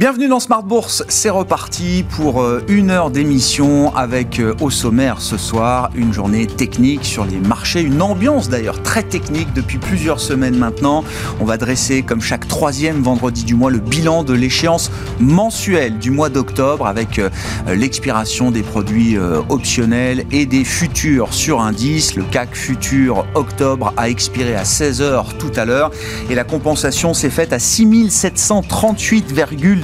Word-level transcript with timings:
Bienvenue 0.00 0.28
dans 0.28 0.40
Smart 0.40 0.62
Bourse, 0.62 1.04
c'est 1.08 1.28
reparti 1.28 2.06
pour 2.08 2.40
euh, 2.40 2.64
une 2.68 2.90
heure 2.90 3.10
d'émission 3.10 3.94
avec 3.94 4.40
euh, 4.40 4.54
au 4.62 4.70
sommaire 4.70 5.20
ce 5.20 5.36
soir 5.36 5.90
une 5.94 6.14
journée 6.14 6.46
technique 6.46 7.04
sur 7.04 7.26
les 7.26 7.36
marchés, 7.36 7.82
une 7.82 8.00
ambiance 8.00 8.48
d'ailleurs 8.48 8.82
très 8.82 9.02
technique 9.02 9.52
depuis 9.52 9.76
plusieurs 9.76 10.18
semaines 10.18 10.56
maintenant. 10.56 11.04
On 11.38 11.44
va 11.44 11.58
dresser 11.58 12.00
comme 12.00 12.22
chaque 12.22 12.48
troisième 12.48 13.02
vendredi 13.02 13.44
du 13.44 13.54
mois 13.54 13.70
le 13.70 13.78
bilan 13.78 14.24
de 14.24 14.32
l'échéance 14.32 14.90
mensuelle 15.18 15.98
du 15.98 16.10
mois 16.10 16.30
d'octobre 16.30 16.86
avec 16.86 17.18
euh, 17.18 17.28
l'expiration 17.68 18.50
des 18.50 18.62
produits 18.62 19.18
optionnels 19.50 20.24
et 20.32 20.46
des 20.46 20.64
futurs 20.64 21.34
sur 21.34 21.60
indice. 21.60 22.14
Le 22.14 22.22
CAC 22.22 22.54
futur 22.54 23.26
octobre 23.34 23.92
a 23.98 24.08
expiré 24.08 24.56
à 24.56 24.62
16h 24.62 25.36
tout 25.38 25.52
à 25.56 25.66
l'heure 25.66 25.90
et 26.30 26.34
la 26.34 26.44
compensation 26.44 27.12
s'est 27.12 27.28
faite 27.28 27.52
à 27.52 27.58
6738, 27.58 29.30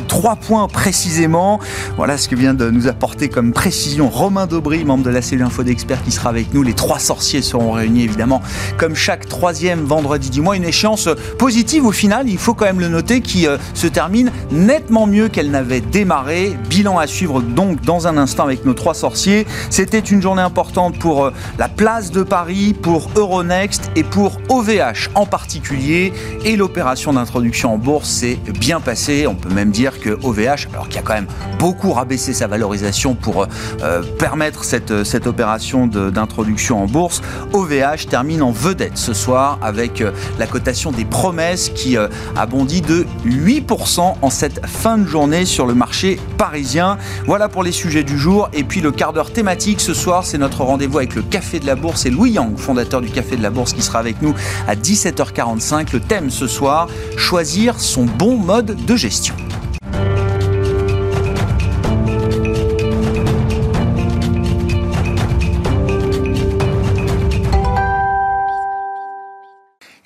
3 0.07 0.37
points 0.37 0.69
précisément. 0.69 1.61
Voilà 1.97 2.19
ce 2.19 2.29
que 2.29 2.35
vient 2.35 2.55
de 2.55 2.71
nous 2.71 2.89
apporter 2.89 3.29
comme 3.29 3.53
précision 3.53 4.09
Romain 4.09 4.47
Daubry, 4.47 4.85
membre 4.85 5.05
de 5.05 5.11
la 5.11 5.23
cellule 5.23 5.45
info 5.45 5.63
d'experts 5.63 6.03
qui 6.03 6.11
sera 6.11 6.31
avec 6.31 6.53
nous. 6.55 6.63
Les 6.63 6.73
trois 6.73 6.99
sorciers 6.99 7.43
seront 7.43 7.73
réunis 7.73 8.05
évidemment 8.05 8.43
comme 8.79 8.95
chaque 8.95 9.29
troisième 9.29 9.81
vendredi 9.85 10.31
du 10.31 10.41
mois. 10.41 10.57
Une 10.57 10.65
échéance 10.65 11.09
positive 11.39 11.87
au 11.87 11.93
final, 11.93 12.29
il 12.29 12.39
faut 12.39 12.55
quand 12.55 12.65
même 12.65 12.81
le 12.81 12.89
noter, 12.89 13.21
qui 13.21 13.47
euh, 13.47 13.59
se 13.75 13.87
termine 13.87 14.31
nettement 14.51 15.07
mieux 15.07 15.29
qu'elle 15.29 15.51
n'avait 15.51 15.81
démarré. 15.81 16.57
Bilan 16.69 16.99
à 16.99 17.07
suivre 17.07 17.41
donc 17.41 17.81
dans 17.83 18.07
un 18.07 18.17
instant 18.17 18.45
avec 18.45 18.65
nos 18.65 18.75
trois 18.75 18.95
sorciers. 18.95 19.47
C'était 19.71 19.99
une 19.99 20.23
journée 20.23 20.43
importante 20.43 20.99
pour 20.99 21.27
euh, 21.27 21.33
la 21.59 21.69
place 21.69 22.11
de 22.11 22.23
Paris, 22.23 22.75
pour 22.75 23.11
Euronext 23.17 23.91
et 23.97 24.03
pour 24.03 24.39
OVH 24.49 25.11
en 25.15 25.27
particulier. 25.27 26.13
Et 26.45 26.57
l'opération 26.57 27.13
d'introduction 27.13 27.75
en 27.75 27.79
bourse 27.79 28.09
s'est 28.09 28.39
bien 28.61 28.81
passée. 28.81 29.27
On 29.27 29.35
peut 29.35 29.53
même 29.53 29.71
dire 29.71 29.96
que 29.99 30.19
OVH, 30.23 30.69
alors 30.73 30.89
qui 30.89 30.99
a 30.99 31.03
quand 31.03 31.15
même 31.15 31.27
beaucoup 31.59 31.93
rabaissé 31.93 32.33
sa 32.33 32.47
valorisation 32.47 33.15
pour 33.15 33.47
euh, 33.83 34.03
permettre 34.19 34.65
cette, 34.65 35.05
cette 35.05 35.27
opération 35.27 35.87
d'introduction 35.87 36.83
en 36.83 36.87
bourse, 36.87 37.23
OVH 37.53 38.07
termine 38.09 38.43
en 38.43 38.51
vedette 38.51 38.99
ce 38.99 39.15
soir 39.15 39.59
avec 39.63 40.01
euh, 40.01 40.13
la 40.39 40.47
cotation 40.47 40.91
des 40.93 41.05
promesses 41.05 41.71
qui 41.71 41.97
euh, 41.97 42.09
a 42.37 42.47
bondi 42.47 42.81
de 42.81 43.07
8% 43.27 44.15
en 44.21 44.31
cette 44.31 44.67
fin 44.67 44.99
de 44.99 45.07
journée 45.07 45.45
sur 45.45 45.67
le 45.67 45.75
marché 45.75 46.19
parisien. 46.39 46.99
Voilà 47.27 47.49
pour 47.49 47.63
les 47.63 47.73
sujets 47.73 48.05
du 48.05 48.19
jour. 48.19 48.49
Et 48.53 48.65
puis 48.65 48.81
le 48.81 48.91
quart 48.91 49.13
d'heure 49.13 49.33
thématique 49.33 49.81
ce 49.81 49.95
soir, 49.95 50.25
c'est 50.25 50.39
notre 50.39 50.63
rendez-vous 50.63 50.99
avec 50.99 51.15
le 51.15 51.23
Café 51.23 51.61
de 51.61 51.67
la 51.67 51.75
Bourse 51.75 52.07
et 52.07 52.11
Louis 52.11 52.33
Yang, 52.33 52.59
fondateur 52.59 53.01
du 53.01 53.11
Café 53.11 53.37
de 53.37 53.43
la 53.43 53.51
Bourse, 53.51 53.73
qui 53.73 53.83
sera 53.83 53.99
avec 53.99 54.23
nous 54.23 54.35
à 54.67 54.75
17h45. 54.75 55.93
Le 55.93 56.01
thème 56.01 56.31
ce 56.31 56.47
soir, 56.47 56.89
choisir 57.17 57.81
son 57.81 58.05
bon 58.05 58.37
mode 58.37 58.77
de 58.85 58.97
gestion. 58.97 59.35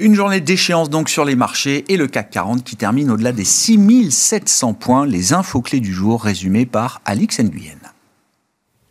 Une 0.03 0.15
journée 0.15 0.41
d'échéance 0.41 0.89
donc 0.89 1.11
sur 1.11 1.27
les 1.27 1.37
marchés 1.37 1.84
et 1.89 1.98
le 1.98 2.06
CAC 2.06 2.31
40 2.31 2.65
qui 2.65 2.75
termine 2.75 3.11
au-delà 3.11 3.33
des 3.33 3.45
6700 3.45 4.73
points. 4.73 5.05
Les 5.05 5.34
infos 5.34 5.61
clés 5.61 5.81
du 5.81 5.92
jour 5.92 6.23
résumées 6.23 6.65
par 6.65 7.03
Alix 7.05 7.39
Nguyen. 7.39 7.80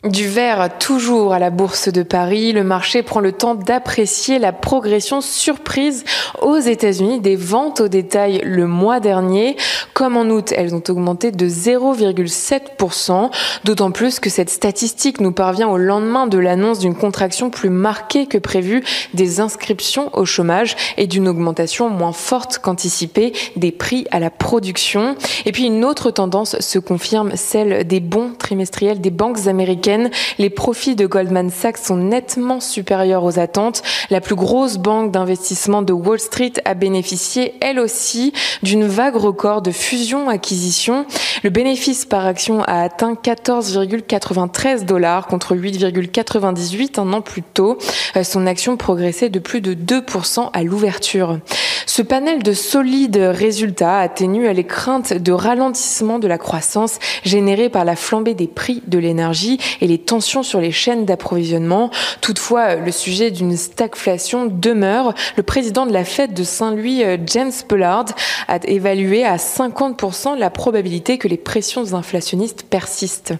Du 0.07 0.29
vert 0.29 0.77
toujours 0.79 1.33
à 1.33 1.39
la 1.39 1.49
Bourse 1.49 1.89
de 1.89 2.03
Paris, 2.03 2.53
le 2.53 2.63
marché 2.63 3.03
prend 3.03 3.19
le 3.19 3.33
temps 3.33 3.53
d'apprécier 3.53 4.39
la 4.39 4.53
progression 4.53 5.19
surprise 5.19 6.05
aux 6.41 6.55
États-Unis 6.55 7.19
des 7.19 7.35
ventes 7.35 7.81
au 7.81 7.89
détail 7.89 8.39
le 8.45 8.65
mois 8.65 9.01
dernier. 9.01 9.57
Comme 9.93 10.15
en 10.15 10.23
août, 10.29 10.53
elles 10.55 10.73
ont 10.73 10.83
augmenté 10.87 11.31
de 11.31 11.45
0,7%, 11.49 13.29
d'autant 13.65 13.91
plus 13.91 14.21
que 14.21 14.29
cette 14.29 14.49
statistique 14.49 15.19
nous 15.19 15.33
parvient 15.33 15.67
au 15.67 15.75
lendemain 15.75 16.27
de 16.27 16.37
l'annonce 16.37 16.79
d'une 16.79 16.95
contraction 16.95 17.49
plus 17.49 17.69
marquée 17.69 18.25
que 18.25 18.37
prévue 18.37 18.85
des 19.13 19.41
inscriptions 19.41 20.17
au 20.17 20.23
chômage 20.23 20.77
et 20.95 21.07
d'une 21.07 21.27
augmentation 21.27 21.89
moins 21.89 22.13
forte 22.13 22.59
qu'anticipée 22.59 23.33
des 23.57 23.73
prix 23.73 24.07
à 24.11 24.21
la 24.21 24.29
production. 24.29 25.17
Et 25.45 25.51
puis 25.51 25.65
une 25.65 25.83
autre 25.83 26.09
tendance 26.09 26.57
se 26.61 26.79
confirme, 26.79 27.35
celle 27.35 27.85
des 27.85 27.99
bons 27.99 28.31
trimestriels 28.39 29.01
des 29.01 29.11
banques 29.11 29.47
américaines 29.47 29.88
les 30.37 30.49
profits 30.49 30.95
de 30.95 31.05
Goldman 31.05 31.49
Sachs 31.49 31.77
sont 31.77 31.97
nettement 31.97 32.59
supérieurs 32.59 33.23
aux 33.23 33.39
attentes. 33.39 33.81
La 34.09 34.21
plus 34.21 34.35
grosse 34.35 34.77
banque 34.77 35.11
d'investissement 35.11 35.81
de 35.81 35.93
Wall 35.93 36.19
Street 36.19 36.53
a 36.65 36.73
bénéficié, 36.73 37.55
elle 37.61 37.79
aussi, 37.79 38.33
d'une 38.63 38.85
vague 38.85 39.15
record 39.15 39.61
de 39.61 39.71
fusion-acquisition. 39.71 41.05
Le 41.43 41.49
bénéfice 41.49 42.05
par 42.05 42.25
action 42.25 42.63
a 42.63 42.81
atteint 42.81 43.13
14,93 43.13 44.85
dollars 44.85 45.27
contre 45.27 45.55
8,98 45.55 46.99
un 46.99 47.13
an 47.13 47.21
plus 47.21 47.43
tôt. 47.43 47.77
Euh, 48.15 48.23
son 48.23 48.45
action 48.45 48.77
progressait 48.77 49.29
de 49.29 49.39
plus 49.39 49.61
de 49.61 49.73
2% 49.73 50.49
à 50.53 50.63
l'ouverture. 50.63 51.39
Ce 51.85 52.01
panel 52.01 52.43
de 52.43 52.53
solides 52.53 53.17
résultats 53.17 53.99
atténue 53.99 54.51
les 54.53 54.63
craintes 54.63 55.13
de 55.13 55.31
ralentissement 55.31 56.19
de 56.19 56.27
la 56.27 56.37
croissance 56.37 56.99
générée 57.23 57.69
par 57.69 57.83
la 57.83 57.95
flambée 57.95 58.35
des 58.35 58.47
prix 58.47 58.83
de 58.87 58.99
l'énergie 58.99 59.59
et 59.81 59.87
les 59.87 59.97
tensions 59.97 60.43
sur 60.43 60.59
les 60.59 60.71
chaînes 60.71 61.05
d'approvisionnement. 61.05 61.89
Toutefois, 62.21 62.75
le 62.75 62.91
sujet 62.91 63.31
d'une 63.31 63.55
stagflation 63.55 64.45
demeure. 64.45 65.13
Le 65.35 65.43
président 65.43 65.85
de 65.85 65.93
la 65.93 66.05
Fed 66.05 66.33
de 66.33 66.43
Saint-Louis, 66.43 67.03
euh, 67.03 67.17
James 67.25 67.51
Bullard, 67.67 68.05
a 68.47 68.57
évalué 68.65 69.25
à 69.25 69.37
50% 69.37 70.37
la 70.37 70.49
probabilité 70.49 71.17
que 71.17 71.27
les 71.27 71.37
pressions 71.37 71.93
inflationnistes 71.93 72.63
persistent. 72.69 73.33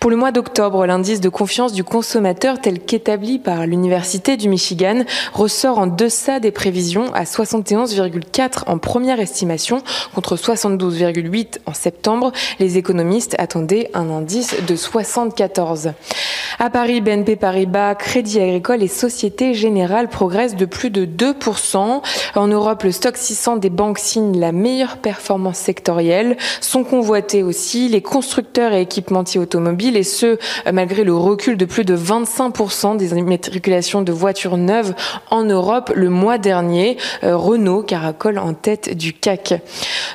Pour 0.00 0.10
le 0.10 0.16
mois 0.16 0.32
d'octobre, 0.32 0.86
l'indice 0.86 1.20
de 1.20 1.28
confiance 1.28 1.72
du 1.72 1.84
consommateur 1.84 2.60
tel 2.60 2.80
qu'établi 2.80 3.38
par 3.38 3.66
l'Université 3.66 4.36
du 4.36 4.48
Michigan 4.48 5.04
ressort 5.32 5.78
en 5.78 5.86
deçà 5.86 6.40
des 6.40 6.50
prévisions 6.50 7.12
à 7.14 7.24
71,4 7.24 8.64
en 8.66 8.78
première 8.78 9.20
estimation 9.20 9.82
contre 10.14 10.36
72,8 10.36 11.58
en 11.66 11.74
septembre. 11.74 12.32
Les 12.58 12.78
économistes 12.78 13.34
attendaient 13.38 13.90
un 13.94 14.10
indice 14.10 14.54
de 14.66 14.76
74. 14.76 15.73
À 16.60 16.70
Paris, 16.70 17.00
BNP 17.00 17.34
Paribas, 17.34 17.96
Crédit 17.96 18.40
Agricole 18.40 18.82
et 18.82 18.88
Société 18.88 19.54
Générale 19.54 20.08
progressent 20.08 20.54
de 20.54 20.66
plus 20.66 20.90
de 20.90 21.04
2%. 21.04 22.00
En 22.36 22.46
Europe, 22.46 22.84
le 22.84 22.92
stock 22.92 23.16
600 23.16 23.56
des 23.56 23.70
banques 23.70 23.98
signe 23.98 24.38
la 24.38 24.52
meilleure 24.52 24.98
performance 24.98 25.58
sectorielle. 25.58 26.36
Sont 26.60 26.84
convoités 26.84 27.42
aussi 27.42 27.88
les 27.88 28.02
constructeurs 28.02 28.72
et 28.72 28.82
équipementiers 28.82 29.40
automobiles 29.40 29.96
et 29.96 30.04
ce, 30.04 30.38
malgré 30.72 31.02
le 31.02 31.14
recul 31.14 31.56
de 31.56 31.64
plus 31.64 31.84
de 31.84 31.96
25% 31.96 32.96
des 32.96 33.18
immatriculations 33.18 34.02
de 34.02 34.12
voitures 34.12 34.56
neuves 34.56 34.94
en 35.30 35.42
Europe 35.42 35.92
le 35.94 36.08
mois 36.08 36.38
dernier. 36.38 36.98
Euh, 37.24 37.36
Renault 37.36 37.82
caracole 37.82 38.38
en 38.38 38.54
tête 38.54 38.96
du 38.96 39.12
CAC. 39.12 39.54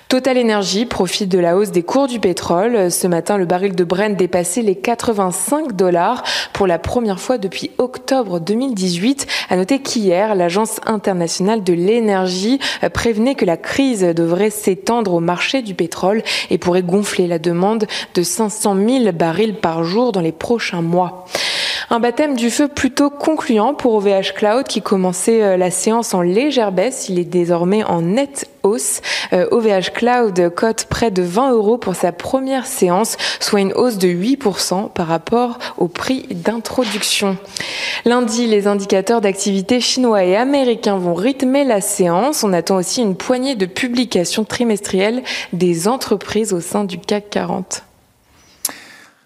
Total 0.08 0.38
Energy 0.38 0.86
profite 0.86 1.30
de 1.30 1.40
la 1.40 1.58
hausse 1.58 1.72
des 1.72 1.84
cours 1.84 2.08
du 2.08 2.20
pétrole. 2.20 2.90
Ce 2.90 3.08
matin, 3.08 3.38
le 3.38 3.46
baril 3.46 3.76
de 3.76 3.84
Brent 3.84 4.16
dépassait 4.16 4.62
les 4.62 4.76
85 4.76 5.48
5 5.49 5.73
dollars 5.73 6.21
pour 6.53 6.67
la 6.67 6.77
première 6.77 7.19
fois 7.19 7.39
depuis 7.39 7.71
octobre 7.79 8.39
2018. 8.39 9.25
À 9.49 9.55
noter 9.55 9.79
qu'hier, 9.79 10.35
l'Agence 10.35 10.79
internationale 10.85 11.63
de 11.63 11.73
l'énergie 11.73 12.59
euh, 12.83 12.89
prévenait 12.89 13.33
que 13.33 13.45
la 13.45 13.57
crise 13.57 14.01
devrait 14.01 14.51
s'étendre 14.51 15.11
au 15.15 15.19
marché 15.19 15.63
du 15.63 15.73
pétrole 15.73 16.21
et 16.51 16.59
pourrait 16.59 16.83
gonfler 16.83 17.25
la 17.25 17.39
demande 17.39 17.87
de 18.13 18.21
500 18.21 18.75
000 18.75 19.11
barils 19.11 19.55
par 19.55 19.84
jour 19.84 20.11
dans 20.11 20.22
les 20.22 20.31
prochains 20.31 20.84
mois. 20.84 21.25
Un 21.90 21.99
baptême 21.99 22.35
du 22.35 22.49
feu 22.49 22.67
plutôt 22.67 23.09
concluant 23.09 23.73
pour 23.73 23.96
OVH 23.96 24.34
Cloud 24.35 24.66
qui 24.67 24.81
commençait 24.81 25.41
euh, 25.41 25.58
la 25.58 25.72
séance 25.72 26.14
en 26.14 26.22
légère 26.22 26.72
baisse. 26.72 27.09
Il 27.09 27.20
est 27.20 27.26
désormais 27.26 27.84
en 27.84 28.02
nette 28.02 28.49
hausse. 28.64 29.02
OVH 29.31 29.67
euh, 29.67 29.81
Cloud 29.93 30.53
cote 30.55 30.85
près 30.90 31.11
de 31.11 31.22
20 31.22 31.52
euros 31.52 31.78
pour 31.78 31.96
sa 31.96 32.11
première 32.11 32.66
séance, 32.66 33.17
soit 33.40 33.61
une 33.61 33.73
hausse 33.73 33.97
de 33.97 34.08
8% 34.08 34.91
par 34.91 35.08
rapport 35.08 35.58
au 35.78 35.87
prix 35.87 36.28
d'introduction. 36.31 37.37
Lundi, 38.05 38.47
les 38.47 38.67
indicateurs 38.67 39.22
d'activité 39.22 39.79
chinois 39.79 40.23
et 40.23 40.35
américains 40.35 40.97
vont 40.97 41.14
rythmer 41.14 41.64
la 41.64 41.81
séance. 41.81 42.43
On 42.43 42.53
attend 42.53 42.78
aussi 42.78 43.02
une 43.02 43.16
poignée 43.16 43.55
de 43.55 43.66
publications 43.66 44.46
trimestrielles 44.46 45.23
des 45.53 45.87
entreprises 45.87 46.53
au 46.53 46.61
sein 46.61 46.84
du 46.84 46.97
CAC 46.97 47.29
40. 47.29 47.84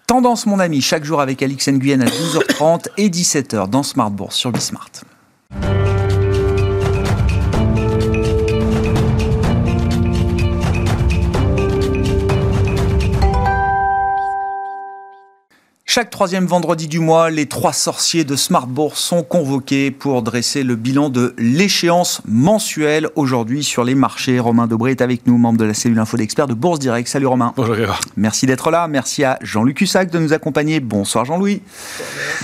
Tendance, 0.06 0.44
mon 0.44 0.58
ami, 0.58 0.82
chaque 0.82 1.04
jour 1.04 1.22
avec 1.22 1.42
Alix 1.42 1.66
Nguyen 1.66 2.02
à 2.02 2.04
12h30 2.04 2.88
et 2.98 3.08
17h 3.08 3.70
dans 3.70 3.82
Smart 3.82 4.10
Bourse 4.10 4.36
sur 4.36 4.52
Bismart. 4.52 4.90
Chaque 15.94 16.10
troisième 16.10 16.46
vendredi 16.46 16.88
du 16.88 16.98
mois, 16.98 17.30
les 17.30 17.46
trois 17.46 17.72
sorciers 17.72 18.24
de 18.24 18.34
Smart 18.34 18.66
Bourse 18.66 18.98
sont 18.98 19.22
convoqués 19.22 19.92
pour 19.92 20.22
dresser 20.22 20.64
le 20.64 20.74
bilan 20.74 21.08
de 21.08 21.36
l'échéance 21.38 22.20
mensuelle 22.26 23.08
aujourd'hui 23.14 23.62
sur 23.62 23.84
les 23.84 23.94
marchés. 23.94 24.40
Romain 24.40 24.66
Dobré 24.66 24.90
est 24.90 25.02
avec 25.02 25.24
nous, 25.28 25.38
membre 25.38 25.60
de 25.60 25.64
la 25.64 25.72
cellule 25.72 26.00
info 26.00 26.16
d'experts 26.16 26.48
de 26.48 26.54
Bourse 26.54 26.80
Direct. 26.80 27.06
Salut 27.06 27.28
Romain. 27.28 27.52
Bonjour 27.56 27.76
Grégoire. 27.76 28.00
Merci 28.16 28.46
d'être 28.46 28.72
là. 28.72 28.88
Merci 28.88 29.22
à 29.22 29.38
Jean-Luc 29.40 29.82
Hussac 29.82 30.10
de 30.10 30.18
nous 30.18 30.32
accompagner. 30.32 30.80
Bonsoir 30.80 31.26
Jean-Louis. 31.26 31.62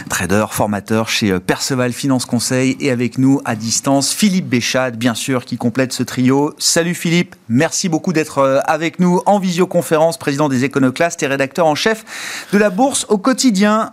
Trader, 0.09 0.45
formateur 0.51 1.09
chez 1.09 1.41
Perceval 1.41 1.93
Finance 1.93 2.27
Conseil 2.27 2.77
et 2.79 2.93
avec 2.93 3.19
nous 3.19 3.41
à 3.45 3.57
distance 3.57 4.13
Philippe 4.13 4.49
Béchade, 4.49 4.97
bien 4.97 5.15
sûr, 5.15 5.45
qui 5.45 5.57
complète 5.57 5.93
ce 5.93 6.05
trio. 6.05 6.55
Salut 6.59 6.95
Philippe. 6.95 7.35
Merci 7.49 7.89
beaucoup 7.89 8.13
d'être 8.13 8.39
euh, 8.39 8.61
avec 8.67 9.01
nous 9.01 9.23
en 9.27 9.41
visioconférence, 9.41 10.19
président 10.19 10.49
des 10.49 10.63
Éconoclastes 10.63 11.21
et 11.25 11.27
rédacteur 11.27 11.67
en 11.67 11.75
chef 11.75 12.05
de 12.53 12.59
la 12.59 12.71
Bourse 12.71 13.07
au 13.09 13.19
quotidien. 13.19 13.40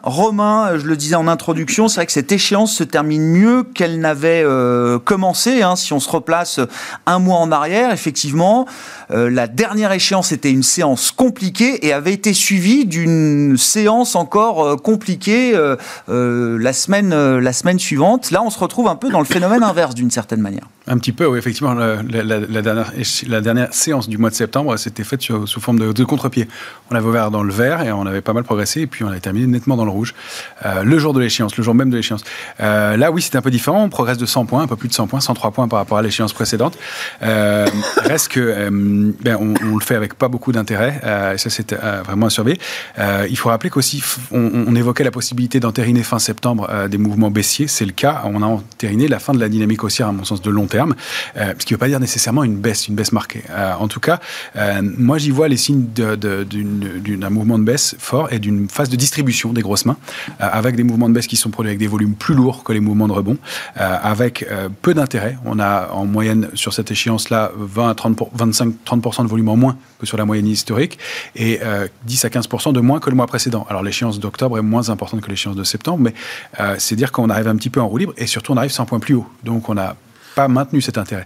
Romain, 0.04 0.78
je 0.78 0.86
le 0.86 0.98
disais 0.98 1.16
en 1.16 1.28
introduction, 1.28 1.88
c'est 1.88 1.96
vrai 1.96 2.06
que 2.06 2.12
cette 2.12 2.32
échéance 2.32 2.74
se 2.74 2.84
termine 2.84 3.24
mieux 3.24 3.64
qu'elle 3.64 4.00
n'avait 4.00 4.44
euh, 4.44 5.00
commencé. 5.00 5.62
Hein, 5.62 5.76
si 5.76 5.94
on 5.94 6.00
se 6.00 6.10
replace 6.10 6.60
un 7.06 7.20
mois 7.20 7.38
en 7.38 7.52
arrière, 7.52 7.92
effectivement, 7.92 8.68
euh, 9.12 9.30
la 9.30 9.48
dernière 9.48 9.92
échéance 9.92 10.31
était 10.31 10.51
une 10.51 10.63
séance 10.63 11.12
compliquée 11.12 11.86
et 11.86 11.94
avait 11.94 12.13
été 12.13 12.33
suivie 12.33 12.86
d'une 12.86 13.57
séance 13.57 14.15
encore 14.15 14.81
compliquée 14.81 15.54
la 16.07 16.74
semaine 16.74 17.38
la 17.38 17.54
semaine 17.54 17.80
suivante. 17.80 18.31
Là, 18.31 18.44
on 18.44 18.50
se 18.50 18.59
retrouve 18.59 18.88
un 18.88 18.95
peu 18.95 19.09
dans 19.09 19.19
le 19.19 19.25
phénomène 19.25 19.63
inverse 19.63 19.95
d'une 19.95 20.12
certaine 20.12 20.42
manière. 20.42 20.68
Un 20.89 20.98
petit 20.98 21.12
peu, 21.12 21.25
oui, 21.27 21.38
effectivement. 21.38 21.74
La, 21.74 23.42
dernière, 23.42 23.74
séance 23.74 24.07
du 24.07 24.18
mois 24.18 24.30
de 24.30 24.36
septembre 24.36 24.77
s'était 24.77 25.04
faite 25.04 25.21
sous 25.21 25.59
forme 25.59 25.94
de, 25.94 26.04
contre-pied. 26.06 26.48
On 26.89 26.95
avait 26.95 27.06
ouvert 27.06 27.30
dans 27.30 27.44
le 27.44 27.51
vert 27.51 27.81
et 27.81 27.92
on 27.92 28.06
avait 28.06 28.21
pas 28.21 28.31
mal 28.31 28.45
progressé, 28.45 28.81
et 28.81 28.88
puis 28.88 29.04
on 29.04 29.09
avait 29.09 29.19
terminé 29.19 29.48
nettement 29.48 29.75
dans 29.75 29.83
le 29.83 29.92
rouge. 29.92 30.15
Euh, 30.65 30.83
le 30.83 30.98
jour 30.98 31.13
de 31.13 31.19
l'échéance, 31.19 31.57
le 31.57 31.63
jour 31.63 31.75
même 31.75 31.89
de 31.89 31.98
l'échéance. 31.98 32.24
Euh, 32.62 32.95
là, 32.95 33.12
oui, 33.12 33.21
c'était 33.21 33.38
un 33.38 33.42
peu 33.42 33.51
différent. 33.51 33.83
On 33.83 33.89
progresse 33.89 34.18
de 34.18 34.25
100 34.25 34.45
points, 34.45 34.63
un 34.63 34.68
peu 34.68 34.77
plus 34.77 34.88
de 34.88 34.94
100 34.94 35.07
points, 35.07 35.19
103 35.19 35.51
points 35.51 35.68
par 35.68 35.80
rapport 35.80 35.98
à 35.98 36.01
l'échéance 36.01 36.31
précédente. 36.31 36.77
Euh, 37.21 37.68
reste 37.98 38.30
que, 38.30 38.69
ben, 39.22 39.38
on, 39.40 39.76
le 39.76 39.84
fait 39.84 39.96
avec 39.96 40.14
pas 40.16 40.28
beaucoup 40.28 40.52
d'intérêt, 40.52 41.02
et 41.34 41.38
ça, 41.38 41.50
c'est 41.50 41.74
vraiment 42.06 42.28
à 42.28 42.30
surveiller. 42.30 42.60
il 43.30 43.38
faut 43.38 43.50
rappeler 43.50 43.70
qu'aussi, 43.70 44.04
on, 44.32 44.76
évoquait 44.76 45.04
la 45.04 45.12
possibilité 45.12 45.60
d'entériner 45.60 46.04
fin 46.04 46.20
septembre 46.20 46.88
des 46.90 46.98
mouvements 46.98 47.32
baissiers. 47.32 47.68
C'est 47.68 47.86
le 47.86 47.92
cas. 47.92 48.24
On 48.26 48.42
a 48.44 48.46
entériné 48.46 49.08
la 49.08 49.20
fin 49.20 49.34
de 49.34 49.40
la 49.40 49.50
dynamique 49.50 49.84
haussière, 49.84 50.08
à 50.08 50.12
mon 50.12 50.24
sens, 50.24 50.42
de 50.42 50.50
long 50.50 50.68
terme 50.68 50.96
euh, 51.38 51.54
ce 51.58 51.66
qui 51.66 51.74
ne 51.74 51.78
veut 51.78 51.80
pas 51.80 51.88
dire 51.88 52.00
nécessairement 52.00 52.44
une 52.44 52.58
baisse, 52.58 52.88
une 52.88 52.96
baisse 52.96 53.12
marquée. 53.12 53.44
Euh, 53.50 53.74
en 53.80 53.88
tout 53.88 54.00
cas, 54.00 54.20
euh, 54.56 54.82
moi 54.82 55.18
j'y 55.18 55.32
vois 55.32 55.48
les 55.48 55.58
signes 55.58 55.86
d'un 55.94 57.30
mouvement 57.30 57.60
de 57.60 57.64
baisse 57.64 57.96
fort 58.00 58.32
et 58.32 58.40
d'une 58.40 58.70
phase 58.70 58.90
de 58.90 58.96
distribution 58.96 59.54
des 59.54 59.62
grosses 59.62 59.86
mains, 59.86 59.98
avec 60.40 60.76
des 60.76 60.84
mouvements 60.84 61.10
de 61.10 61.14
baisse 61.14 61.28
qui 61.28 61.36
sont 61.36 61.50
produits 61.50 61.70
avec 61.70 61.80
des 61.80 61.88
volumes 61.88 62.16
plus 62.16 62.36
lourds 62.36 62.64
que 62.64 62.74
les 62.74 62.80
mouvements 62.80 63.08
de 63.08 63.14
rebond, 63.14 63.38
avec 63.76 64.48
peu 64.82 64.94
d'intérêt. 64.94 65.38
On 65.46 65.60
a 65.60 65.90
en 65.92 66.06
moyenne 66.06 66.50
sur 66.54 66.74
cette 66.74 66.92
échéance-là 66.92 67.52
20 67.58 67.90
à 67.90 67.96
30 67.96 68.18
25-30% 68.88 69.24
de 69.24 69.28
volume 69.28 69.50
en 69.50 69.56
moins 69.56 69.78
que 70.00 70.06
sur 70.06 70.18
la 70.18 70.25
moyenne 70.25 70.48
historique 70.48 71.00
et 71.36 71.60
10 72.06 72.25
à 72.25 72.30
15% 72.30 72.74
de 72.74 72.80
moins 72.80 73.00
que 73.00 73.10
le 73.10 73.16
mois 73.16 73.28
précédent. 73.28 73.66
Alors 73.69 73.84
l'échéance 73.84 74.19
d'octobre 74.19 74.57
est 74.57 74.62
moins 74.62 74.89
importante 74.89 75.22
que 75.22 75.30
l'échéance 75.30 75.56
de 75.56 75.63
septembre, 75.63 76.00
mais 76.00 76.13
c'est 76.78 76.95
dire 76.95 77.12
qu'on 77.12 77.30
arrive 77.30 77.48
un 77.48 77.56
petit 77.56 77.69
peu 77.69 77.81
en 77.81 77.88
roue 77.88 77.98
libre 77.98 78.13
et 78.18 78.28
surtout 78.28 78.54
on 78.54 78.57
arrive 78.57 78.72
100 78.72 78.86
points 78.86 79.00
plus 79.00 79.16
haut. 79.16 79.28
Donc 79.44 79.69
on 79.69 79.78
a 79.78 79.95
pas 80.38 80.48
maintenu 80.48 80.81
cet 80.81 81.00
intérêt. 81.00 81.25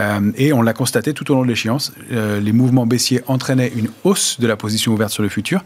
Euh, 0.00 0.32
et 0.36 0.52
on 0.52 0.62
l'a 0.62 0.72
constaté 0.72 1.14
tout 1.14 1.30
au 1.30 1.34
long 1.36 1.42
de 1.42 1.46
l'échéance, 1.46 1.92
euh, 2.10 2.40
les 2.40 2.50
mouvements 2.50 2.86
baissiers 2.86 3.22
entraînaient 3.28 3.70
une 3.76 3.88
hausse 4.02 4.40
de 4.40 4.48
la 4.48 4.56
position 4.56 4.92
ouverte 4.92 5.12
sur 5.12 5.22
le 5.22 5.28
futur, 5.28 5.62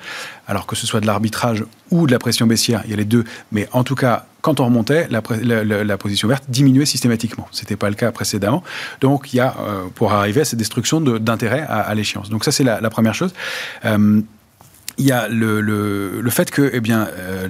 alors 0.46 0.66
que 0.66 0.76
ce 0.76 0.86
soit 0.86 1.00
de 1.00 1.06
l'arbitrage 1.06 1.64
ou 1.90 2.06
de 2.06 2.12
la 2.12 2.18
pression 2.18 2.46
baissière, 2.46 2.82
il 2.84 2.90
y 2.90 2.92
a 2.92 2.98
les 2.98 3.06
deux, 3.06 3.24
mais 3.50 3.66
en 3.72 3.82
tout 3.82 3.94
cas, 3.94 4.26
quand 4.42 4.60
on 4.60 4.66
remontait, 4.66 5.08
la, 5.08 5.22
la, 5.84 5.98
position 5.98 6.28
verte 6.28 6.44
diminuait 6.48 6.84
systématiquement. 6.84 7.48
Ce 7.52 7.62
n'était 7.62 7.76
pas 7.76 7.88
le 7.88 7.94
cas 7.94 8.12
précédemment. 8.12 8.62
Donc, 9.00 9.32
il 9.32 9.36
y 9.36 9.40
a, 9.40 9.54
euh, 9.60 9.84
pour 9.94 10.12
arriver 10.12 10.42
à 10.42 10.44
cette 10.44 10.58
destruction 10.58 11.00
d'intérêt 11.00 11.64
à, 11.68 11.94
l'échéance. 11.94 12.28
Donc, 12.28 12.44
ça, 12.44 12.52
c'est 12.52 12.64
la, 12.64 12.90
première 12.90 13.14
chose 13.14 13.32
il 14.98 15.06
y 15.06 15.12
a 15.12 15.28
le, 15.28 15.60
le, 15.60 16.30
fait 16.30 16.50
que 16.50 16.70
eh 16.72 16.80
bien, 16.80 17.08
euh, 17.18 17.48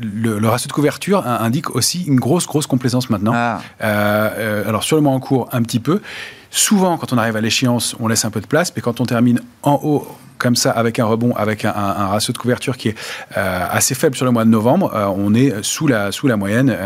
le, 0.00 0.48
ratio 0.48 0.68
de 0.68 0.72
couverture 0.72 1.26
indique 1.26 1.74
aussi 1.74 2.04
une 2.04 2.20
grosse, 2.20 2.46
grosse 2.46 2.66
complaisance 2.66 3.10
maintenant. 3.10 3.32
Ah. 3.34 3.60
Euh, 3.82 4.30
euh, 4.38 4.68
alors 4.68 4.84
sur 4.84 4.96
le 4.96 5.02
mois 5.02 5.12
en 5.12 5.20
cours, 5.20 5.48
un 5.52 5.62
petit 5.62 5.80
peu. 5.80 6.00
Souvent, 6.50 6.98
quand 6.98 7.12
on 7.12 7.18
arrive 7.18 7.36
à 7.36 7.40
l'échéance, 7.40 7.94
on 8.00 8.08
laisse 8.08 8.24
un 8.24 8.30
peu 8.30 8.40
de 8.40 8.46
place, 8.46 8.72
mais 8.74 8.82
quand 8.82 9.00
on 9.00 9.06
termine 9.06 9.40
en 9.62 9.80
haut 9.82 10.06
comme 10.40 10.56
ça, 10.56 10.72
avec 10.72 10.98
un 10.98 11.04
rebond, 11.04 11.34
avec 11.36 11.64
un, 11.64 11.70
ratio 11.72 12.32
de 12.32 12.38
couverture 12.38 12.76
qui 12.76 12.88
est 12.88 12.96
assez 13.36 13.94
faible 13.94 14.16
sur 14.16 14.24
le 14.24 14.32
mois 14.32 14.44
de 14.44 14.50
novembre, 14.50 14.92
on 15.16 15.34
est 15.34 15.62
sous 15.62 15.86
la, 15.86 16.10
sous 16.10 16.26
la 16.26 16.36
moyenne 16.36 16.76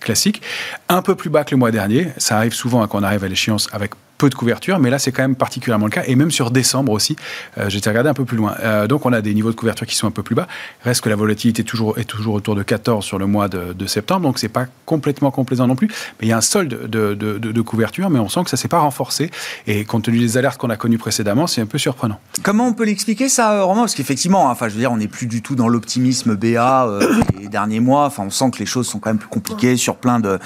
classique. 0.00 0.42
Un 0.88 1.02
peu 1.02 1.14
plus 1.14 1.30
bas 1.30 1.44
que 1.44 1.50
le 1.52 1.56
mois 1.56 1.70
dernier. 1.70 2.08
Ça 2.18 2.36
arrive 2.36 2.54
souvent 2.54 2.82
hein, 2.82 2.88
quand 2.88 3.00
on 3.00 3.02
arrive 3.02 3.24
à 3.24 3.28
l'échéance 3.28 3.68
avec 3.72 3.92
peu 4.18 4.28
de 4.28 4.34
couverture, 4.34 4.80
mais 4.80 4.90
là 4.90 4.98
c'est 4.98 5.12
quand 5.12 5.22
même 5.22 5.36
particulièrement 5.36 5.86
le 5.86 5.92
cas, 5.92 6.02
et 6.06 6.16
même 6.16 6.32
sur 6.32 6.50
décembre 6.50 6.92
aussi, 6.92 7.16
euh, 7.56 7.70
j'étais 7.70 7.88
regardé 7.88 8.10
un 8.10 8.14
peu 8.14 8.24
plus 8.24 8.36
loin. 8.36 8.54
Euh, 8.60 8.88
donc 8.88 9.06
on 9.06 9.12
a 9.12 9.20
des 9.22 9.32
niveaux 9.32 9.50
de 9.50 9.56
couverture 9.56 9.86
qui 9.86 9.94
sont 9.94 10.08
un 10.08 10.10
peu 10.10 10.24
plus 10.24 10.34
bas, 10.34 10.48
reste 10.82 11.02
que 11.02 11.08
la 11.08 11.16
volatilité 11.16 11.62
toujours, 11.62 11.98
est 11.98 12.04
toujours 12.04 12.34
autour 12.34 12.56
de 12.56 12.64
14 12.64 13.04
sur 13.04 13.18
le 13.18 13.26
mois 13.26 13.48
de, 13.48 13.86
septembre, 13.86 14.22
donc 14.22 14.38
c'est 14.38 14.48
pas 14.50 14.66
complètement 14.84 15.30
complaisant 15.30 15.66
non 15.66 15.76
plus, 15.76 15.86
mais 15.86 16.26
il 16.26 16.28
y 16.28 16.32
a 16.32 16.36
un 16.36 16.42
solde 16.42 16.90
de, 16.90 17.62
couverture, 17.62 18.10
mais 18.10 18.18
on 18.18 18.28
sent 18.28 18.44
que 18.44 18.50
ça 18.50 18.56
s'est 18.56 18.68
pas 18.68 18.80
renforcé, 18.80 19.30
et 19.66 19.84
compte 19.84 20.04
tenu 20.04 20.18
des 20.18 20.36
alertes 20.36 20.58
qu'on 20.58 20.70
a 20.70 20.76
connues 20.76 20.98
précédemment, 20.98 21.46
c'est 21.46 21.60
un 21.60 21.66
peu 21.66 21.78
surprenant. 21.78 22.18
Comment 22.42 22.66
on 22.66 22.72
peut 22.72 22.84
l'expliquer 22.84 23.28
ça, 23.28 23.62
Romain? 23.62 23.82
Parce 23.82 23.94
qu'effectivement, 23.94 24.48
hein, 24.48 24.52
enfin 24.52 24.68
je 24.68 24.74
veux 24.74 24.80
dire, 24.80 24.90
on 24.92 24.96
n'est 24.96 25.08
plus 25.08 25.26
du 25.26 25.42
tout 25.42 25.54
dans 25.54 25.68
l'optimisme 25.68 26.34
BA 26.34 26.86
euh, 26.86 27.14
les 27.40 27.48
derniers 27.48 27.80
mois, 27.80 28.06
enfin 28.06 28.24
on 28.26 28.30
sent 28.30 28.50
que 28.52 28.58
les 28.58 28.66
choses 28.66 28.88
sont 28.88 28.98
quand 28.98 29.10
même 29.10 29.18
plus 29.18 29.28
compliquées 29.28 29.76
sur 29.76 29.96
plein 29.96 30.18
de, 30.18 30.38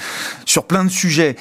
sur 0.45 0.65
plein 0.65 0.85
de 0.85 0.89
sujets. 0.89 1.35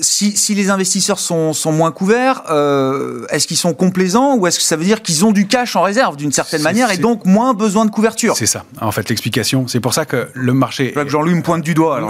si, 0.00 0.36
si 0.36 0.54
les 0.54 0.70
investisseurs 0.70 1.09
sont, 1.18 1.54
moins 1.72 1.90
couverts, 1.90 2.42
euh, 2.50 3.26
est-ce 3.30 3.46
qu'ils 3.46 3.56
sont 3.56 3.74
complaisants 3.74 4.36
ou 4.36 4.46
est-ce 4.46 4.58
que 4.58 4.64
ça 4.64 4.76
veut 4.76 4.84
dire 4.84 5.02
qu'ils 5.02 5.24
ont 5.24 5.32
du 5.32 5.46
cash 5.46 5.76
en 5.76 5.82
réserve 5.82 6.16
d'une 6.16 6.32
certaine 6.32 6.62
manière 6.62 6.90
et 6.90 6.98
donc 6.98 7.24
moins 7.24 7.54
besoin 7.54 7.84
de 7.84 7.90
couverture? 7.90 8.36
C'est 8.36 8.46
ça, 8.46 8.64
en 8.80 8.92
fait, 8.92 9.08
l'explication. 9.08 9.66
C'est 9.66 9.80
pour 9.80 9.94
ça 9.94 10.04
que 10.04 10.28
le 10.34 10.52
marché. 10.52 10.92
que 10.92 11.08
Jean-Louis 11.08 11.34
me 11.34 11.42
pointe 11.42 11.62
du 11.62 11.74
doigt. 11.74 12.08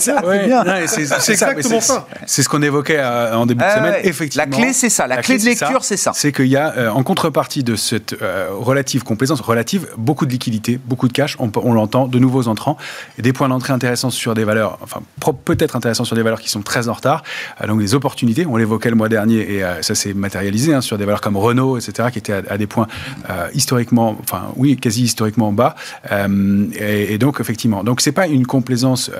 c'est 0.00 1.32
exactement 1.32 1.80
ça. 1.80 2.06
C'est 2.26 2.42
ce 2.42 2.48
qu'on 2.48 2.62
évoquait 2.62 2.98
euh, 2.98 3.36
en 3.36 3.46
début 3.46 3.64
de 3.64 3.70
semaine. 3.70 3.94
Effectivement. 4.02 4.46
La 4.50 4.56
clé, 4.56 4.72
c'est 4.72 4.90
ça. 4.90 5.06
La, 5.06 5.18
clé, 5.18 5.38
de 5.38 5.44
lecture, 5.44 5.84
c'est 5.84 5.96
ça. 5.96 6.12
C'est 6.14 6.32
qu'il 6.32 6.46
y 6.46 6.56
a, 6.56 6.74
euh, 6.76 6.90
en 6.90 7.02
contrepartie 7.02 7.62
de 7.62 7.76
cette 7.76 8.16
relative 8.50 9.04
complaisance, 9.04 9.40
relative, 9.40 9.88
beaucoup 9.96 10.26
de 10.26 10.30
liquidités, 10.30 10.78
beaucoup 10.84 11.08
de 11.08 11.12
cash, 11.12 11.36
on, 11.38 11.50
on 11.62 11.72
l'entend, 11.72 12.08
de 12.08 12.18
nouveaux 12.18 12.48
entrants, 12.48 12.76
et 13.18 13.22
des 13.22 13.32
points 13.32 13.48
d'entrée 13.48 13.72
intéressants 13.72 14.10
sur 14.10 14.34
des 14.34 14.44
valeurs, 14.44 14.78
enfin, 14.82 15.00
peut-être 15.44 15.76
intéressants 15.76 16.04
sur 16.04 16.16
des 16.16 16.22
valeurs 16.22 16.40
qui 16.40 16.48
sont 16.48 16.62
très 16.62 16.88
en 16.88 16.92
retard. 16.92 17.22
donc, 17.66 17.80
opportunités. 17.94 18.46
On 18.46 18.56
l'évoquait 18.56 18.90
le 18.90 18.96
mois 18.96 19.08
dernier 19.08 19.54
et 19.54 19.64
euh, 19.64 19.82
ça 19.82 19.94
s'est 19.94 20.14
matérialisé 20.14 20.74
hein, 20.74 20.80
sur 20.80 20.98
des 20.98 21.04
valeurs 21.04 21.20
comme 21.20 21.36
Renault, 21.36 21.78
etc., 21.78 22.08
qui 22.12 22.18
étaient 22.18 22.32
à, 22.32 22.58
des 22.58 22.66
points 22.66 22.86
euh, 23.30 23.48
historiquement, 23.54 24.16
enfin 24.20 24.52
oui, 24.56 24.76
quasi 24.76 25.04
historiquement 25.04 25.52
bas. 25.52 25.74
Euh, 26.10 26.66
et, 26.78 27.18
donc 27.18 27.40
effectivement, 27.40 27.84
donc 27.84 28.00
c'est 28.00 28.12
pas 28.12 28.26
une 28.26 28.46
complaisance 28.46 29.10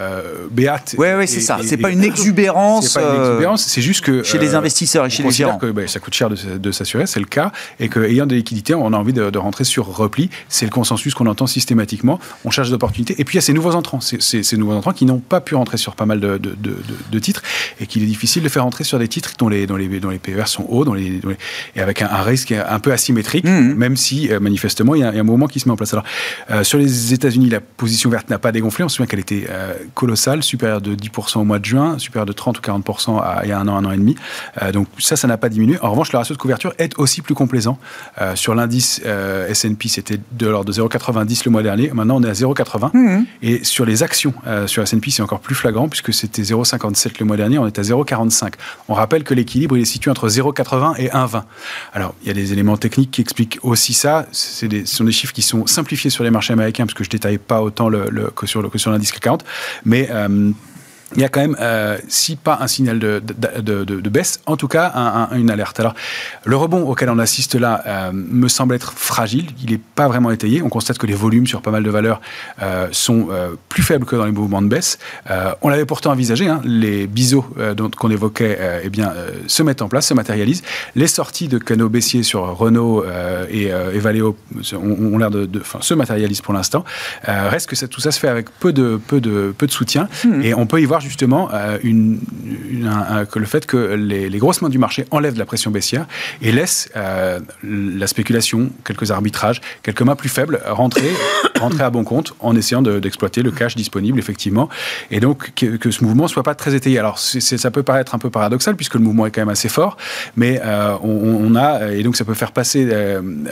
béate. 0.50 0.94
Oui, 0.98 1.08
oui, 1.16 1.28
c'est 1.28 1.40
ça. 1.40 1.58
C'est 1.62 1.76
pas 1.76 1.90
une 1.90 2.04
exubérance. 2.04 2.88
C'est 2.88 3.00
pas 3.00 3.14
une 3.14 3.22
exubérance. 3.22 3.64
C'est 3.64 3.82
juste 3.82 4.04
que 4.04 4.22
chez 4.22 4.38
les 4.38 4.54
investisseurs 4.54 5.06
et 5.06 5.10
chez 5.10 5.22
les 5.22 5.30
gérants, 5.30 5.58
que 5.58 5.70
bah, 5.70 5.86
ça 5.86 6.00
coûte 6.00 6.14
cher 6.14 6.30
de, 6.30 6.70
s'assurer, 6.72 7.06
c'est 7.06 7.20
le 7.20 7.26
cas, 7.26 7.52
et 7.80 7.88
qu'ayant 7.88 8.26
des 8.26 8.36
liquidités, 8.36 8.74
on 8.74 8.92
a 8.92 8.96
envie 8.96 9.12
de, 9.12 9.36
rentrer 9.38 9.64
sur 9.64 9.86
repli. 9.86 10.30
C'est 10.48 10.64
le 10.64 10.70
consensus 10.70 11.14
qu'on 11.14 11.26
entend 11.26 11.46
systématiquement. 11.46 12.18
On 12.44 12.50
cherche 12.50 12.68
des 12.68 12.74
opportunités. 12.74 13.14
Et 13.18 13.24
puis 13.24 13.34
il 13.34 13.36
y 13.36 13.38
a 13.38 13.42
ces 13.42 13.52
nouveaux 13.52 13.74
entrants, 13.74 14.00
ces, 14.00 14.20
ces 14.20 14.56
nouveaux 14.56 14.72
entrants 14.72 14.92
qui 14.92 15.04
n'ont 15.04 15.18
pas 15.18 15.40
pu 15.40 15.54
rentrer 15.54 15.76
sur 15.76 15.94
pas 15.94 16.06
mal 16.06 16.20
de, 16.20 16.38
de 16.38 17.18
titres 17.18 17.42
et 17.80 17.86
qu'il 17.86 18.02
est 18.02 18.06
difficile 18.06 18.42
de 18.42 18.48
faire 18.48 18.55
rentrer 18.60 18.84
sur 18.84 18.98
des 18.98 19.08
titres 19.08 19.32
dont 19.38 19.48
les, 19.48 19.66
dont 19.66 19.76
les, 19.76 19.88
dont 20.00 20.10
les 20.10 20.18
PER 20.18 20.46
sont 20.46 20.66
hauts 20.68 20.84
dont 20.84 20.94
les, 20.94 21.20
et 21.74 21.80
avec 21.80 22.02
un, 22.02 22.22
risque 22.22 22.52
un 22.52 22.78
peu 22.78 22.92
asymétrique, 22.92 23.44
mmh. 23.44 23.74
même 23.74 23.96
si 23.96 24.30
euh, 24.30 24.40
manifestement 24.40 24.94
il 24.94 25.00
y, 25.00 25.04
a, 25.04 25.08
un 25.08 25.22
mouvement 25.22 25.46
qui 25.46 25.60
se 25.60 25.68
met 25.68 25.72
en 25.72 25.76
place. 25.76 25.92
Alors, 25.92 26.04
euh, 26.50 26.64
sur 26.64 26.78
les 26.78 27.12
États-Unis, 27.12 27.48
la 27.50 27.60
position 27.60 28.10
verte 28.10 28.30
n'a 28.30 28.38
pas 28.38 28.52
dégonflé. 28.52 28.84
On 28.84 28.88
se 28.88 28.96
souvient 28.96 29.06
qu'elle 29.06 29.20
était 29.20 29.46
euh, 29.50 29.74
colossale, 29.94 30.42
supérieure 30.42 30.80
de 30.80 30.94
10% 30.94 31.38
au 31.38 31.44
mois 31.44 31.58
de 31.58 31.64
juin, 31.64 31.98
supérieure 31.98 32.26
de 32.26 32.32
30 32.32 32.58
ou 32.58 32.62
40% 32.62 33.20
à, 33.20 33.40
il 33.44 33.50
y 33.50 33.52
a 33.52 33.58
un 33.58 33.68
an, 33.68 33.76
un 33.76 33.84
an 33.84 33.90
et 33.90 33.96
demi. 33.96 34.16
donc 34.72 34.88
ça, 34.98 35.16
ça 35.16 35.28
n'a 35.28 35.36
pas 35.36 35.48
diminué. 35.48 35.78
En 35.80 35.90
revanche, 35.90 36.12
le 36.12 36.18
ratio 36.18 36.34
de 36.34 36.40
couverture 36.40 36.72
est 36.78 36.98
aussi 36.98 37.22
plus 37.22 37.34
complaisant. 37.34 37.78
sur 38.34 38.54
l'indice 38.54 39.02
S&P, 39.48 39.88
c'était 39.88 40.18
de 40.32 40.46
l'ordre 40.46 40.72
de 40.72 40.72
0,90 40.72 41.42
le 41.44 41.50
mois 41.50 41.62
dernier. 41.62 41.90
Maintenant, 41.92 42.16
on 42.16 42.22
est 42.22 42.28
à 42.28 42.32
0,80. 42.32 42.90
Mmh. 42.92 43.24
Et 43.42 43.64
sur 43.64 43.84
les 43.84 44.02
actions, 44.02 44.34
sur 44.66 44.82
S&P, 44.82 45.10
c'est 45.10 45.22
encore 45.22 45.40
plus 45.40 45.54
flagrant 45.54 45.88
puisque 45.88 46.12
c'était 46.12 46.42
0,57 46.42 47.14
le 47.20 47.26
mois 47.26 47.36
dernier. 47.36 47.58
On 47.58 47.66
est 47.66 47.78
à 47.78 47.82
0,45. 47.82 48.45
On 48.88 48.94
rappelle 48.94 49.24
que 49.24 49.34
l'équilibre, 49.34 49.76
il 49.76 49.82
est 49.82 49.86
situé 49.86 50.10
entre 50.10 50.28
0,80 50.28 50.96
et 50.98 51.08
1,20. 51.08 51.42
Alors, 51.92 52.14
il 52.22 52.28
y 52.28 52.30
a 52.30 52.34
des 52.34 52.52
éléments 52.52 52.76
techniques 52.76 53.10
qui 53.10 53.20
expliquent 53.20 53.58
aussi 53.62 53.94
ça. 53.94 54.26
ce 54.32 54.66
sont 54.84 55.04
des 55.04 55.12
chiffres 55.12 55.32
qui 55.32 55.42
sont 55.42 55.66
simplifiés 55.66 56.10
sur 56.10 56.24
les 56.24 56.30
marchés 56.30 56.52
américains, 56.52 56.86
parce 56.86 56.94
que 56.94 57.04
je 57.04 57.08
ne 57.08 57.12
détaille 57.12 57.38
pas 57.38 57.62
autant 57.62 57.90
que 58.34 58.46
sur 58.46 58.90
l'indice 58.90 59.12
40. 59.12 59.44
Mais 59.84 60.08
euh, 60.10 60.50
il 61.14 61.20
y 61.20 61.24
a 61.24 61.28
quand 61.28 61.40
même, 61.40 61.56
euh, 61.60 61.98
si 62.08 62.34
pas 62.34 62.58
un 62.60 62.66
signal 62.66 62.98
de, 62.98 63.22
de, 63.22 63.84
de, 63.84 64.10
baisse, 64.10 64.40
en 64.46 64.56
tout 64.56 64.66
cas 64.66 64.90
un, 64.94 65.28
une 65.36 65.50
alerte. 65.50 65.78
Alors, 65.78 65.94
le 66.44 66.56
rebond 66.56 66.82
auquel 66.82 67.10
on 67.10 67.18
assiste 67.20 67.54
là 67.54 67.82
euh, 67.86 68.10
me 68.12 68.48
semble 68.48 68.74
être 68.74 68.92
fragile. 68.92 69.50
Il 69.62 69.70
n'est 69.70 69.80
pas 69.94 70.08
vraiment 70.08 70.32
étayé. 70.32 70.62
On 70.62 70.68
constate 70.68 70.98
que 70.98 71.06
les 71.06 71.14
volumes 71.14 71.46
sur 71.46 71.62
pas 71.62 71.70
mal 71.70 71.84
de 71.84 71.90
valeurs 71.90 72.20
euh, 72.60 72.88
sont 72.90 73.28
plus 73.68 73.82
faibles 73.82 74.04
que 74.04 74.16
dans 74.16 74.24
les 74.24 74.32
mouvements 74.32 74.62
de 74.62 74.68
baisse. 74.68 74.98
on 75.62 75.68
l'avait 75.68 75.84
pourtant 75.84 76.10
envisagé. 76.10 76.48
Hein, 76.48 76.60
les 76.64 77.06
biseaux 77.06 77.46
qu'on 77.96 78.10
évoquait 78.10 78.58
eh 78.82 78.88
bien, 78.88 79.12
se 79.46 79.62
mettent 79.62 79.82
en 79.82 79.88
place, 79.88 80.06
se 80.06 80.14
matérialisent. 80.14 80.62
Les 80.94 81.06
sorties 81.06 81.48
de 81.48 81.58
canaux 81.58 81.88
baissiers 81.88 82.22
sur 82.22 82.56
Renault 82.56 83.04
et, 83.50 83.66
et 83.66 83.98
Valeo 83.98 84.36
ont, 84.74 85.18
l'air 85.18 85.30
de, 85.30 85.48
se 85.80 85.94
matérialisent 85.94 86.40
pour 86.40 86.54
l'instant. 86.54 86.84
reste 87.24 87.68
que 87.68 87.76
ça, 87.76 87.86
tout 87.86 88.00
ça 88.00 88.10
se 88.10 88.18
fait 88.18 88.28
avec 88.28 88.50
peu 88.58 88.72
de, 88.72 89.00
peu 89.06 89.20
de, 89.20 89.54
peu 89.56 89.66
de 89.66 89.72
soutien. 89.72 90.08
Mmh. 90.24 90.42
Et 90.42 90.54
on 90.54 90.66
peut 90.66 90.80
y 90.80 90.84
voir 90.84 90.95
justement 91.00 91.48
euh, 91.52 91.78
que 91.78 93.38
le 93.38 93.46
fait 93.46 93.66
que 93.66 93.94
les, 93.94 94.38
grosses 94.38 94.62
mains 94.62 94.68
du 94.68 94.78
marché 94.78 95.06
enlèvent 95.10 95.34
de 95.34 95.38
la 95.38 95.46
pression 95.46 95.70
baissière 95.70 96.06
et 96.42 96.52
laissent 96.52 96.90
euh, 96.96 97.40
la 97.62 98.06
spéculation, 98.06 98.70
quelques 98.84 99.10
arbitrages, 99.10 99.60
quelques 99.82 100.02
mains 100.02 100.16
plus 100.16 100.28
faibles 100.28 100.60
rentrer, 100.66 101.10
rentrer 101.60 101.84
à 101.84 101.90
bon 101.90 102.04
compte 102.04 102.34
en 102.40 102.54
essayant 102.56 102.82
d'exploiter 102.82 103.42
le 103.42 103.50
cash 103.50 103.74
disponible, 103.76 104.18
effectivement. 104.18 104.68
Et 105.10 105.20
donc, 105.20 105.52
que, 105.54 105.90
ce 105.90 106.04
mouvement 106.04 106.24
ne 106.24 106.28
soit 106.28 106.42
pas 106.42 106.54
très 106.54 106.74
étayé. 106.74 106.98
Alors, 106.98 107.18
ça 107.18 107.70
peut 107.70 107.82
paraître 107.82 108.14
un 108.14 108.18
peu 108.18 108.30
paradoxal 108.30 108.76
puisque 108.76 108.94
le 108.94 109.00
mouvement 109.00 109.26
est 109.26 109.30
quand 109.30 109.40
même 109.40 109.48
assez 109.48 109.68
fort, 109.68 109.96
mais 110.36 110.60
euh, 110.64 110.96
on, 111.02 111.54
a, 111.56 111.92
et 111.92 112.02
donc 112.02 112.16
ça 112.16 112.24
peut 112.24 112.34
faire 112.34 112.52
passer, 112.52 112.88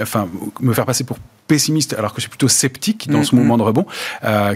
enfin, 0.01 0.29
me 0.61 0.73
faire 0.75 0.87
passer 0.87 1.05
pour 1.05 1.19
pessimiste 1.47 1.95
alors 1.95 2.15
que 2.15 2.21
c'est 2.21 2.29
plutôt 2.29 2.49
sceptique 2.49 3.09
dans 3.11 3.23
ce 3.23 3.33
mm-hmm. 3.33 3.39
mouvement 3.39 3.59
de 3.59 3.63
rebond 3.63 3.87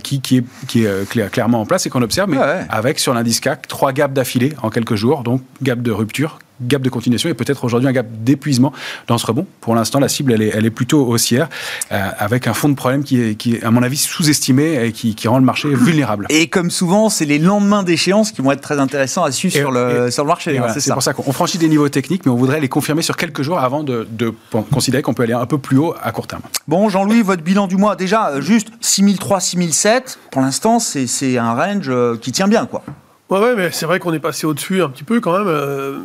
qui, 0.03 0.21
qui, 0.21 0.39
est, 0.39 0.45
qui 0.67 0.83
est 0.85 1.31
clairement 1.31 1.61
en 1.61 1.67
place 1.67 1.87
et 1.87 1.91
qu'on 1.91 2.03
observe, 2.03 2.31
mais 2.31 2.39
avec 2.69 2.99
sur 2.99 3.15
l'indice 3.15 3.41
CAC 3.41 3.69
trois 3.69 3.93
gaps 3.93 4.15
d'affilée 4.15 4.55
en 4.63 4.71
quelques 4.71 4.95
jours, 4.95 5.23
donc 5.23 5.43
gap 5.63 5.83
de 5.83 5.91
rupture, 5.91 6.39
gap 6.61 6.83
de 6.83 6.89
continuation 6.89 7.29
et 7.29 7.35
peut-être 7.35 7.65
aujourd'hui 7.65 7.89
un 7.89 7.93
gap 7.93 8.07
d'épuisement 8.11 8.73
dans 9.07 9.19
ce 9.19 9.27
rebond. 9.27 9.47
Pour 9.61 9.75
l'instant, 9.75 10.01
la 10.01 10.09
cible, 10.09 10.33
elle 10.33 10.43
est, 10.43 10.53
elle 10.55 10.67
est 10.67 10.71
plutôt 10.71 11.07
haussière, 11.07 11.49
euh, 11.93 12.09
avec 12.19 12.47
un 12.47 12.55
fond 12.55 12.69
de 12.69 12.75
problème 12.75 13.05
qui 13.05 13.21
est, 13.21 13.35
qui 13.35 13.57
est 13.57 13.65
à 13.65 13.71
mon 13.71 13.83
avis, 13.83 13.97
sous-estimé 13.97 14.85
et 14.85 14.93
qui, 14.93 15.15
qui, 15.15 15.29
rend 15.29 15.39
le 15.39 15.45
marché 15.45 15.69
vulnérable. 15.69 16.27
Et 16.31 16.49
comme 16.49 16.71
souvent, 16.71 17.11
c'est 17.11 17.25
les 17.25 17.39
lendemains 17.39 17.83
d'échéance 17.83 18.33
qui 18.33 18.43
vont 18.43 18.53
être 18.53 18.61
très 18.61 18.79
intéressants 18.79 19.25
à 19.25 19.31
suivre 19.31 19.55
sur, 19.55 19.71
le, 19.71 20.11
sur 20.11 20.25
le 20.25 20.29
marché. 20.29 20.61
c'est 20.79 20.93
pour 20.93 21.03
ça 21.03 21.13
qu'on 21.13 21.33
franchit 21.33 21.59
des 21.59 21.69
niveaux 21.69 21.89
techniques, 21.89 22.25
mais 22.27 22.33
on 22.33 22.37
voudrait 22.37 22.61
les 22.61 22.69
confirmer 22.69 23.03
sur 23.03 23.17
quelques 23.17 23.43
jours 23.43 23.59
avant 23.59 23.83
de, 23.83 24.07
de 24.11 24.33
considérer 24.71 25.03
qu'on 25.03 25.15
peut 25.15 25.23
aller 25.23 25.33
un 25.33 25.47
peu 25.47 25.59
plus 25.59 25.79
haut 25.79 25.95
à 26.03 26.13
court 26.13 26.27
terme. 26.27 26.43
Bon, 26.67 26.89
Jean-Louis, 26.89 27.23
votre 27.23 27.43
bilan 27.43 27.67
du 27.67 27.77
mois, 27.77 27.97
déjà, 27.97 28.31
euh, 28.31 28.41
juste 28.41 28.69
6003, 28.81 29.41
6007, 29.41 30.19
pour 30.31 30.43
l'instant, 30.43 30.79
c'est 30.79 31.39
un 31.39 31.55
range 31.55 31.89
euh, 31.89 32.17
qui 32.17 32.33
tient 32.33 32.49
bien, 32.49 32.67
quoi. 32.67 32.83
Ouais, 33.31 33.41
ouais, 33.41 33.55
mais 33.57 33.71
c'est 33.73 33.85
vrai 33.85 33.99
qu'on 33.99 34.15
est 34.15 34.21
passé 34.21 34.47
au-dessus 34.47 34.83
un 34.83 34.89
petit 34.89 35.05
peu 35.05 35.21
quand 35.21 35.37
même. 35.37 35.49
Euh, 35.49 35.99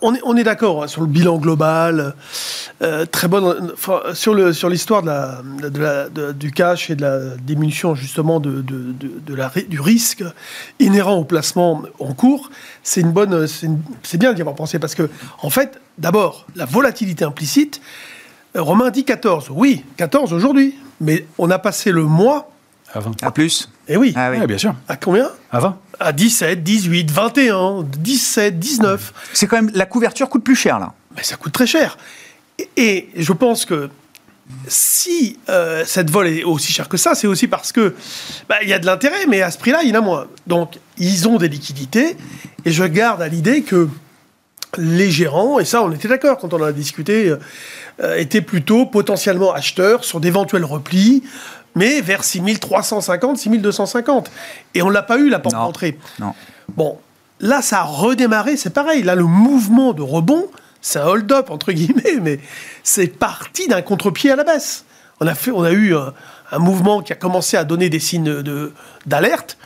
on 0.00 0.36
est, 0.36 0.44
d'accord 0.44 0.82
hein, 0.82 0.88
sur 0.88 1.00
le 1.00 1.06
bilan 1.06 1.38
global, 1.38 2.14
euh, 2.82 3.06
très 3.06 3.28
sur 4.14 4.34
l'histoire 4.34 5.02
du 6.34 6.52
cash 6.52 6.90
et 6.90 6.96
de 6.96 7.02
la 7.02 7.36
diminution 7.36 7.94
justement 7.94 8.40
du 8.40 9.80
risque 9.80 10.24
inhérent 10.78 11.16
au 11.16 11.24
placement 11.24 11.82
en 11.98 12.12
cours, 12.14 12.50
c'est 12.82 13.04
bien 13.04 14.32
d'y 14.32 14.40
avoir 14.40 14.56
pensé 14.56 14.78
parce 14.78 14.94
que 14.94 15.08
en 15.42 15.50
fait, 15.50 15.80
d'abord, 15.98 16.46
la 16.54 16.64
volatilité 16.64 17.24
implicite. 17.24 17.80
Euh, 18.56 18.62
Romain 18.62 18.90
dit 18.90 19.04
14. 19.04 19.48
Oui, 19.50 19.84
14 19.96 20.32
aujourd'hui, 20.32 20.74
mais 21.00 21.26
on 21.38 21.50
a 21.50 21.58
passé 21.58 21.90
le 21.92 22.04
mois 22.04 22.50
à 22.96 23.00
20. 23.00 23.22
À 23.22 23.30
plus. 23.30 23.70
Eh 23.88 23.96
oui. 23.96 24.12
Ah 24.16 24.30
oui. 24.30 24.44
bien 24.46 24.58
sûr. 24.58 24.74
À 24.88 24.96
combien? 24.96 25.30
À 25.50 25.60
20. 25.60 25.78
À 26.00 26.12
17, 26.12 26.62
18, 26.62 27.10
21, 27.10 27.84
17, 27.98 28.58
19. 28.58 29.12
C'est 29.32 29.46
quand 29.46 29.56
même. 29.56 29.70
La 29.74 29.86
couverture 29.86 30.28
coûte 30.28 30.44
plus 30.44 30.56
cher, 30.56 30.78
là. 30.78 30.92
Mais 31.16 31.22
ça 31.22 31.36
coûte 31.36 31.52
très 31.52 31.66
cher. 31.66 31.96
Et, 32.76 33.08
je 33.16 33.32
pense 33.32 33.64
que 33.64 33.90
si 34.68 35.38
euh, 35.48 35.84
cette 35.86 36.10
vol 36.10 36.28
est 36.28 36.44
aussi 36.44 36.72
chère 36.72 36.88
que 36.88 36.96
ça, 36.96 37.14
c'est 37.14 37.26
aussi 37.26 37.48
parce 37.48 37.72
que 37.72 37.94
bah, 38.48 38.56
il 38.62 38.68
y 38.68 38.72
a 38.72 38.78
de 38.78 38.86
l'intérêt, 38.86 39.26
mais 39.26 39.42
à 39.42 39.50
ce 39.50 39.58
prix-là, 39.58 39.80
il 39.82 39.90
y 39.90 39.92
en 39.92 39.96
a 39.96 40.00
moins. 40.00 40.26
Donc, 40.46 40.78
ils 40.98 41.28
ont 41.28 41.36
des 41.36 41.48
liquidités, 41.48 42.16
et 42.64 42.70
je 42.70 42.84
garde 42.84 43.20
à 43.20 43.28
l'idée 43.28 43.62
que 43.62 43.88
les 44.78 45.10
gérants, 45.10 45.58
et 45.58 45.64
ça, 45.64 45.82
on 45.82 45.90
était 45.92 46.08
d'accord 46.08 46.38
quand 46.38 46.52
on 46.54 46.60
en 46.60 46.64
a 46.64 46.72
discuté, 46.72 47.34
euh, 48.02 48.16
étaient 48.16 48.42
plutôt 48.42 48.86
potentiellement 48.86 49.52
acheteurs 49.52 50.04
sur 50.04 50.20
d'éventuels 50.20 50.64
replis 50.64 51.22
mais 51.76 52.00
vers 52.00 52.24
6350, 52.24 53.38
6250. 53.38 54.30
Et 54.74 54.82
on 54.82 54.88
ne 54.88 54.92
l'a 54.92 55.02
pas 55.02 55.18
eu, 55.18 55.28
la 55.28 55.38
porte 55.38 55.54
d'entrée. 55.54 55.98
Non. 56.18 56.34
Bon, 56.74 56.98
là, 57.38 57.62
ça 57.62 57.80
a 57.80 57.84
redémarré, 57.84 58.56
c'est 58.56 58.70
pareil. 58.70 59.02
Là, 59.02 59.14
le 59.14 59.24
mouvement 59.24 59.92
de 59.92 60.02
rebond, 60.02 60.46
c'est 60.80 60.98
un 60.98 61.06
hold-up, 61.06 61.50
entre 61.50 61.70
guillemets, 61.72 62.18
mais 62.20 62.40
c'est 62.82 63.06
parti 63.06 63.68
d'un 63.68 63.82
contre-pied 63.82 64.32
à 64.32 64.36
la 64.36 64.44
baisse. 64.44 64.84
On 65.20 65.26
a, 65.26 65.34
fait, 65.34 65.50
on 65.50 65.62
a 65.62 65.70
eu 65.70 65.94
un, 65.94 66.12
un, 66.50 66.58
mouvement 66.58 67.02
qui 67.02 67.12
a 67.12 67.16
commencé 67.16 67.56
à 67.56 67.64
donner 67.64 67.88
des 67.88 68.00
signes 68.00 68.42
d'alerte. 69.06 69.56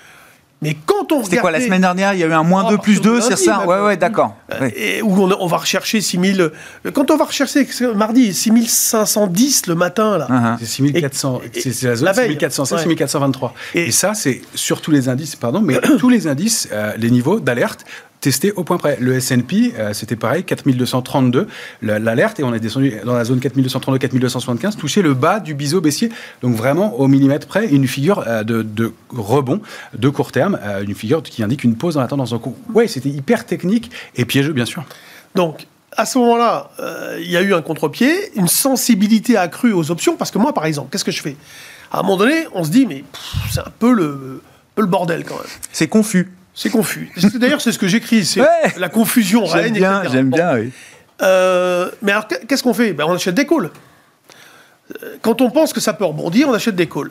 Mais 0.62 0.76
quand 0.84 1.10
on 1.12 1.24
C'était 1.24 1.38
quoi, 1.38 1.50
la 1.50 1.60
semaine 1.60 1.80
dernière, 1.80 2.12
il 2.12 2.20
y 2.20 2.24
a 2.24 2.26
eu 2.26 2.32
un 2.32 2.42
moins 2.42 2.68
2 2.68 2.78
plus 2.78 3.00
2, 3.00 3.20
c'est 3.22 3.36
ça 3.36 3.66
Ouais, 3.66 3.80
ouais, 3.80 3.96
d'accord. 3.96 4.36
Euh, 4.52 4.68
et 4.76 5.00
où 5.00 5.18
on, 5.18 5.46
va 5.46 5.56
rechercher 5.56 6.02
6000... 6.02 6.40
Euh, 6.40 6.50
quand 6.92 7.10
on 7.10 7.16
va 7.16 7.24
rechercher, 7.24 7.66
mardi, 7.94 8.34
6510 8.34 9.66
le 9.68 9.74
matin, 9.74 10.18
là. 10.18 10.26
Uh-huh. 10.28 10.56
C'est 10.60 10.66
6400, 10.66 11.40
c'est 11.54 11.82
la 11.82 11.96
zone 11.96 12.14
6416, 12.14 12.68
6423. 12.68 13.54
Et, 13.74 13.90
ça, 13.90 14.12
c'est 14.12 14.42
sur 14.54 14.82
tous 14.82 14.90
les 14.90 15.08
indices, 15.08 15.34
pardon, 15.34 15.62
mais 15.62 15.80
tous 15.98 16.10
les 16.10 16.26
indices, 16.26 16.68
euh, 16.72 16.92
les 16.98 17.10
niveaux 17.10 17.40
d'alerte 17.40 17.86
testé 18.20 18.52
au 18.52 18.64
point 18.64 18.78
près. 18.78 18.96
Le 19.00 19.14
S&P, 19.14 19.74
euh, 19.78 19.92
c'était 19.92 20.16
pareil, 20.16 20.44
4232, 20.44 21.48
l'alerte, 21.82 22.40
et 22.40 22.44
on 22.44 22.54
est 22.54 22.60
descendu 22.60 22.94
dans 23.04 23.14
la 23.14 23.24
zone 23.24 23.40
4232, 23.40 23.98
4275, 23.98 24.76
touché 24.76 25.02
le 25.02 25.14
bas 25.14 25.40
du 25.40 25.54
biseau 25.54 25.80
baissier. 25.80 26.10
Donc 26.42 26.54
vraiment 26.54 26.98
au 27.00 27.08
millimètre 27.08 27.46
près, 27.46 27.68
une 27.68 27.86
figure 27.86 28.24
euh, 28.26 28.44
de, 28.44 28.92
rebond 29.10 29.60
de 29.96 30.08
court 30.08 30.32
terme, 30.32 30.58
euh, 30.62 30.82
une 30.82 30.94
figure 30.94 31.22
qui 31.22 31.42
indique 31.42 31.64
une 31.64 31.76
pause 31.76 31.94
dans 31.94 32.00
la 32.00 32.08
tendance. 32.08 32.30
Donc 32.30 32.42
ouais, 32.74 32.86
c'était 32.86 33.08
hyper 33.08 33.46
technique 33.46 33.90
et 34.16 34.24
piégeux, 34.24 34.52
bien 34.52 34.66
sûr. 34.66 34.84
Donc 35.34 35.66
à 35.96 36.06
ce 36.06 36.18
moment-là, 36.18 36.70
il 37.18 37.28
y 37.28 37.36
a 37.36 37.42
eu 37.42 37.52
un 37.52 37.62
contre-pied, 37.62 38.14
une 38.36 38.46
sensibilité 38.46 39.36
accrue 39.36 39.72
aux 39.72 39.90
options, 39.90 40.16
parce 40.16 40.30
que 40.30 40.38
moi, 40.38 40.54
par 40.54 40.64
exemple, 40.64 40.88
qu'est-ce 40.92 41.04
que 41.04 41.10
je 41.10 41.20
fais? 41.20 41.36
À 41.90 41.98
un 41.98 42.02
moment 42.02 42.16
donné, 42.16 42.46
on 42.54 42.62
se 42.62 42.70
dit, 42.70 42.86
mais 42.86 43.02
c'est 43.50 43.58
un 43.58 43.72
peu 43.76 43.92
le, 43.92 44.40
peu 44.76 44.82
le 44.82 44.88
bordel 44.88 45.24
quand 45.24 45.34
même. 45.34 45.48
C'est 45.72 45.88
confus. 45.88 46.30
C'est 46.54 46.70
confus. 46.70 47.10
D'ailleurs, 47.34 47.60
c'est 47.60 47.72
ce 47.72 47.78
que 47.78 47.88
j'écris. 47.88 48.24
C'est 48.24 48.42
la 48.76 48.88
confusion 48.88 49.46
J'aime 49.46 49.72
bien, 49.72 50.02
j'aime 50.10 50.30
bien, 50.30 50.54
oui. 50.54 50.72
Euh, 51.22 51.90
mais 52.02 52.12
alors, 52.12 52.26
qu'est-ce 52.26 52.62
qu'on 52.62 52.74
fait? 52.74 52.92
Ben, 52.92 53.04
On 53.06 53.14
achète 53.14 53.34
des 53.34 53.46
calls. 53.46 53.70
Euh, 55.02 55.16
quand 55.22 55.40
on 55.40 55.50
pense 55.50 55.72
que 55.72 55.80
ça 55.80 55.92
peut 55.92 56.04
rebondir, 56.04 56.48
on 56.48 56.54
achète 56.54 56.76
des 56.76 56.88
calls. 56.88 57.10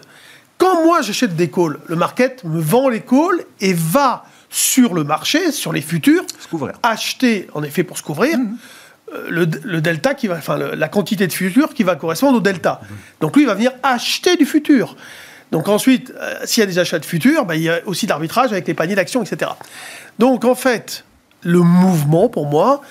Quand 0.58 0.84
moi 0.84 1.02
j'achète 1.02 1.36
des 1.36 1.50
calls, 1.50 1.78
le 1.86 1.96
market 1.96 2.44
me 2.44 2.60
vend 2.60 2.90
les 2.90 3.02
calls 3.02 3.46
et 3.62 3.74
va 3.74 4.26
sur 4.50 4.94
le 4.94 5.04
marché, 5.04 5.52
sur 5.52 5.72
les 5.72 5.82
futurs, 5.82 6.26
acheter, 6.84 7.48
en 7.54 7.64
effet, 7.64 7.84
pour 7.84 7.98
se 7.98 8.04
couvrir, 8.04 8.38
mmh. 8.38 8.58
euh, 9.14 9.46
le, 9.64 9.82
delta 9.82 10.16
qui 10.16 10.28
va, 10.28 10.36
enfin, 10.36 10.58
la 10.58 10.88
quantité 10.88 11.28
de 11.28 11.32
futurs 11.32 11.74
qui 11.74 11.84
va 11.84 11.96
correspondre 11.96 12.40
au 12.40 12.42
delta. 12.42 12.82
Mmh. 12.82 12.96
Donc 13.22 13.36
lui, 13.36 13.44
il 13.44 13.48
va 13.48 13.54
venir 13.54 13.72
acheter 13.84 14.36
du 14.36 14.46
futur. 14.46 14.96
Donc 15.52 15.68
ensuite, 15.68 16.14
euh, 16.20 16.40
s'il 16.46 16.62
y 16.62 16.64
a 16.64 16.68
des 16.68 16.80
achats 16.80 17.00
de 17.00 17.06
futurs, 17.06 17.46
bah, 17.46 17.56
il 17.56 17.64
y 17.64 17.70
a 17.70 17.82
aussi 17.86 18.06
l'arbitrage 18.08 18.52
avec 18.52 18.68
les 18.68 18.74
paniers 18.74 18.96
d'actions, 18.96 19.24
etc. 19.24 19.52
Donc 20.20 20.46
en 20.46 20.56
fait, 20.56 21.06
le 21.42 21.60
mouvement, 21.60 22.30
pour 22.30 22.46
moi, 22.46 22.82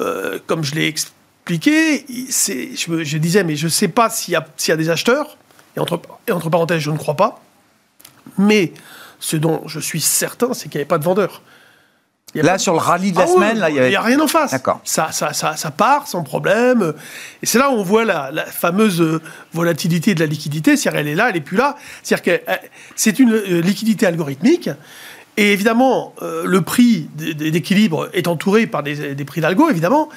euh, 0.00 0.38
comme 0.46 0.64
je 0.64 0.74
l'ai 0.74 0.86
expliqué, 0.86 2.04
je, 2.08 3.16
disais, 3.18 3.44
mais 3.44 3.56
je 3.56 3.66
ne 3.66 3.70
sais 3.70 3.88
pas 3.88 4.10
s'il 4.10 4.34
y, 4.34 4.68
y, 4.68 4.72
a 4.72 4.76
des 4.76 4.90
acheteurs, 4.90 5.36
et 5.76 5.80
entre, 5.80 6.00
et 6.26 6.32
entre 6.32 6.50
parenthèses, 6.50 6.80
je 6.80 6.90
ne 6.90 6.98
crois 6.98 7.14
pas, 7.14 7.42
mais 8.38 8.72
ce 9.20 9.36
dont 9.36 9.62
je 9.66 9.78
suis 9.78 10.00
certain, 10.00 10.52
c'est 10.54 10.68
qu'il 10.68 10.78
n'y 10.78 10.82
avait 10.82 10.88
pas 10.88 10.98
de 10.98 11.04
vendeurs. 11.04 11.42
Là, 12.42 12.58
sur 12.58 12.72
le 12.72 12.78
rallye 12.78 13.12
de 13.12 13.18
la 13.18 13.24
ah 13.24 13.28
semaine, 13.28 13.64
il 13.68 13.88
n'y 13.88 13.96
a... 13.96 14.02
rien 14.02 14.18
en 14.18 14.26
face. 14.26 14.50
D'accord. 14.50 14.80
Ça, 14.84 15.12
ça, 15.12 15.32
ça, 15.32 15.56
ça, 15.56 15.70
part 15.70 16.08
sans 16.08 16.22
problème. 16.22 16.92
Et 17.42 17.46
c'est 17.46 17.58
là 17.58 17.70
où 17.70 17.74
on 17.74 17.82
voit 17.82 18.04
la, 18.04 18.32
fameuse 18.46 19.00
euh, 19.00 19.20
volatilité 19.52 20.14
de 20.14 20.20
la 20.20 20.26
liquidité. 20.26 20.76
C'est-à-dire, 20.76 21.00
elle 21.00 21.08
est 21.08 21.14
là, 21.14 21.28
elle 21.28 21.34
n'est 21.34 21.40
plus 21.40 21.56
là. 21.56 21.76
C'est-à-dire 22.02 22.40
que 22.40 22.50
euh, 22.50 22.56
c'est 22.96 23.18
une 23.18 23.32
euh, 23.32 23.60
liquidité 23.60 24.06
algorithmique. 24.06 24.68
Et 25.36 25.52
évidemment, 25.52 26.14
le 26.22 26.60
prix 26.60 27.08
d'équilibre 27.16 28.08
est 28.12 28.28
entouré 28.28 28.68
par 28.68 28.84
des, 28.84 29.24
prix 29.24 29.40
d'algo, 29.40 29.68
évidemment. 29.68 30.08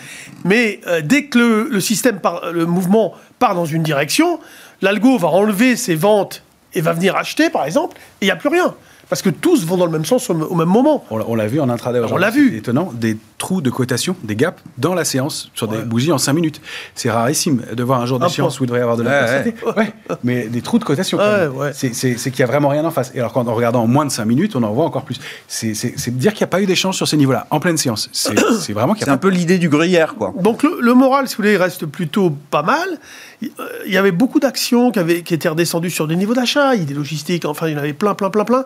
Mais 0.45 0.79
dès 1.01 1.25
que 1.25 1.67
le, 1.71 1.79
système, 1.79 2.19
le 2.53 2.67
mouvement 2.67 3.15
part 3.39 3.55
dans 3.55 3.65
une 3.65 3.81
direction, 3.81 4.39
l'algo 4.83 5.17
va 5.17 5.29
enlever 5.29 5.75
ses 5.75 5.95
ventes 5.95 6.43
et 6.75 6.81
va 6.81 6.93
venir 6.93 7.15
acheter, 7.15 7.49
par 7.49 7.65
exemple, 7.65 7.97
et 8.21 8.25
il 8.25 8.27
n'y 8.27 8.31
a 8.31 8.35
plus 8.35 8.49
rien. 8.49 8.75
Parce 9.09 9.21
que 9.21 9.29
tous 9.29 9.65
vont 9.65 9.77
dans 9.77 9.85
le 9.85 9.91
même 9.91 10.05
sens 10.05 10.29
au, 10.29 10.33
même 10.33 10.67
moment. 10.67 11.05
On, 11.09 11.35
l'a 11.35 11.47
vu 11.47 11.61
en 11.61 11.69
intraday 11.69 12.01
On 12.11 12.17
l'a 12.17 12.29
vu. 12.29 12.57
étonnant. 12.57 12.91
Des 12.93 13.17
trous 13.37 13.61
de 13.61 13.69
cotation, 13.69 14.15
des 14.23 14.35
gaps, 14.35 14.61
dans 14.77 14.93
la 14.93 15.05
séance 15.05 15.51
sur 15.53 15.67
des 15.67 15.77
bougies 15.79 16.11
en 16.11 16.17
5 16.17 16.33
minutes. 16.33 16.61
C'est 16.95 17.09
rarissime 17.09 17.61
de 17.71 17.83
voir 17.83 18.01
un 18.01 18.05
jour 18.05 18.19
d'échéance 18.19 18.59
où 18.59 18.63
il 18.63 18.67
devrait 18.67 18.79
y 18.79 18.81
avoir 18.81 18.97
de 18.97 19.03
la 19.03 19.41
ouais, 19.43 19.55
ouais. 19.77 19.93
mais 20.23 20.47
des 20.47 20.61
trous 20.61 20.79
de 20.79 20.83
cotation. 20.83 21.19
c'est 21.73 21.91
qu'il 21.91 22.35
n'y 22.37 22.43
a 22.43 22.47
vraiment 22.47 22.69
rien 22.69 22.83
en 22.83 22.91
face. 22.91 23.11
Et 23.15 23.19
alors, 23.19 23.31
quand 23.33 23.47
on 23.47 23.55
regarde 23.55 23.75
en 23.75 23.87
moins 23.87 24.05
de 24.05 24.11
5 24.11 24.25
minutes, 24.25 24.55
on 24.55 24.63
en 24.63 24.73
voit 24.73 24.85
encore 24.85 25.03
plus. 25.03 25.19
C'est 25.47 25.71
dire 26.17 26.33
qu'il 26.33 26.41
n'y 26.41 26.49
a 26.49 26.51
pas 26.51 26.61
eu 26.61 26.65
d'échange 26.65 26.95
sur 26.95 27.07
ces 27.07 27.17
niveaux-là, 27.17 27.47
en 27.49 27.59
pleine 27.59 27.77
séance. 27.77 28.09
C'est 28.11 28.33
vraiment 28.73 28.95
C'est 28.97 29.09
un 29.09 29.17
peu 29.17 29.29
l'idée 29.29 29.57
du 29.57 29.69
gruyère, 29.69 30.15
quoi. 30.15 30.33
Donc, 30.41 30.63
le, 30.63 30.79
le, 30.81 30.93
moral, 30.93 31.27
si 31.27 31.35
vous 31.35 31.43
voulez, 31.43 31.53
il 31.53 31.57
reste 31.57 31.85
plutôt 31.85 32.35
pas 32.51 32.63
mal. 32.63 32.99
Il 33.41 33.93
y 33.93 33.97
avait 33.97 34.11
beaucoup 34.11 34.39
d'actions 34.39 34.91
qui, 34.91 35.23
qui 35.23 35.33
étaient 35.33 35.49
redescendues 35.49 35.91
sur 35.91 36.07
des 36.07 36.15
niveaux 36.15 36.33
d'achat, 36.33 36.75
des 36.75 36.93
logistiques, 36.93 37.45
enfin, 37.45 37.67
il 37.67 37.73
y 37.73 37.75
en 37.75 37.79
avait 37.79 37.93
plein, 37.93 38.15
plein, 38.15 38.29
plein, 38.29 38.45
plein. 38.45 38.65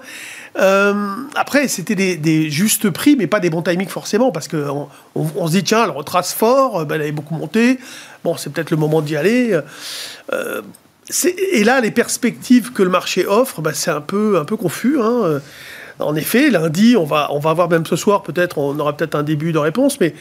Euh, 0.57 0.93
après, 1.35 1.67
c'était 1.67 1.95
des, 1.95 2.49
justes 2.49 2.89
prix, 2.89 3.15
mais 3.15 3.27
pas 3.27 3.39
des 3.39 3.49
bons 3.49 3.61
timings 3.61 3.87
forcément, 3.87 4.31
parce 4.31 4.47
qu'on 4.47 4.87
on, 5.15 5.47
se 5.47 5.51
dit, 5.51 5.63
tiens, 5.63 5.85
elle 5.85 5.91
retrace 5.91 6.33
fort, 6.33 6.85
ben, 6.85 6.95
elle 6.95 7.01
avait 7.01 7.11
beaucoup 7.11 7.35
monté, 7.35 7.79
bon, 8.23 8.35
c'est 8.35 8.51
peut-être 8.51 8.71
le 8.71 8.77
moment 8.77 9.01
d'y 9.01 9.15
aller. 9.15 9.57
Euh, 10.33 10.61
et 11.51 11.63
là, 11.63 11.81
les 11.81 11.91
perspectives 11.91 12.71
que 12.71 12.83
le 12.83 12.89
marché 12.89 13.25
offre, 13.25 13.61
ben, 13.61 13.73
c'est 13.73 13.91
un 13.91 14.01
peu, 14.01 14.37
un 14.37 14.45
peu 14.45 14.57
confus. 14.57 14.99
Hein. 15.01 15.41
En 15.99 16.15
effet, 16.15 16.49
lundi, 16.49 16.95
on 16.97 17.05
va, 17.05 17.27
on 17.31 17.39
va 17.39 17.53
voir 17.53 17.69
même 17.69 17.85
ce 17.85 17.95
soir, 17.95 18.23
peut-être, 18.23 18.57
on 18.57 18.77
aura 18.79 18.95
peut-être 18.95 19.15
un 19.15 19.23
début 19.23 19.51
de 19.51 19.59
réponse, 19.59 19.99
mais 19.99 20.13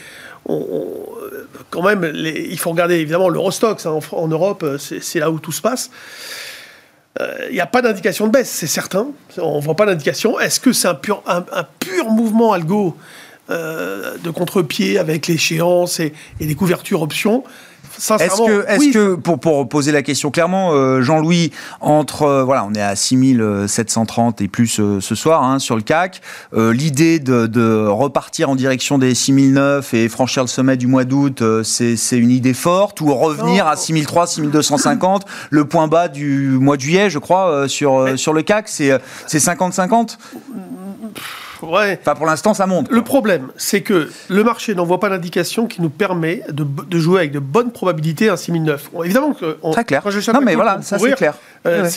quand 0.46 1.82
même, 1.82 2.12
il 2.14 2.58
faut 2.58 2.70
regarder 2.70 2.96
évidemment 2.96 3.28
l'Eurostox 3.28 3.86
hein, 3.86 3.98
en, 4.12 4.28
Europe, 4.28 4.64
c'est 4.78 5.20
là 5.20 5.30
où 5.30 5.38
tout 5.38 5.52
se 5.52 5.62
passe. 5.62 5.90
Il 7.18 7.22
euh, 7.22 7.52
n'y 7.52 7.60
a 7.60 7.66
pas 7.66 7.82
d'indication 7.82 8.26
de 8.26 8.32
baisse, 8.32 8.48
c'est 8.48 8.68
certain. 8.68 9.08
On 9.38 9.56
ne 9.56 9.62
voit 9.62 9.74
pas 9.74 9.86
d'indication. 9.86 10.38
Est-ce 10.38 10.60
que 10.60 10.72
c'est 10.72 10.88
un 10.88 10.94
pur, 10.94 11.22
mouvement 12.08 12.52
algo 12.52 12.96
euh, 13.50 14.16
de 14.18 14.30
contre-pied 14.30 14.96
avec 14.96 15.26
l'échéance 15.26 15.98
et, 15.98 16.12
les 16.38 16.54
couvertures 16.54 17.02
options? 17.02 17.42
Est-ce 18.00 18.42
que, 18.42 18.64
est 18.68 18.90
que 18.92 19.14
pour, 19.14 19.38
pour 19.38 19.68
poser 19.68 19.92
la 19.92 20.02
question 20.02 20.30
clairement, 20.30 20.72
euh, 20.72 21.02
Jean-Louis, 21.02 21.52
entre, 21.80 22.22
euh, 22.22 22.44
voilà, 22.44 22.64
on 22.64 22.72
est 22.74 22.82
à 22.82 22.96
6730 22.96 24.40
et 24.40 24.48
plus 24.48 24.80
euh, 24.80 25.00
ce 25.00 25.14
soir 25.14 25.44
hein, 25.44 25.58
sur 25.58 25.76
le 25.76 25.82
CAC, 25.82 26.20
l'idée 26.52 27.18
de, 27.18 27.46
de, 27.46 27.86
repartir 27.86 28.50
en 28.50 28.56
direction 28.56 28.98
des 28.98 29.14
6009 29.14 29.94
et 29.94 30.08
franchir 30.08 30.42
le 30.42 30.48
sommet 30.48 30.76
du 30.76 30.86
mois 30.86 31.04
d'août, 31.04 31.42
c'est 31.62 32.18
une 32.18 32.30
idée 32.30 32.54
forte 32.54 33.00
ou 33.00 33.14
revenir 33.14 33.66
à 33.66 33.76
6003, 33.76 34.26
6250, 34.26 35.26
le 35.50 35.64
point 35.64 35.88
bas 35.88 36.08
du 36.08 36.58
mois 36.60 36.76
de 36.76 36.82
juillet, 36.82 37.10
je 37.10 37.18
crois, 37.18 37.68
sur, 37.68 38.18
sur 38.18 38.32
le 38.32 38.42
CAC, 38.42 38.68
c'est 38.68 38.98
50-50 39.28 40.16
Ouais. 41.62 41.98
Enfin, 42.00 42.14
pour 42.14 42.26
l'instant, 42.26 42.54
ça 42.54 42.66
monte. 42.66 42.90
Le 42.90 43.02
problème, 43.02 43.48
c'est 43.56 43.82
que 43.82 44.10
le 44.28 44.44
marché 44.44 44.74
n'envoie 44.74 45.00
pas 45.00 45.08
d'indication 45.08 45.66
qui 45.66 45.82
nous 45.82 45.90
permet 45.90 46.42
de, 46.50 46.64
de, 46.64 46.98
jouer 46.98 47.20
avec 47.20 47.32
de 47.32 47.38
bonnes 47.38 47.72
probabilités 47.72 48.28
un 48.28 48.36
6009. 48.36 48.90
Bon, 48.92 49.02
évidemment 49.02 49.32
que. 49.32 49.58
Très 49.72 49.84
clair. 49.84 50.02
non, 50.34 50.40
mais 50.42 50.54
voilà, 50.54 50.80
ça 50.82 50.98
c'est 50.98 51.14
clair. 51.14 51.34
Euh, 51.66 51.88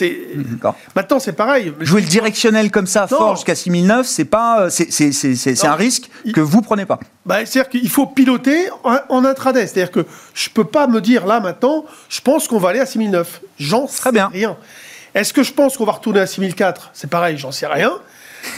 Maintenant, 0.94 1.18
c'est 1.18 1.32
parein. 1.32 1.58
Jouer 1.80 2.02
le 2.02 2.06
directionnel 2.06 2.70
comme 2.70 2.86
ça, 2.86 3.06
fort 3.06 3.36
jusqu'à 3.36 3.54
6009, 3.54 4.06
c'est 4.06 4.24
pas, 4.24 4.68
c'est 4.70 5.64
un 5.64 5.74
risque 5.74 6.10
que 6.34 6.40
vous 6.40 6.60
prenez 6.60 6.84
pas. 6.84 7.00
Bah, 7.24 7.46
C'est-à-dire 7.46 7.70
qu'il 7.70 7.88
faut 7.88 8.06
piloter 8.06 8.68
en, 8.82 9.24
intraday. 9.24 9.66
C'est-à-dire 9.66 9.90
que 9.90 10.06
je 10.34 10.50
peux 10.50 10.64
pas 10.64 10.86
me 10.86 11.00
dire 11.00 11.26
là 11.26 11.40
maintenant, 11.40 11.84
je 12.08 12.20
pense 12.20 12.48
qu'on 12.48 12.58
va 12.58 12.70
aller 12.70 12.80
à 12.80 12.86
6009. 12.86 13.40
J'en 13.58 13.86
sais 13.86 14.12
bien. 14.12 14.28
rien. 14.28 14.56
Est-ce 15.14 15.32
que 15.32 15.42
je 15.42 15.52
pense 15.52 15.76
qu'on 15.76 15.84
va 15.84 15.92
retourner 15.92 16.20
à 16.20 16.26
6004 16.26 16.90
C'est 16.92 17.08
pareil, 17.08 17.38
j'en 17.38 17.52
sais 17.52 17.66
rien. 17.66 17.92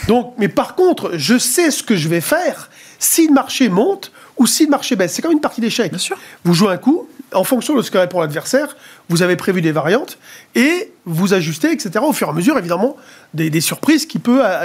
Donc, 0.07 0.33
mais 0.37 0.47
par 0.47 0.75
contre, 0.75 1.11
je 1.15 1.37
sais 1.37 1.71
ce 1.71 1.83
que 1.83 1.95
je 1.95 2.07
vais 2.07 2.21
faire 2.21 2.69
si 2.99 3.27
le 3.27 3.33
marché 3.33 3.69
monte 3.69 4.11
ou 4.37 4.47
si 4.47 4.65
le 4.65 4.69
marché 4.71 4.95
baisse. 4.95 5.13
C'est 5.13 5.21
comme 5.21 5.31
une 5.31 5.41
partie 5.41 5.61
d'échecs. 5.61 5.91
Bien 5.91 5.99
sûr. 5.99 6.17
Vous 6.43 6.53
jouez 6.53 6.71
un 6.71 6.77
coup, 6.77 7.07
en 7.33 7.43
fonction 7.43 7.75
de 7.75 7.81
ce 7.81 7.91
que 7.91 7.97
répond 7.97 8.21
l'adversaire, 8.21 8.75
vous 9.09 9.21
avez 9.21 9.35
prévu 9.35 9.61
des 9.61 9.71
variantes 9.71 10.17
et 10.55 10.91
vous 11.05 11.33
ajustez, 11.33 11.71
etc. 11.71 11.99
Au 12.01 12.13
fur 12.13 12.27
et 12.27 12.31
à 12.31 12.33
mesure, 12.33 12.57
évidemment, 12.57 12.95
des, 13.33 13.61
surprises 13.61 14.05
qui, 14.05 14.21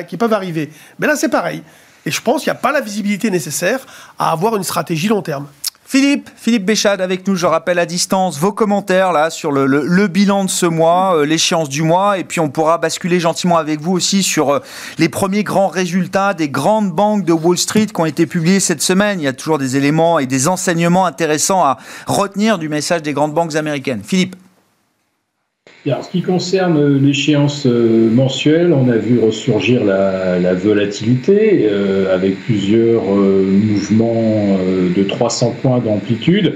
qui 0.08 0.16
peuvent 0.16 0.32
arriver. 0.32 0.70
Mais 0.98 1.06
là, 1.06 1.16
c'est 1.16 1.28
pareil. 1.28 1.62
Et 2.04 2.10
je 2.10 2.20
pense 2.20 2.42
qu'il 2.42 2.52
n'y 2.52 2.58
a 2.58 2.60
pas 2.60 2.72
la 2.72 2.80
visibilité 2.80 3.30
nécessaire 3.30 3.80
à 4.18 4.32
avoir 4.32 4.56
une 4.56 4.64
stratégie 4.64 5.08
long 5.08 5.22
terme. 5.22 5.46
Philippe, 5.92 6.30
Philippe 6.36 6.64
Béchade 6.64 7.02
avec 7.02 7.28
nous, 7.28 7.36
je 7.36 7.44
rappelle 7.44 7.78
à 7.78 7.84
distance 7.84 8.38
vos 8.38 8.50
commentaires 8.50 9.12
là 9.12 9.28
sur 9.28 9.52
le, 9.52 10.06
bilan 10.06 10.46
de 10.46 10.48
ce 10.48 10.64
mois, 10.64 11.18
euh, 11.18 11.26
l'échéance 11.26 11.68
du 11.68 11.82
mois, 11.82 12.16
et 12.16 12.24
puis 12.24 12.40
on 12.40 12.48
pourra 12.48 12.78
basculer 12.78 13.20
gentiment 13.20 13.58
avec 13.58 13.78
vous 13.78 13.92
aussi 13.92 14.22
sur 14.22 14.54
euh, 14.54 14.60
les 14.96 15.10
premiers 15.10 15.44
grands 15.44 15.68
résultats 15.68 16.32
des 16.32 16.48
grandes 16.48 16.92
banques 16.92 17.26
de 17.26 17.34
Wall 17.34 17.58
Street 17.58 17.88
qui 17.88 18.00
ont 18.00 18.06
été 18.06 18.24
publiés 18.24 18.58
cette 18.58 18.80
semaine. 18.80 19.20
Il 19.20 19.24
y 19.24 19.28
a 19.28 19.34
toujours 19.34 19.58
des 19.58 19.76
éléments 19.76 20.18
et 20.18 20.24
des 20.24 20.48
enseignements 20.48 21.04
intéressants 21.04 21.62
à 21.62 21.76
retenir 22.06 22.58
du 22.58 22.70
message 22.70 23.02
des 23.02 23.12
grandes 23.12 23.34
banques 23.34 23.54
américaines. 23.54 24.00
Philippe 24.02 24.36
en 25.90 26.02
ce 26.02 26.10
qui 26.10 26.22
concerne 26.22 26.98
l'échéance 26.98 27.66
euh, 27.66 28.08
mensuelle, 28.10 28.72
on 28.72 28.88
a 28.88 28.96
vu 28.96 29.18
ressurgir 29.18 29.84
la, 29.84 30.54
volatilité 30.54 31.66
euh, 31.68 32.14
avec 32.14 32.38
plusieurs 32.40 33.02
euh, 33.02 33.44
mouvements 33.44 34.58
de 34.96 35.02
300 35.02 35.56
points 35.60 35.80
d'amplitude 35.80 36.54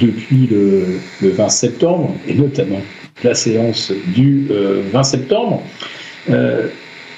depuis 0.00 0.48
le, 0.50 1.30
20 1.30 1.48
septembre, 1.48 2.14
et 2.26 2.34
notamment 2.34 2.80
la 3.22 3.34
séance 3.34 3.92
du 4.14 4.48
20 4.92 5.02
septembre. 5.02 5.62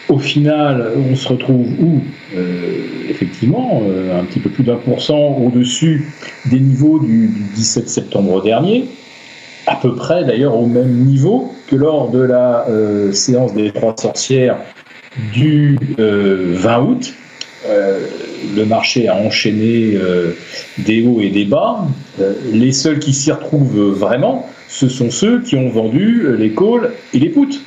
au 0.09 0.19
final, 0.19 0.93
on 1.11 1.17
se 1.17 1.29
retrouve 1.29 1.67
où 1.81 2.03
Effectivement, 3.09 3.83
un 4.17 4.25
petit 4.25 4.39
peu 4.39 4.51
plus 4.51 4.63
d'un 4.63 4.77
pour 4.77 5.03
cent 5.03 5.37
au-dessus 5.39 6.13
des 6.45 6.61
niveaux 6.61 7.01
du 7.01 7.29
17 7.57 7.89
septembre 7.89 8.41
dernier 8.45 8.85
à 9.69 9.77
peu 9.77 9.95
près 9.95 10.25
d'ailleurs 10.25 10.57
au 10.57 10.67
même 10.67 11.05
niveau 11.05 11.53
que 11.69 11.77
lors 11.77 12.11
de 12.11 12.21
la 12.21 12.67
euh, 12.69 13.13
séance 13.13 13.55
des 13.55 13.71
trois 13.71 13.95
sorcières 13.97 14.57
du 15.33 15.79
20 15.99 16.03
euh, 16.03 16.81
août. 16.81 17.15
Euh, 17.69 18.07
le 18.57 18.65
marché 18.65 19.09
a 19.09 19.17
enchaîné 19.17 19.99
des 20.79 21.03
hauts 21.05 21.21
et 21.21 21.29
des 21.29 21.45
bas. 21.45 21.87
les 22.53 22.73
seuls 22.73 23.01
qui 23.01 23.13
s'y 23.13 23.33
retrouvent 23.33 23.91
vraiment, 23.91 24.49
ce 24.69 24.89
sont 24.89 25.11
ceux 25.11 25.43
qui 25.43 25.57
ont 25.57 25.69
vendu 25.69 26.25
les 26.39 26.51
calls 26.51 26.93
et 27.13 27.19
les 27.19 27.29
puts. 27.31 27.61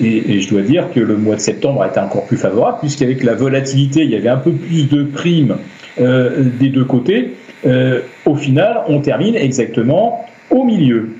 Et, 0.00 0.36
et, 0.36 0.40
je 0.40 0.48
dois 0.48 0.62
dire 0.62 0.88
que 0.94 1.00
le 1.00 1.16
mois 1.16 1.36
de 1.36 1.40
septembre 1.40 1.82
a 1.82 1.88
été 1.88 2.00
encore 2.00 2.24
plus 2.24 2.36
favorable, 2.36 2.78
puisqu'avec 2.80 3.22
la 3.22 3.34
volatilité, 3.34 4.02
il 4.04 4.10
y 4.10 4.16
avait 4.16 4.28
un 4.28 4.38
peu 4.38 4.52
plus 4.52 4.88
de 4.88 5.04
primes 5.04 5.56
des 5.98 6.68
deux 6.68 6.84
côtés. 6.84 7.34
Euh, 7.66 8.00
au 8.26 8.34
final, 8.34 8.82
on 8.88 9.00
termine 9.00 9.36
exactement 9.36 10.26
au 10.50 10.64
milieu. 10.64 11.10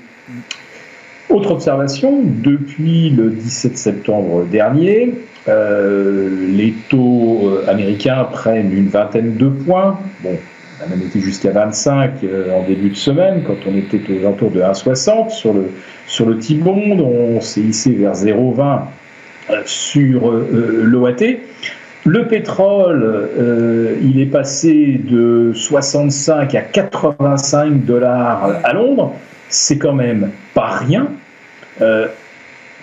Autre 1.29 1.51
observation, 1.51 2.21
depuis 2.23 3.09
le 3.09 3.31
17 3.31 3.77
septembre 3.77 4.45
dernier, 4.45 5.13
euh, 5.47 6.29
les 6.55 6.73
taux 6.89 7.41
euh, 7.45 7.65
américains 7.67 8.25
prennent 8.25 8.71
une 8.71 8.87
vingtaine 8.87 9.35
de 9.37 9.47
points. 9.47 9.99
Bon, 10.21 10.37
on 10.79 10.85
a 10.85 10.89
même 10.89 11.01
été 11.01 11.19
jusqu'à 11.19 11.51
25 11.51 12.11
en 12.53 12.67
début 12.67 12.89
de 12.89 12.95
semaine, 12.95 13.43
quand 13.45 13.55
on 13.67 13.75
était 13.75 14.01
aux 14.11 14.19
alentours 14.19 14.51
de 14.51 14.61
1,60 14.61 15.29
sur 15.29 15.53
le, 15.53 15.71
sur 16.05 16.27
le 16.27 16.37
T-bond. 16.37 16.99
On 16.99 17.41
s'est 17.41 17.61
hissé 17.61 17.93
vers 17.93 18.13
0,20 18.13 18.81
sur 19.65 20.31
l'OAT. 20.31 21.39
Le 22.07 22.27
pétrole, 22.27 23.03
euh, 23.03 23.95
il 23.99 24.21
est 24.21 24.27
passé 24.27 25.01
de 25.03 25.53
65 25.55 26.53
à 26.53 26.61
85 26.61 27.83
dollars 27.83 28.47
à 28.63 28.73
Londres. 28.73 29.15
C'est 29.49 29.79
quand 29.79 29.93
même 29.93 30.29
pas 30.53 30.67
rien. 30.67 31.07
Euh, 31.81 32.05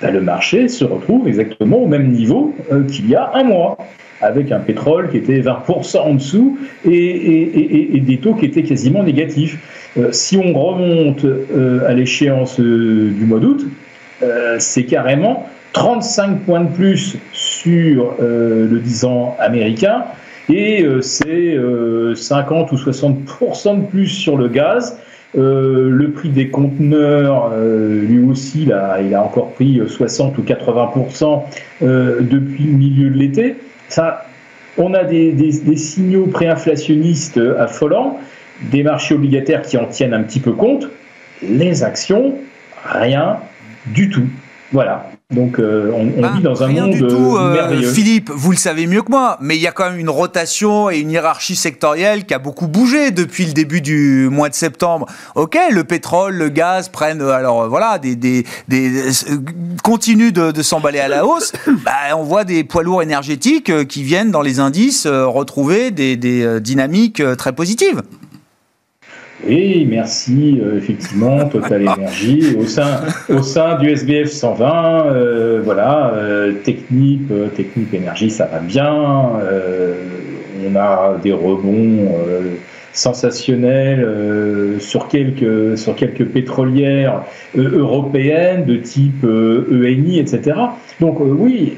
ben, 0.01 0.13
le 0.13 0.21
marché 0.21 0.67
se 0.67 0.85
retrouve 0.85 1.29
exactement 1.29 1.77
au 1.77 1.87
même 1.87 2.09
niveau 2.09 2.53
euh, 2.73 2.83
qu'il 2.83 3.09
y 3.09 3.15
a 3.15 3.31
un 3.35 3.45
mois, 3.45 3.79
avec 4.21 4.51
un 4.51 4.59
pétrole 4.59 5.09
qui 5.09 5.19
était 5.19 5.41
20% 5.41 5.99
en 5.99 6.15
dessous 6.15 6.59
et, 6.85 8.03
des 8.05 8.17
taux 8.19 8.35
qui 8.35 8.47
étaient 8.47 8.65
quasiment 8.65 9.05
négatifs. 9.05 9.57
si 10.11 10.37
on 10.37 10.53
remonte 10.53 11.25
à 11.87 11.93
l'échéance 11.93 12.59
du 12.59 13.25
mois 13.25 13.39
d'août, 13.39 13.67
c'est 14.59 14.85
carrément 14.85 15.49
35 15.73 16.41
points 16.41 16.61
de 16.61 16.73
plus 16.73 17.17
sur 17.63 18.15
euh, 18.21 18.69
le 18.69 18.79
10 18.79 19.05
ans 19.05 19.37
américain 19.39 20.05
et 20.49 20.83
euh, 20.83 21.01
c'est 21.01 21.57
50 22.15 22.73
euh, 22.73 22.75
ou 22.75 22.79
60% 22.79 23.81
de 23.81 23.87
plus 23.87 24.09
sur 24.09 24.37
le 24.37 24.49
gaz. 24.49 24.99
le 25.35 26.11
prix 26.11 26.29
des 26.29 26.49
conteneurs, 26.49 27.53
lui 27.57 28.23
aussi, 28.29 28.67
là, 28.67 29.01
il 29.01 29.15
a 29.15 29.23
encore 29.23 29.53
pris 29.53 29.81
60 29.87 30.37
ou 30.37 30.43
80% 30.43 31.43
depuis 31.81 32.65
le 32.65 32.73
milieu 32.73 33.09
de 33.09 33.17
l'été. 33.17 33.57
Ça, 33.89 34.27
on 34.77 34.93
a 34.93 35.05
des, 35.05 35.33
des 35.33 35.77
signaux 35.77 36.27
préinflationnistes 36.27 37.41
affolants, 37.59 38.19
des 38.71 38.83
marchés 38.83 39.15
obligataires 39.15 39.63
qui 39.63 39.79
en 39.79 39.87
tiennent 39.87 40.15
un 40.15 40.23
petit 40.23 40.41
peu 40.41 40.53
compte. 40.53 40.89
Les 41.43 41.83
actions, 41.83 42.35
rien 42.85 43.39
du 43.87 44.11
tout. 44.11 44.29
Voilà. 44.71 45.11
Donc 45.33 45.59
euh, 45.59 45.91
on, 45.95 46.21
Ben, 46.21 46.33
vit 46.37 46.43
dans 46.43 46.63
un 46.63 46.67
rien 46.67 46.83
monde 46.83 46.93
du 46.93 47.01
tout, 47.07 47.37
euh, 47.37 47.53
merveilleux. 47.55 47.91
Philippe, 47.91 48.31
vous 48.31 48.51
le 48.51 48.57
savez 48.57 48.87
mieux 48.87 49.03
que 49.03 49.11
moi, 49.11 49.39
mais 49.41 49.57
il 49.57 49.63
y 49.63 49.67
a 49.67 49.73
quand 49.73 49.91
même 49.91 49.99
une 49.99 50.11
rotation 50.11 50.91
et 50.91 50.99
une 50.99 51.11
hiérarchie 51.11 51.57
sectorielle 51.57 52.25
qui 52.25 52.35
a 52.35 52.39
beaucoup 52.39 52.69
bougé 52.69 53.11
depuis 53.11 53.47
le 53.47 53.53
début 53.53 53.81
du 53.81 54.29
mois 54.31 54.49
de 54.49 54.55
septembre. 54.55 55.07
Ok, 55.35 55.57
le 55.71 55.85
pétrole, 55.85 56.35
le 56.35 56.49
gaz 56.49 56.89
prennent, 56.89 57.23
euh, 57.23 57.33
alors 57.33 57.63
euh, 57.63 57.69
voilà, 57.69 57.99
des, 57.99 58.15
des, 58.17 58.45
des- 58.69 59.09
euh, 59.31 59.37
continuent 59.83 60.33
de, 60.33 60.51
de 60.53 60.63
s'emballer 60.63 61.01
à 61.01 61.09
la 61.09 61.25
hausse. 61.27 61.53
Bah, 61.85 61.93
on 62.17 62.23
voit 62.23 62.45
des 62.45 62.63
poids 62.65 62.83
lourds 62.83 63.03
énergétiques 63.03 63.71
euh, 63.71 63.85
qui 63.85 64.03
viennent 64.03 64.31
dans 64.31 64.43
les 64.43 64.61
indices 64.61 65.07
euh, 65.07 65.27
retrouver 65.27 65.91
des, 65.91 66.17
des, 66.17 66.43
euh, 66.43 66.61
dynamiques 66.61 67.21
euh, 67.21 67.35
très 67.35 67.53
positives. 67.53 68.03
Oui, 69.47 69.87
merci, 69.91 70.61
euh, 70.63 70.79
effectivement, 70.79 71.49
Total 71.49 71.89
Energy. 71.89 72.55
Au 72.59 72.65
sein, 72.65 73.01
au 73.29 73.43
sein 73.43 73.77
du 73.79 73.91
SBF 73.91 74.29
120, 74.29 75.07
euh, 75.07 75.61
voilà, 75.65 76.13
euh, 76.15 76.53
technique, 76.65 77.23
euh, 77.31 77.49
technique 77.49 77.93
énergie, 77.93 78.31
ça 78.31 78.47
va 78.47 78.61
bien. 78.61 78.95
on 80.65 80.77
a 80.77 81.17
des 81.23 81.33
rebonds 81.33 82.15
sensationnels 82.93 84.05
euh, 84.05 84.79
sur, 84.79 85.09
quelques, 85.09 85.79
sur 85.79 85.95
quelques 85.95 86.27
pétrolières 86.27 87.23
euh, 87.57 87.79
européennes 87.79 88.65
de 88.65 88.77
type 88.77 89.25
euh, 89.25 89.67
ENI, 89.71 90.19
etc. 90.19 90.57
Donc 91.01 91.21
euh, 91.21 91.25
oui, 91.25 91.75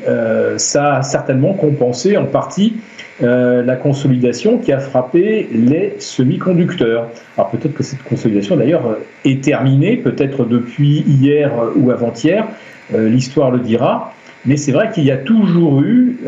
ça 0.57 0.97
a 0.97 1.03
certainement 1.03 1.55
compensé 1.55 2.17
en 2.17 2.27
partie 2.27 2.75
la 3.21 3.77
consolidation 3.77 4.59
qui 4.59 4.73
a 4.73 4.81
frappé 4.81 5.49
les 5.53 5.95
semi-conducteurs. 5.99 7.09
Alors 7.37 7.51
peut-être 7.51 7.75
que 7.75 7.85
cette 7.85 8.03
consolidation 8.03 8.57
d'ailleurs 8.57 8.99
est 9.25 9.43
terminée, 9.43 9.97
peut-être 9.97 10.45
depuis 10.45 11.05
hier 11.07 11.53
ou 11.77 11.91
avant-hier, 11.93 12.47
l'histoire 12.93 13.53
le 13.53 13.61
dira, 13.61 14.13
mais 14.45 14.57
c'est 14.57 14.73
vrai 14.73 14.91
qu'il 14.93 15.05
y 15.05 15.13
a 15.13 15.17
toujours 15.17 15.81
eu 15.83 16.19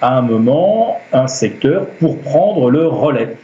à 0.00 0.18
un 0.18 0.22
moment 0.22 0.98
un 1.12 1.28
secteur 1.28 1.86
pour 2.00 2.18
prendre 2.18 2.70
le 2.70 2.86
relais. 2.86 3.36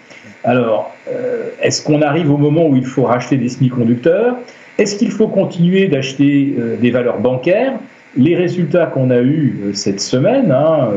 Alors, 0.45 0.93
euh, 1.09 1.51
est-ce 1.61 1.83
qu'on 1.83 2.03
arrive 2.03 2.31
au 2.31 2.37
moment 2.37 2.67
où 2.67 2.77
il 2.77 2.85
faut 2.85 3.05
racheter 3.05 3.37
des 3.37 3.49
semi-conducteurs? 3.49 4.37
Est-ce 4.79 4.97
qu'il 4.97 5.11
faut 5.11 5.29
continuer 5.29 5.87
d'acheter 5.87 6.55
euh, 6.59 6.77
des 6.77 6.91
valeurs 6.91 7.21
bancaires? 7.21 7.75
Les 8.17 8.35
résultats 8.35 8.87
qu'on 8.87 9.11
a 9.11 9.21
eus 9.21 9.59
euh, 9.63 9.73
cette 9.73 10.01
semaine, 10.01 10.51
hein, 10.51 10.91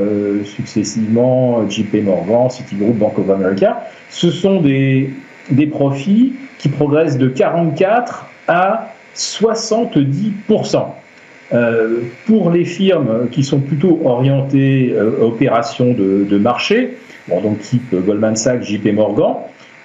successivement 0.43 1.69
JP 1.69 2.03
Morgan, 2.03 2.49
Citigroup, 2.49 2.93
Bank 2.93 3.19
of 3.19 3.29
America, 3.29 3.83
ce 4.09 4.31
sont 4.31 4.61
des, 4.61 5.11
des 5.51 5.67
profits 5.67 6.33
qui 6.57 6.69
progressent 6.69 7.17
de 7.17 7.27
44 7.27 8.25
à 8.47 8.93
70%. 9.15 10.85
Euh, 11.53 11.99
pour 12.25 12.49
les 12.49 12.65
firmes 12.65 13.29
qui 13.31 13.43
sont 13.43 13.59
plutôt 13.59 14.01
orientées 14.03 14.95
opérations 15.21 15.93
de 15.93 16.37
marché, 16.39 16.97
bon, 17.27 17.41
donc 17.41 17.59
type 17.59 17.93
Goldman 17.93 18.35
Sachs, 18.35 18.63
JP 18.63 18.93
Morgan, 18.93 19.35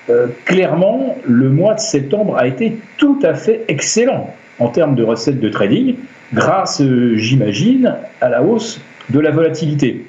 euh, 0.08 0.26
clairement, 0.44 1.16
le 1.26 1.50
mois 1.50 1.74
de 1.74 1.80
septembre 1.80 2.36
a 2.36 2.46
été 2.46 2.78
tout 2.96 3.18
à 3.22 3.34
fait 3.34 3.64
excellent 3.68 4.34
en 4.58 4.68
termes 4.68 4.94
de 4.94 5.02
recettes 5.02 5.40
de 5.40 5.48
trading, 5.48 5.94
grâce, 6.32 6.80
euh, 6.80 7.16
j'imagine, 7.16 7.94
à 8.20 8.28
la 8.28 8.42
hausse 8.42 8.80
de 9.10 9.20
la 9.20 9.30
volatilité. 9.30 10.04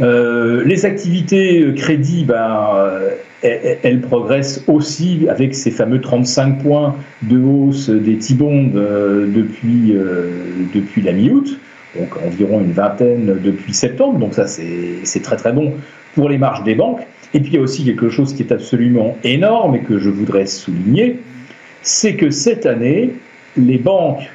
Euh, 0.00 0.62
les 0.64 0.86
activités 0.86 1.60
euh, 1.60 1.72
crédit, 1.72 2.24
ben, 2.24 2.68
euh, 2.76 3.10
elles, 3.42 4.00
progressent 4.00 4.62
aussi 4.66 5.26
avec 5.28 5.54
ces 5.54 5.70
fameux 5.70 6.00
35 6.00 6.62
points 6.62 6.96
de 7.22 7.38
hausse 7.38 7.90
des 7.90 8.18
T-bonds 8.18 8.72
euh, 8.76 9.26
depuis, 9.26 9.92
euh, 9.92 10.30
depuis 10.74 11.02
la 11.02 11.12
mi-août, 11.12 11.58
donc 11.98 12.10
environ 12.24 12.60
une 12.60 12.72
vingtaine 12.72 13.38
depuis 13.42 13.72
septembre, 13.72 14.18
donc 14.18 14.34
ça 14.34 14.46
c'est 14.46 15.22
très 15.22 15.36
très 15.36 15.52
bon 15.52 15.74
pour 16.18 16.28
les 16.28 16.38
marges 16.38 16.64
des 16.64 16.74
banques. 16.74 17.06
Et 17.32 17.38
puis 17.38 17.50
il 17.52 17.54
y 17.54 17.58
a 17.58 17.60
aussi 17.60 17.84
quelque 17.84 18.08
chose 18.08 18.34
qui 18.34 18.42
est 18.42 18.50
absolument 18.50 19.16
énorme 19.22 19.76
et 19.76 19.82
que 19.82 20.00
je 20.00 20.10
voudrais 20.10 20.46
souligner, 20.46 21.20
c'est 21.82 22.16
que 22.16 22.30
cette 22.30 22.66
année, 22.66 23.12
les 23.56 23.78
banques, 23.78 24.28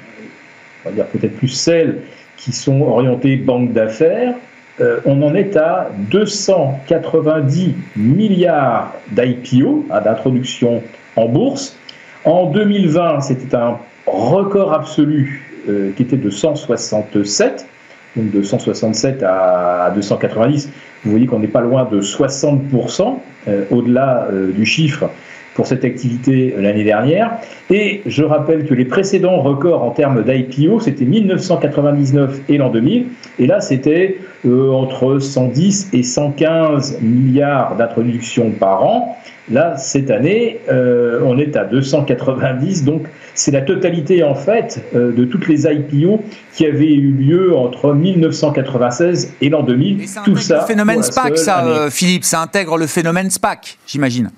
on 0.86 0.90
va 0.90 0.96
dire 0.96 1.06
peut-être 1.08 1.36
plus 1.36 1.50
celles 1.50 2.00
qui 2.38 2.54
sont 2.54 2.84
orientées 2.84 3.36
banque 3.36 3.74
d'affaires, 3.74 4.34
euh, 4.80 5.02
on 5.04 5.22
en 5.24 5.36
est 5.36 5.58
à 5.58 5.92
290 6.10 7.76
milliards 7.98 8.94
d'IPO, 9.12 9.86
hein, 9.92 10.00
d'introduction 10.00 10.82
en 11.18 11.28
bourse. 11.28 11.78
En 12.24 12.46
2020, 12.46 13.20
c'était 13.20 13.58
un 13.58 13.78
record 14.08 14.72
absolu 14.72 15.52
euh, 15.68 15.92
qui 15.98 16.04
était 16.04 16.16
de 16.16 16.30
167, 16.30 17.68
donc 18.16 18.32
de 18.32 18.42
167 18.42 19.22
à 19.22 19.92
290. 19.94 20.72
Vous 21.04 21.12
voyez 21.12 21.26
qu'on 21.26 21.40
n'est 21.40 21.48
pas 21.48 21.62
loin 21.62 21.86
de 21.86 22.02
60% 22.02 23.18
euh, 23.48 23.66
au-delà 23.72 24.28
euh, 24.32 24.52
du 24.52 24.66
chiffre 24.66 25.10
pour 25.56 25.68
cette 25.68 25.86
activité 25.86 26.54
l'année 26.58 26.84
dernière. 26.84 27.38
Et 27.70 28.02
je 28.06 28.24
rappelle 28.24 28.66
que 28.66 28.74
les 28.74 28.86
précédents 28.86 29.42
records 29.42 29.84
en 29.84 29.92
termes 29.92 30.24
d'IPO, 30.24 30.80
c'était 30.80 31.06
1999 31.06 32.42
et 32.50 32.58
l'an 32.58 32.70
2000. 32.70 33.06
Et 33.40 33.48
là, 33.48 33.62
c'était 33.62 34.18
euh, 34.46 34.72
entre 34.72 35.20
110 35.20 35.90
et 35.94 36.04
115 36.04 37.00
milliards 37.02 37.76
d'introductions 37.76 38.52
par 38.52 38.84
an. 38.84 39.18
Là, 39.52 39.76
cette 39.78 40.10
année, 40.10 40.62
euh, 40.70 41.20
on 41.26 41.38
est 41.38 41.58
à 41.58 41.66
290. 41.66 42.86
Donc, 42.86 43.08
c'est 43.36 43.52
la 43.52 43.62
totalité, 43.62 44.24
en 44.24 44.36
fait, 44.36 44.82
euh, 44.96 45.12
de 45.12 45.26
toutes 45.26 45.48
les 45.48 45.68
IPO 45.68 46.24
qui 46.54 46.66
avaient 46.66 46.94
eu 46.94 47.12
lieu 47.12 47.56
entre 47.56 47.94
1996 47.94 49.34
et 49.42 49.50
l'an 49.50 49.64
2000. 49.64 50.02
Et 50.02 50.08
ça 50.08 50.22
Tout 50.24 50.38
ça 50.38 50.62
le 50.62 50.68
phénomène 50.68 51.04
SPAC, 51.04 51.38
ça, 51.38 51.66
euh, 51.66 51.90
Philippe. 51.90 52.24
Ça 52.24 52.42
intègre 52.42 52.78
le 52.78 52.88
phénomène 52.88 53.30
SPAC, 53.30 53.78
j'imagine. 53.86 54.30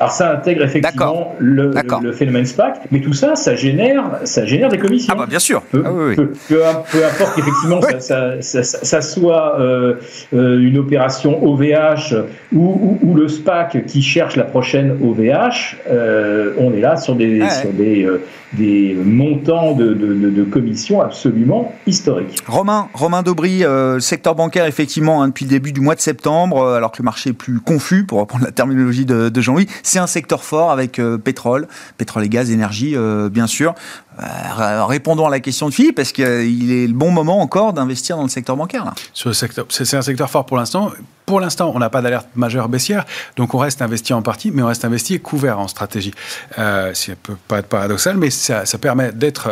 Alors 0.00 0.12
ça 0.12 0.32
intègre 0.32 0.62
effectivement 0.64 1.34
le, 1.38 1.72
le- 2.02 2.12
phénomène 2.12 2.46
SPAC, 2.46 2.80
mais 2.90 3.00
tout 3.00 3.12
ça, 3.12 3.36
ça 3.36 3.54
génère, 3.54 4.02
ça 4.24 4.46
génère 4.46 4.70
des 4.70 4.78
commissions. 4.78 5.12
Ah 5.14 5.18
bah 5.20 5.26
bien 5.28 5.38
sûr. 5.38 5.60
Peu, 5.70 5.82
Ah 5.84 5.92
oui, 5.92 6.04
oui. 6.08 6.16
peu- 6.16 6.28
peu 6.48 6.56
peu 6.90 7.04
importe 7.04 7.34
qu'effectivement 7.36 7.82
ça, 7.82 8.00
ça, 8.00 8.40
ça- 8.42 8.62
ça- 8.62 8.78
ça 8.82 9.00
soit 9.02 9.60
euh, 9.60 9.96
euh, 10.34 10.58
une 10.58 10.78
opération 10.78 11.44
OVH 11.44 12.14
ou, 12.54 12.58
ou- 12.64 12.98
ou 13.02 13.14
le 13.14 13.28
SPAC 13.28 13.84
qui 13.86 14.00
cherche 14.00 14.36
la 14.36 14.44
prochaine 14.44 14.96
OVH, 15.02 15.76
euh, 15.90 16.54
on 16.58 16.72
est 16.72 16.80
là 16.80 16.96
sur 16.96 17.14
des, 17.14 17.42
sur 17.60 17.70
des, 17.72 18.04
euh, 18.04 18.22
des 18.54 18.96
montants 19.04 19.74
de, 19.74 19.92
de, 19.92 20.14
de- 20.14 20.30
de 20.30 20.44
commissions 20.44 21.02
absolument 21.02 21.72
historiques. 21.86 22.38
Romain, 22.48 22.88
Romain 22.94 23.22
Daubry, 23.22 23.64
secteur 24.00 24.34
bancaire 24.34 24.64
effectivement 24.64 25.22
hein, 25.22 25.28
depuis 25.28 25.44
le 25.44 25.50
début 25.50 25.72
du 25.72 25.80
mois 25.82 25.94
de 25.94 26.00
septembre, 26.00 26.66
alors 26.68 26.90
que 26.90 26.98
le 27.00 27.04
marché 27.04 27.30
est 27.30 27.34
plus 27.34 27.60
confus, 27.60 28.04
pour 28.04 28.18
reprendre 28.20 28.44
la 28.46 28.50
terminologie 28.50 29.04
de, 29.04 29.28
de 29.28 29.40
Jean-Louis, 29.40 29.66
c'est 29.90 29.98
un 29.98 30.06
secteur 30.06 30.44
fort 30.44 30.70
avec 30.70 31.00
euh, 31.00 31.18
pétrole, 31.18 31.66
pétrole 31.98 32.24
et 32.24 32.28
gaz, 32.28 32.50
énergie 32.50 32.92
euh, 32.94 33.28
bien 33.28 33.48
sûr. 33.48 33.74
Euh, 34.20 34.84
répondons 34.84 35.26
à 35.26 35.30
la 35.30 35.40
question 35.40 35.68
de 35.68 35.74
Philippe, 35.74 35.98
est-ce 35.98 36.12
qu'il 36.12 36.70
est 36.70 36.86
le 36.86 36.92
bon 36.92 37.10
moment 37.10 37.40
encore 37.40 37.72
d'investir 37.72 38.16
dans 38.16 38.22
le 38.22 38.28
secteur 38.28 38.56
bancaire 38.56 38.84
là 38.84 38.94
Sur 39.14 39.30
le 39.30 39.34
secteur, 39.34 39.66
c'est 39.68 39.96
un 39.96 40.02
secteur 40.02 40.30
fort 40.30 40.46
pour 40.46 40.56
l'instant. 40.56 40.92
Pour 41.26 41.40
l'instant, 41.40 41.72
on 41.74 41.78
n'a 41.78 41.90
pas 41.90 42.02
d'alerte 42.02 42.28
majeure 42.36 42.68
baissière, 42.68 43.04
donc 43.36 43.54
on 43.54 43.58
reste 43.58 43.82
investi 43.82 44.12
en 44.12 44.22
partie, 44.22 44.50
mais 44.52 44.62
on 44.62 44.66
reste 44.66 44.84
investi 44.84 45.14
et 45.14 45.18
couvert 45.18 45.58
en 45.58 45.68
stratégie. 45.68 46.12
Euh, 46.58 46.92
ça 46.94 47.12
peut 47.20 47.36
pas 47.48 47.58
être 47.58 47.68
paradoxal, 47.68 48.16
mais 48.16 48.30
ça, 48.30 48.64
permet 48.80 49.12
d'être 49.12 49.50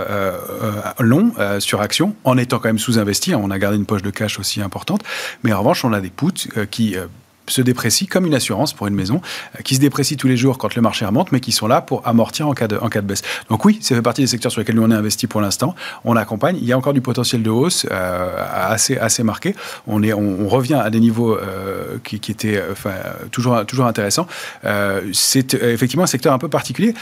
long 1.00 1.32
sur 1.58 1.80
action, 1.80 2.14
en 2.24 2.36
étant 2.36 2.58
quand 2.58 2.68
même 2.68 2.78
sous-investi. 2.78 3.34
On 3.34 3.50
a 3.50 3.58
gardé 3.58 3.76
une 3.76 3.86
poche 3.86 4.02
de 4.02 4.10
cash 4.10 4.38
aussi 4.38 4.60
importante, 4.60 5.02
mais 5.42 5.52
en 5.52 5.60
revanche, 5.60 5.84
on 5.84 5.92
a 5.92 6.00
des 6.00 6.10
puts 6.10 6.48
qui 6.70 6.96
se 7.50 7.62
déprécient 7.62 8.06
comme 8.10 8.26
une 8.26 8.34
assurance 8.34 8.72
pour 8.72 8.86
une 8.86 8.94
maison, 8.94 9.20
euh, 9.56 9.62
qui 9.62 9.74
se 9.74 9.80
déprécient 9.80 10.16
tous 10.16 10.28
les 10.28 10.36
jours 10.36 10.58
quand 10.58 10.74
le 10.74 10.82
marché 10.82 11.04
remonte, 11.04 11.32
mais 11.32 11.40
qui 11.40 11.52
sont 11.52 11.66
là 11.66 11.80
pour 11.80 12.06
amortir 12.06 12.48
en 12.48 12.54
cas 12.54 12.68
de, 12.68 12.76
en 12.76 12.88
cas 12.88 13.00
de 13.00 13.06
baisse. 13.06 13.22
Donc 13.50 13.64
oui, 13.64 13.78
ça 13.80 13.94
fait 13.94 14.02
partie 14.02 14.20
des 14.22 14.26
secteurs 14.26 14.52
sur 14.52 14.60
lesquels 14.60 14.76
nous 14.76 14.82
on 14.82 14.90
est 14.90 14.94
investi 14.94 15.26
pour 15.26 15.40
l'instant. 15.40 15.74
On 16.04 16.16
accompagne. 16.16 16.56
Il 16.60 16.66
y 16.66 16.72
a 16.72 16.78
encore 16.78 16.92
du 16.92 17.00
potentiel 17.00 17.42
de 17.42 17.50
hausse 17.50 17.86
euh, 17.90 18.44
assez, 18.54 18.96
assez 18.96 19.22
marqué. 19.22 19.54
On, 19.86 20.02
est, 20.02 20.12
on, 20.12 20.40
on 20.40 20.48
revient 20.48 20.74
à 20.74 20.90
des 20.90 21.00
niveaux 21.00 21.36
euh, 21.36 21.98
qui, 22.04 22.20
qui 22.20 22.30
étaient 22.32 22.62
enfin, 22.70 22.92
toujours, 23.30 23.64
toujours 23.66 23.86
intéressants. 23.86 24.26
Euh, 24.64 25.00
c'est 25.12 25.54
effectivement 25.54 26.04
un 26.04 26.08
secteur 26.08 26.32
un 26.32 26.38
peu 26.38 26.48
particulier. 26.48 26.94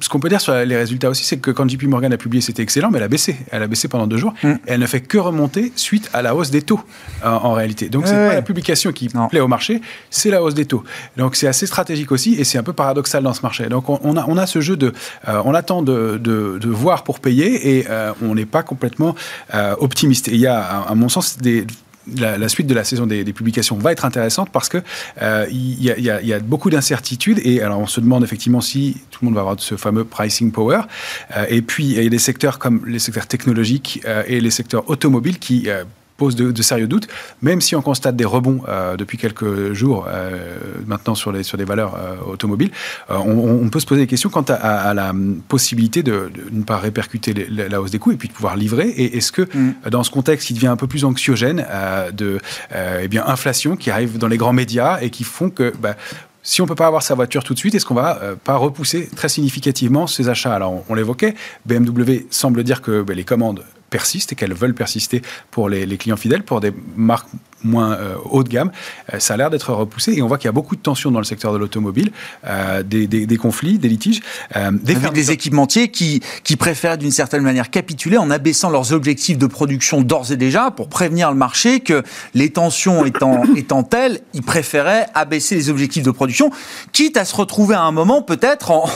Ce 0.00 0.08
qu'on 0.08 0.20
peut 0.20 0.28
dire 0.28 0.40
sur 0.40 0.54
les 0.54 0.76
résultats 0.76 1.10
aussi, 1.10 1.24
c'est 1.24 1.38
que 1.38 1.50
quand 1.50 1.68
JP 1.68 1.84
Morgan 1.84 2.12
a 2.12 2.16
publié, 2.16 2.40
c'était 2.40 2.62
excellent, 2.62 2.90
mais 2.90 2.98
elle 2.98 3.04
a 3.04 3.08
baissé. 3.08 3.36
Elle 3.50 3.62
a 3.62 3.66
baissé 3.66 3.88
pendant 3.88 4.06
deux 4.06 4.18
jours. 4.18 4.34
Mm. 4.42 4.50
Et 4.50 4.56
elle 4.66 4.80
ne 4.80 4.86
fait 4.86 5.00
que 5.00 5.18
remonter 5.18 5.72
suite 5.76 6.10
à 6.12 6.22
la 6.22 6.34
hausse 6.34 6.50
des 6.50 6.62
taux 6.62 6.80
en, 7.24 7.52
réalité. 7.52 7.88
Donc 7.88 8.06
c'est 8.06 8.12
Ouais, 8.12 8.28
pas 8.28 8.34
la 8.34 8.42
publication 8.42 8.92
qui 8.92 9.08
Non. 9.14 9.28
plaît 9.28 9.40
au 9.40 9.48
marché, 9.48 9.80
c'est 10.10 10.30
la 10.30 10.42
hausse 10.42 10.54
des 10.54 10.66
taux. 10.66 10.84
Donc 11.16 11.36
c'est 11.36 11.46
assez 11.46 11.66
stratégique 11.66 12.12
aussi 12.12 12.34
et 12.34 12.44
c'est 12.44 12.58
un 12.58 12.62
peu 12.62 12.72
paradoxal 12.72 13.22
dans 13.22 13.34
ce 13.34 13.42
marché. 13.42 13.66
Donc 13.66 13.88
on, 13.88 14.16
a, 14.16 14.24
on 14.28 14.36
a 14.36 14.46
ce 14.46 14.60
jeu 14.60 14.76
de, 14.76 14.92
euh, 15.28 15.42
on 15.44 15.54
attend 15.54 15.82
de, 15.82 16.18
de, 16.18 16.68
voir 16.68 17.04
pour 17.04 17.20
payer 17.20 17.78
et 17.78 17.86
euh, 17.88 18.12
on 18.22 18.34
n'est 18.34 18.46
pas 18.46 18.62
complètement 18.62 19.14
euh, 19.54 19.74
optimiste. 19.78 20.28
Et 20.28 20.32
il 20.32 20.40
y 20.40 20.46
a, 20.46 20.60
à 20.60 20.94
mon 20.94 21.08
sens, 21.08 21.38
la, 22.16 22.48
suite 22.48 22.66
de 22.66 22.74
la 22.74 22.84
saison 22.84 23.06
des, 23.06 23.24
publications 23.32 23.76
va 23.76 23.92
être 23.92 24.04
intéressante 24.04 24.50
parce 24.50 24.68
que 24.68 24.78
il 25.50 25.82
y, 25.82 26.32
a 26.32 26.40
beaucoup 26.40 26.70
d'incertitudes 26.70 27.40
et 27.44 27.62
alors 27.62 27.78
on 27.78 27.86
se 27.86 28.00
demande 28.00 28.24
effectivement 28.24 28.60
si 28.60 28.96
tout 29.10 29.20
le 29.22 29.26
monde 29.26 29.34
va 29.34 29.40
avoir 29.42 29.56
ce 29.58 29.76
fameux 29.76 30.04
pricing 30.04 30.50
power. 30.50 30.82
Et 31.48 31.62
puis 31.62 31.84
il 31.84 32.02
y 32.02 32.06
a 32.06 32.08
des 32.08 32.18
secteurs 32.18 32.58
comme 32.58 32.82
les 32.86 32.98
secteurs 32.98 33.26
technologiques 33.26 34.02
et 34.26 34.40
les 34.40 34.50
secteurs 34.50 34.88
automobiles 34.90 35.38
qui 35.38 35.68
pose 36.16 36.36
de, 36.36 36.62
sérieux 36.62 36.86
doutes, 36.86 37.08
même 37.40 37.60
si 37.60 37.74
on 37.74 37.82
constate 37.82 38.16
des 38.16 38.24
rebonds 38.24 38.62
euh, 38.68 38.96
depuis 38.96 39.18
quelques 39.18 39.72
jours 39.72 40.06
euh, 40.08 40.56
maintenant 40.86 41.14
sur, 41.14 41.32
les, 41.32 41.42
sur 41.42 41.58
des 41.58 41.64
valeurs 41.64 41.96
euh, 41.96 42.16
automobiles, 42.30 42.70
on, 43.08 43.68
peut 43.68 43.80
se 43.80 43.86
poser 43.86 44.02
des 44.02 44.06
questions 44.06 44.30
quant 44.30 44.44
à, 44.48 44.94
la 44.94 45.14
possibilité 45.48 46.02
de, 46.02 46.30
ne 46.50 46.62
pas 46.62 46.76
répercuter 46.76 47.32
la 47.48 47.80
hausse 47.80 47.90
des 47.90 47.98
coûts 47.98 48.12
et 48.12 48.16
puis 48.16 48.28
de 48.28 48.34
pouvoir 48.34 48.56
livrer. 48.56 48.88
Et 48.88 49.16
est-ce 49.16 49.32
que 49.32 49.42
mm. 49.42 49.90
dans 49.90 50.02
ce 50.02 50.10
contexte 50.10 50.46
qui 50.46 50.54
devient 50.54 50.66
un 50.66 50.76
peu 50.76 50.86
plus 50.86 51.04
anxiogène 51.04 51.64
de 52.12 52.38
eh 52.74 53.08
bien, 53.08 53.24
inflation 53.26 53.76
qui 53.76 53.90
arrive 53.90 54.18
dans 54.18 54.28
les 54.28 54.36
grands 54.36 54.52
médias 54.52 54.98
et 55.00 55.10
qui 55.10 55.24
font 55.24 55.50
que 55.50 55.72
bah, 55.80 55.96
si 56.42 56.60
on 56.60 56.64
ne 56.64 56.68
peut 56.68 56.74
pas 56.74 56.86
avoir 56.86 57.02
sa 57.02 57.14
voiture 57.14 57.44
tout 57.44 57.54
de 57.54 57.58
suite, 57.58 57.74
est-ce 57.74 57.86
qu'on 57.86 57.94
va 57.94 58.20
pas 58.44 58.56
repousser 58.56 59.08
très 59.14 59.28
significativement 59.28 60.06
ses 60.06 60.28
achats? 60.28 60.54
Alors, 60.54 60.84
on, 60.88 60.94
l'évoquait, 60.94 61.34
BMW 61.66 62.26
semble 62.30 62.64
dire 62.64 62.82
que 62.82 63.02
bah, 63.02 63.14
les 63.14 63.24
commandes 63.24 63.64
persistent 63.92 64.32
et 64.32 64.34
qu'elles 64.34 64.54
veulent 64.54 64.74
persister 64.74 65.22
pour 65.52 65.68
les, 65.68 65.96
clients 65.98 66.16
fidèles, 66.16 66.42
pour 66.42 66.60
des 66.60 66.72
marques 66.96 67.28
moins 67.64 67.92
euh, 67.92 68.14
haut 68.24 68.42
de 68.42 68.48
gamme, 68.48 68.70
euh, 69.12 69.18
ça 69.18 69.34
a 69.34 69.36
l'air 69.36 69.50
d'être 69.50 69.72
repoussé. 69.72 70.12
Et 70.14 70.22
on 70.22 70.28
voit 70.28 70.38
qu'il 70.38 70.46
y 70.46 70.48
a 70.48 70.52
beaucoup 70.52 70.76
de 70.76 70.80
tensions 70.80 71.10
dans 71.10 71.18
le 71.18 71.24
secteur 71.24 71.52
de 71.52 71.58
l'automobile, 71.58 72.10
euh, 72.46 72.82
des, 72.82 73.06
des, 73.06 73.36
conflits, 73.36 73.78
des 73.78 73.88
litiges. 73.88 74.20
des, 74.72 74.94
des 74.94 75.30
équipementiers 75.30 75.88
qui, 75.88 76.22
qui 76.44 76.56
préfèrent 76.56 76.98
d'une 76.98 77.10
certaine 77.10 77.42
manière 77.42 77.70
capituler 77.70 78.18
en 78.18 78.30
abaissant 78.30 78.70
leurs 78.70 78.92
objectifs 78.92 79.38
de 79.38 79.46
production 79.46 80.02
d'ores 80.02 80.32
et 80.32 80.36
déjà 80.36 80.70
pour 80.70 80.88
prévenir 80.88 81.30
le 81.30 81.36
marché 81.36 81.80
que 81.80 82.02
les 82.34 82.50
tensions 82.50 83.04
étant, 83.04 83.42
étant 83.56 83.82
telles, 83.82 84.20
ils 84.34 84.42
préféraient 84.42 85.06
abaisser 85.14 85.54
les 85.54 85.70
objectifs 85.70 86.02
de 86.02 86.10
production, 86.10 86.50
quitte 86.92 87.16
à 87.16 87.24
se 87.24 87.34
retrouver 87.34 87.74
à 87.74 87.82
un 87.82 87.92
moment 87.92 88.22
peut-être 88.22 88.70
en, 88.70 88.88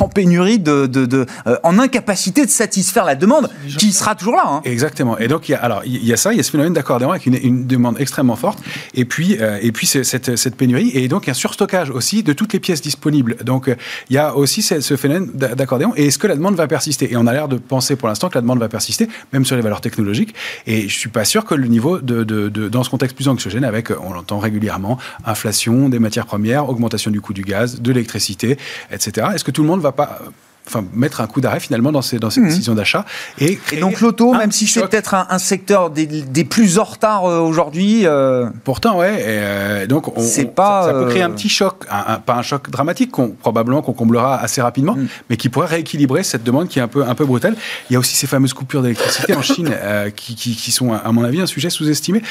en, 0.00 0.08
pénurie, 0.08 0.58
de, 0.58 0.86
de, 0.86 1.06
de 1.06 1.26
en 1.62 1.78
incapacité 1.78 2.44
de 2.44 2.50
satisfaire 2.50 3.04
la 3.04 3.14
demande, 3.14 3.50
qui 3.78 3.92
sera 3.92 4.14
toujours 4.14 4.36
là. 4.36 4.44
Hein. 4.46 4.60
Exactement. 4.64 5.18
Et 5.18 5.28
donc, 5.28 5.48
il 5.48 5.52
y 5.52 5.54
a, 5.54 5.58
alors, 5.62 5.82
il 5.84 6.04
y 6.04 6.12
a 6.12 6.16
ça, 6.16 6.32
il 6.32 6.36
y 6.36 6.40
a 6.40 6.42
ce 6.42 6.50
phénomène 6.50 6.72
d'accordéon 6.72 7.10
avec 7.10 7.26
une, 7.26 7.34
une 7.34 7.66
demande 7.66 7.96
extrêmement 8.00 8.11
extrêmement 8.12 8.36
forte. 8.36 8.58
Et 8.94 9.06
puis, 9.06 9.38
euh, 9.40 9.58
et 9.62 9.72
puis 9.72 9.86
cette, 9.86 10.56
pénurie 10.56 10.90
et 10.92 11.08
donc 11.08 11.28
un 11.28 11.34
surstockage 11.34 11.88
aussi 11.88 12.22
de 12.22 12.34
toutes 12.34 12.52
les 12.52 12.60
pièces 12.60 12.82
disponibles. 12.82 13.36
Donc, 13.42 13.68
euh, 13.68 13.74
il 14.10 14.16
y 14.16 14.18
a 14.18 14.36
aussi 14.36 14.60
ce, 14.60 14.96
phénomène 14.96 15.30
d'accordéon. 15.32 15.94
Et 15.96 16.08
est-ce 16.08 16.18
que 16.18 16.26
la 16.26 16.36
demande 16.36 16.56
va 16.56 16.66
persister? 16.66 17.10
Et 17.10 17.16
on 17.16 17.26
a 17.26 17.32
l'air 17.32 17.48
de 17.48 17.56
penser 17.56 17.96
pour 17.96 18.08
l'instant 18.08 18.28
que 18.28 18.34
la 18.34 18.42
demande 18.42 18.58
va 18.58 18.68
persister, 18.68 19.08
même 19.32 19.46
sur 19.46 19.56
les 19.56 19.62
valeurs 19.62 19.80
technologiques. 19.80 20.34
Et 20.66 20.88
je 20.88 20.98
suis 20.98 21.08
pas 21.08 21.24
sûr 21.24 21.46
que 21.46 21.54
le 21.54 21.68
niveau 21.68 22.00
de, 22.00 22.22
dans 22.68 22.84
ce 22.84 22.90
contexte 22.90 23.16
plus 23.16 23.28
anxiogène, 23.28 23.64
avec, 23.64 23.90
on 23.90 24.12
l'entend 24.12 24.38
régulièrement, 24.38 24.98
inflation 25.24 25.88
des 25.88 25.98
matières 25.98 26.26
premières, 26.26 26.68
augmentation 26.68 27.10
du 27.10 27.22
coût 27.22 27.32
du 27.32 27.42
gaz, 27.42 27.80
de 27.80 27.92
l'électricité, 27.92 28.58
etc. 28.90 29.28
Est-ce 29.34 29.44
que 29.44 29.50
tout 29.50 29.62
le 29.62 29.68
monde 29.68 29.80
va 29.80 29.92
pas 29.92 30.20
enfin, 30.66 30.84
mettre 30.94 31.20
un 31.20 31.26
coup 31.26 31.40
d'arrêt 31.40 31.60
finalement 31.60 31.92
dans 31.92 32.02
ces, 32.02 32.18
dans 32.18 32.30
ces 32.30 32.40
mmh. 32.40 32.48
décisions 32.48 32.74
d'achat. 32.74 33.04
Et, 33.38 33.58
donc 33.80 34.00
l'auto, 34.00 34.32
même 34.32 34.52
si 34.52 34.66
c'est 34.66 34.86
peut-être 34.86 35.14
un, 35.14 35.38
secteur 35.38 35.90
des, 35.90 36.06
des, 36.06 36.44
plus 36.44 36.78
en 36.78 36.84
retard 36.84 37.24
euh, 37.24 37.40
aujourd'hui. 37.40 38.06
Euh, 38.06 38.46
Pourtant, 38.64 38.98
ouais. 38.98 39.14
Et, 39.14 39.24
euh, 39.26 39.86
donc 39.86 40.08
on, 40.16 40.44
pas, 40.54 40.86
ça, 40.86 40.92
peut 40.92 41.06
créer 41.06 41.22
un 41.22 41.30
petit 41.30 41.48
choc, 41.48 41.86
pas 41.86 42.34
un 42.34 42.42
choc 42.42 42.70
dramatique, 42.70 43.10
qu'on, 43.10 43.30
probablement 43.30 43.82
qu'on 43.82 43.92
comblera 43.92 44.38
assez 44.38 44.62
rapidement, 44.62 44.94
mmh. 44.94 45.06
mais 45.30 45.36
qui 45.36 45.48
pourrait 45.48 45.66
rééquilibrer 45.66 46.22
cette 46.22 46.44
demande 46.44 46.68
qui 46.68 46.78
est 46.78 46.82
un 46.82 46.88
peu, 46.88 47.04
un 47.04 47.14
peu 47.14 47.24
brutale. 47.24 47.56
Il 47.90 47.94
y 47.94 47.96
a 47.96 47.98
aussi 47.98 48.14
ces 48.14 48.26
fameuses 48.26 48.54
coupures 48.54 48.82
d'électricité 48.82 49.34
en 49.34 49.42
Chine 49.52 49.74
qui, 50.16 50.34
qui, 50.36 50.54
qui, 50.54 50.70
sont, 50.70 50.92
à 50.92 51.10
mon 51.12 51.24
avis, 51.24 51.40
un 51.40 51.46
sujet 51.46 51.70
sous-estimé. 51.70 52.22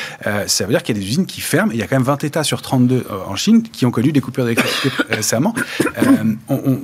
ça 0.47 0.65
veut 0.65 0.71
dire 0.71 0.83
qu'il 0.83 0.95
y 0.95 0.99
a 0.99 1.01
des 1.01 1.07
usines 1.07 1.25
qui 1.25 1.41
ferment. 1.41 1.71
Il 1.73 1.79
y 1.79 1.83
a 1.83 1.87
quand 1.87 1.95
même 1.95 2.05
20 2.05 2.23
États 2.23 2.43
sur 2.43 2.61
32 2.61 3.05
en 3.27 3.35
Chine 3.35 3.63
qui 3.63 3.85
ont 3.85 3.91
connu 3.91 4.11
des 4.11 4.21
coupures 4.21 4.45
d'électricité 4.45 4.89
récemment. 5.09 5.53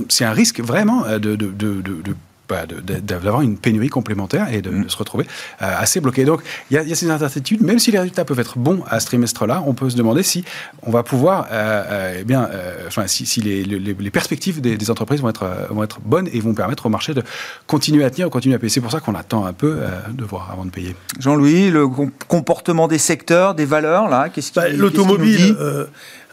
c'est 0.10 0.25
un 0.25 0.31
risque 0.31 0.60
vraiment 0.60 1.05
de 1.17 1.37
de, 1.38 1.82
de, 1.84 2.02
de, 2.04 2.13
bah, 2.49 2.65
d'avoir 2.65 3.41
une 3.41 3.57
pénurie 3.57 3.89
complémentaire 3.89 4.53
et 4.53 4.62
de, 4.62 4.88
se 4.88 4.95
retrouver 4.95 5.25
euh, 5.62 5.65
assez 5.77 5.99
bloqué. 5.99 6.23
Donc 6.23 6.41
il 6.71 6.75
y, 6.75 6.77
a 6.77 6.95
ces 6.95 7.10
incertitudes, 7.10 7.62
même 7.62 7.77
si 7.77 7.91
les 7.91 7.99
résultats 7.99 8.23
peuvent 8.23 8.39
être 8.39 8.57
bons 8.57 8.83
à 8.89 9.01
ce 9.01 9.05
trimestre-là, 9.07 9.63
on 9.65 9.73
peut 9.73 9.89
se 9.89 9.97
demander 9.97 10.23
si 10.23 10.45
on 10.83 10.91
va 10.91 11.03
pouvoir, 11.03 11.47
euh, 11.51 11.83
euh, 11.89 12.17
eh 12.21 12.23
bien, 12.23 12.49
enfin, 12.88 13.05
si, 13.07 13.25
si 13.25 13.41
les, 13.41 13.65
les, 13.65 14.12
perspectives 14.12 14.62
des, 14.62 14.91
entreprises 14.91 15.19
vont 15.21 15.27
être, 15.27 15.45
vont 15.69 15.83
être 15.83 15.99
bonnes 15.99 16.29
et 16.31 16.39
vont 16.39 16.53
permettre 16.53 16.86
au 16.86 16.89
marché 16.89 17.13
de 17.13 17.21
continuer 17.65 18.05
à 18.05 18.10
tenir, 18.10 18.29
continuer 18.29 18.55
à 18.55 18.60
payer. 18.60 18.69
C'est 18.69 18.81
pour 18.81 18.91
ça 18.91 19.01
qu'on 19.01 19.15
attend 19.15 19.45
un 19.45 19.53
peu 19.53 19.79
de 20.10 20.23
voir 20.23 20.49
avant 20.51 20.63
de 20.63 20.71
payer. 20.71 20.95
Jean-Louis, 21.19 21.69
le 21.69 21.88
comportement 22.29 22.88
des 22.88 22.97
secteurs, 22.97 23.55
des 23.55 23.65
valeurs, 23.65 24.07
là, 24.07 24.29
qu'est-ce 24.29 24.53
qui 24.53 24.60
bah, 24.60 24.69
L'automobile 24.69 25.57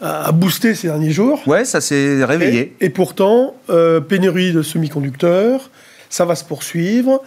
a 0.01 0.31
boosté 0.31 0.75
ces 0.75 0.87
derniers 0.87 1.11
jours. 1.11 1.45
Ouais, 1.45 1.65
ça 1.65 1.81
s'est 1.81 2.23
réveillé. 2.23 2.75
Et, 2.79 2.85
et 2.85 2.89
pourtant, 2.89 3.55
pénurie 4.07 4.53
de 4.53 4.61
semi-conducteurs 4.61 5.69
ça 6.09 6.25
va 6.25 6.35
se 6.35 6.43
poursuivre. 6.43 7.21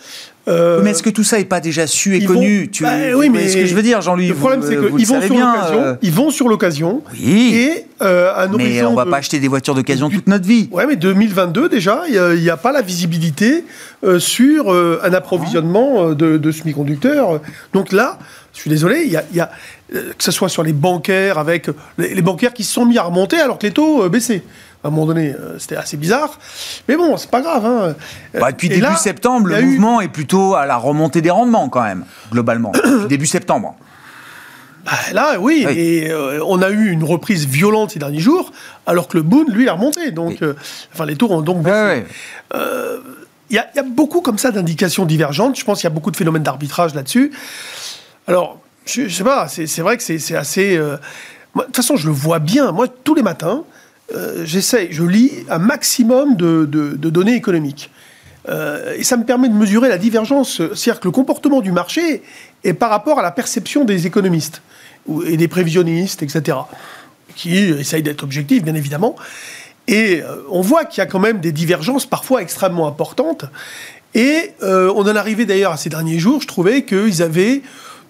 Euh, 0.49 0.81
mais 0.83 0.91
est-ce 0.91 1.03
que 1.03 1.11
tout 1.11 1.25
ça 1.25 1.39
n'est 1.39 1.45
pas 1.45 1.61
déjà 1.61 1.87
su 1.87 2.17
et 2.17 2.25
connu 2.25 2.71
tu... 2.71 2.83
Bah 2.83 2.95
oui, 3.15 3.29
mais 3.29 3.49
ce 3.49 3.57
que 3.57 3.67
je 3.67 3.75
veux 3.75 3.83
dire, 3.83 4.01
Jean-Louis. 4.01 4.29
Le 4.29 4.35
problème, 4.35 4.63
c'est 4.63 4.77
qu'ils 4.79 5.07
vont, 5.07 5.21
sur 5.21 5.37
l'occasion. 5.37 5.83
Euh, 5.83 5.95
ils 6.01 6.13
vont 6.13 6.31
sur 6.31 6.49
l'occasion. 6.49 7.03
Oui. 7.13 7.55
Et 7.55 7.87
euh, 8.03 8.33
à 8.35 8.49
Mais 8.49 8.83
on 8.83 8.93
ne 8.93 8.97
va 8.97 9.05
pas 9.05 9.19
acheter 9.19 9.41
des 9.41 9.49
voitures 9.49 9.75
d'occasion 9.75 10.09
toute 10.09 10.27
notre 10.27 10.47
vie. 10.47 10.69
Ouais, 10.73 10.87
mais 10.87 10.97
2022 10.97 11.69
déjà, 11.69 12.03
il 12.09 12.41
n'y 12.41 12.51
a, 12.51 12.57
pas 12.57 12.73
la 12.73 12.83
visibilité 12.83 13.65
sur 14.19 14.71
un 14.73 15.13
approvisionnement 15.13 16.11
de, 16.11 16.39
de 16.39 16.53
semi-conducteurs. 16.53 17.41
Donc 17.75 17.93
là, 17.93 18.19
je 18.55 18.61
suis 18.61 18.71
désolé, 18.71 19.03
il 19.05 19.13
y 19.13 19.17
a, 19.17 19.25
y 19.33 19.41
a 19.41 19.51
que 19.91 20.25
ce 20.25 20.33
soit 20.33 20.49
sur 20.49 20.63
les 20.63 20.73
bancaires 20.73 21.39
avec 21.39 21.69
les, 21.97 22.15
les, 22.15 22.23
bancaires 22.23 22.53
qui 22.53 22.65
se 22.65 22.73
sont 22.73 22.85
mis 22.85 22.99
à 22.99 23.03
remonter 23.03 23.39
alors 23.39 23.59
que 23.59 23.67
les 23.67 23.73
taux 23.73 24.09
baissaient 24.09 24.43
à 24.85 24.89
un 24.89 24.91
moment 24.91 25.07
donné, 25.07 25.35
euh, 25.35 25.59
c'était 25.59 25.77
assez 25.77 25.97
bizarre. 25.97 26.39
Mais 26.89 26.97
bon, 26.97 27.17
c'est 27.17 27.31
pas 27.31 27.41
grave. 27.41 27.67
Hein. 27.67 27.97
Bah, 28.35 28.53
depuis 28.53 28.69
début 28.69 28.95
septembre, 28.97 29.49
le 29.49 29.61
mouvement 29.63 30.01
est 30.01 30.09
plutôt 30.09 30.55
à 30.55 30.67
la 30.67 30.77
remontée 30.77 31.21
des 31.21 31.31
rendements, 31.31 31.69
quand 31.69 31.83
même, 31.83 32.05
globalement. 32.31 32.73
début 33.09 33.27
septembre. 33.27 33.75
Bah, 34.85 34.93
là, 35.13 35.41
oui, 35.41 35.67
et 35.69 36.11
euh, 36.11 36.41
on 36.47 36.63
a 36.63 36.71
eu 36.71 36.91
une 36.91 37.03
reprise 37.03 37.47
violente 37.47 37.91
ces 37.91 37.99
derniers 37.99 38.21
jours, 38.21 38.53
alors 38.87 39.09
que 39.09 39.17
le 39.17 39.25
Boon, 39.25 39.47
lui, 39.49 39.69
a 39.69 39.73
remonté. 39.73 40.13
Donc, 40.13 40.43
euh, 40.43 40.55
enfin, 40.95 41.07
les 41.07 41.17
tours 41.17 41.33
ont 41.33 41.43
donc 41.43 41.63
baissé. 41.63 42.05
Il 43.51 43.57
y, 43.57 43.59
a 43.59 43.83
beaucoup 43.83 44.21
comme 44.21 44.37
ça 44.37 44.51
d'indications 44.51 45.07
divergentes. 45.07 45.59
Je 45.59 45.65
pense 45.65 45.79
qu'il 45.81 45.89
y 45.89 45.93
a 45.93 45.95
beaucoup 45.95 46.11
de 46.11 46.17
phénomènes 46.17 46.43
d'arbitrage 46.43 46.95
là-dessus. 46.95 47.33
Alors, 48.27 48.61
je, 48.85 49.03
ne 49.03 49.09
sais 49.09 49.25
pas, 49.25 49.49
c'est 49.49 49.81
vrai 49.81 49.97
que 49.97 50.03
c'est 50.03 50.37
assez. 50.37 50.77
de 50.77 50.99
toute 51.55 51.77
façon, 51.77 51.97
je 51.97 52.07
le 52.07 52.13
vois 52.13 52.41
bien. 52.41 52.73
Moi, 52.73 52.87
tous 52.89 53.15
les 53.15 53.23
matins, 53.23 53.65
euh, 54.15 54.45
j'essaie, 54.45 54.89
je 54.91 55.03
lis 55.03 55.33
un 55.51 55.59
maximum 55.59 56.37
de, 56.37 56.65
données 56.97 57.35
économiques. 57.35 57.91
Euh, 58.49 58.95
et 58.97 59.05
ça 59.05 59.17
me 59.17 59.25
permet 59.25 59.49
de 59.49 59.55
mesurer 59.55 59.89
la 59.89 59.99
divergence, 59.99 60.63
c'est-à-dire 60.75 61.01
que 61.01 61.09
le 61.09 61.13
comportement 61.13 61.61
du 61.61 61.73
marché 61.73 62.23
est 62.65 62.73
par 62.73 62.89
rapport 62.89 63.19
à 63.19 63.23
la 63.23 63.31
perception 63.31 63.85
des 63.85 64.07
économistes 64.07 64.63
et 65.27 65.37
des 65.37 65.49
prévisionnistes, 65.49 66.23
etc., 66.23 66.57
qui 67.37 67.57
essayent 67.57 68.03
d'être 68.03 68.23
objectifs, 68.23 68.63
bien 68.63 68.75
évidemment. 68.75 69.17
Et 69.87 70.23
euh, 70.23 70.37
on 70.51 70.63
voit 70.63 70.87
qu'il 70.87 70.99
y 70.99 71.03
a 71.03 71.07
quand 71.07 71.19
même 71.19 71.41
des 71.41 71.53
divergences 71.53 72.07
parfois 72.07 72.41
extrêmement 72.41 72.87
importantes. 72.87 73.45
Et 74.15 74.53
on 74.63 75.03
en 75.03 75.17
arrivait 75.17 75.45
d'ailleurs 75.45 75.73
à 75.73 75.77
ces 75.77 75.91
derniers 75.91 76.19
jours, 76.19 76.41
je 76.41 76.47
trouvais 76.47 76.83
qu'ils 76.83 77.23
avaient 77.23 77.61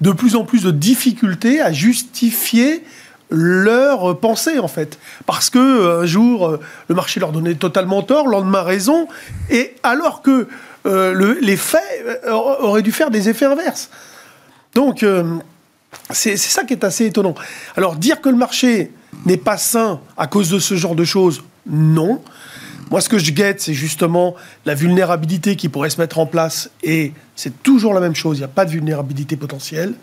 de 0.01 0.13
plus 0.13 0.37
en 0.37 0.45
plus 0.45 0.63
de 0.63 0.71
difficultés 0.71 1.61
à 1.61 1.73
justifier 1.73 2.85
leur 3.31 4.19
pensée 4.19 4.59
en 4.59 4.69
fait. 4.69 4.99
Parce 5.27 5.51
que 5.51 5.59
euh, 5.59 6.03
un 6.03 6.07
jour, 6.07 6.47
euh, 6.47 6.61
le 6.89 6.95
marché 6.95 7.21
leur 7.21 7.33
donnait 7.33 7.55
totalement 7.55 8.03
tort, 8.03 8.27
le 8.27 8.33
lendemain 8.33 8.63
raison, 8.63 9.09
et 9.51 9.75
alors 9.83 10.23
que 10.23 10.49
euh, 10.87 11.35
les 11.41 11.57
faits 11.57 12.29
auraient 12.31 12.83
dû 12.83 12.93
faire 12.93 13.11
des 13.11 13.29
effets 13.29 13.47
inverses. 13.47 13.91
Donc, 14.75 15.05
c'est 16.11 16.37
ça 16.37 16.65
qui 16.65 16.73
est 16.73 16.85
assez 16.85 17.07
étonnant. 17.07 17.35
Alors, 17.77 17.97
dire 17.97 18.21
que 18.21 18.29
le 18.29 18.37
marché 18.37 18.93
n'est 19.27 19.39
pas 19.39 19.57
sain 19.57 20.01
à 20.17 20.27
cause 20.27 20.51
de 20.51 20.59
ce 20.59 20.77
genre 20.77 20.95
de 20.95 21.05
choses, 21.05 21.43
non. 21.67 22.23
Moi, 22.91 23.01
ce 23.01 23.09
que 23.09 23.19
je 23.19 23.33
guette, 23.33 23.61
c'est 23.61 23.75
justement 23.75 24.35
la 24.65 24.75
vulnérabilité 24.75 25.57
qui 25.57 25.69
pourrait 25.69 25.91
se 25.91 26.01
mettre 26.01 26.19
en 26.19 26.27
place, 26.27 26.71
et 26.83 27.13
c'est 27.35 27.63
toujours 27.63 27.93
la 27.93 28.01
même 28.01 28.15
chose, 28.15 28.39
il 28.39 28.41
n'y 28.41 28.45
a 28.45 28.49
pas 28.49 28.65
de 28.65 28.71
vulnérabilité 28.71 29.37
potentielle. 29.37 29.95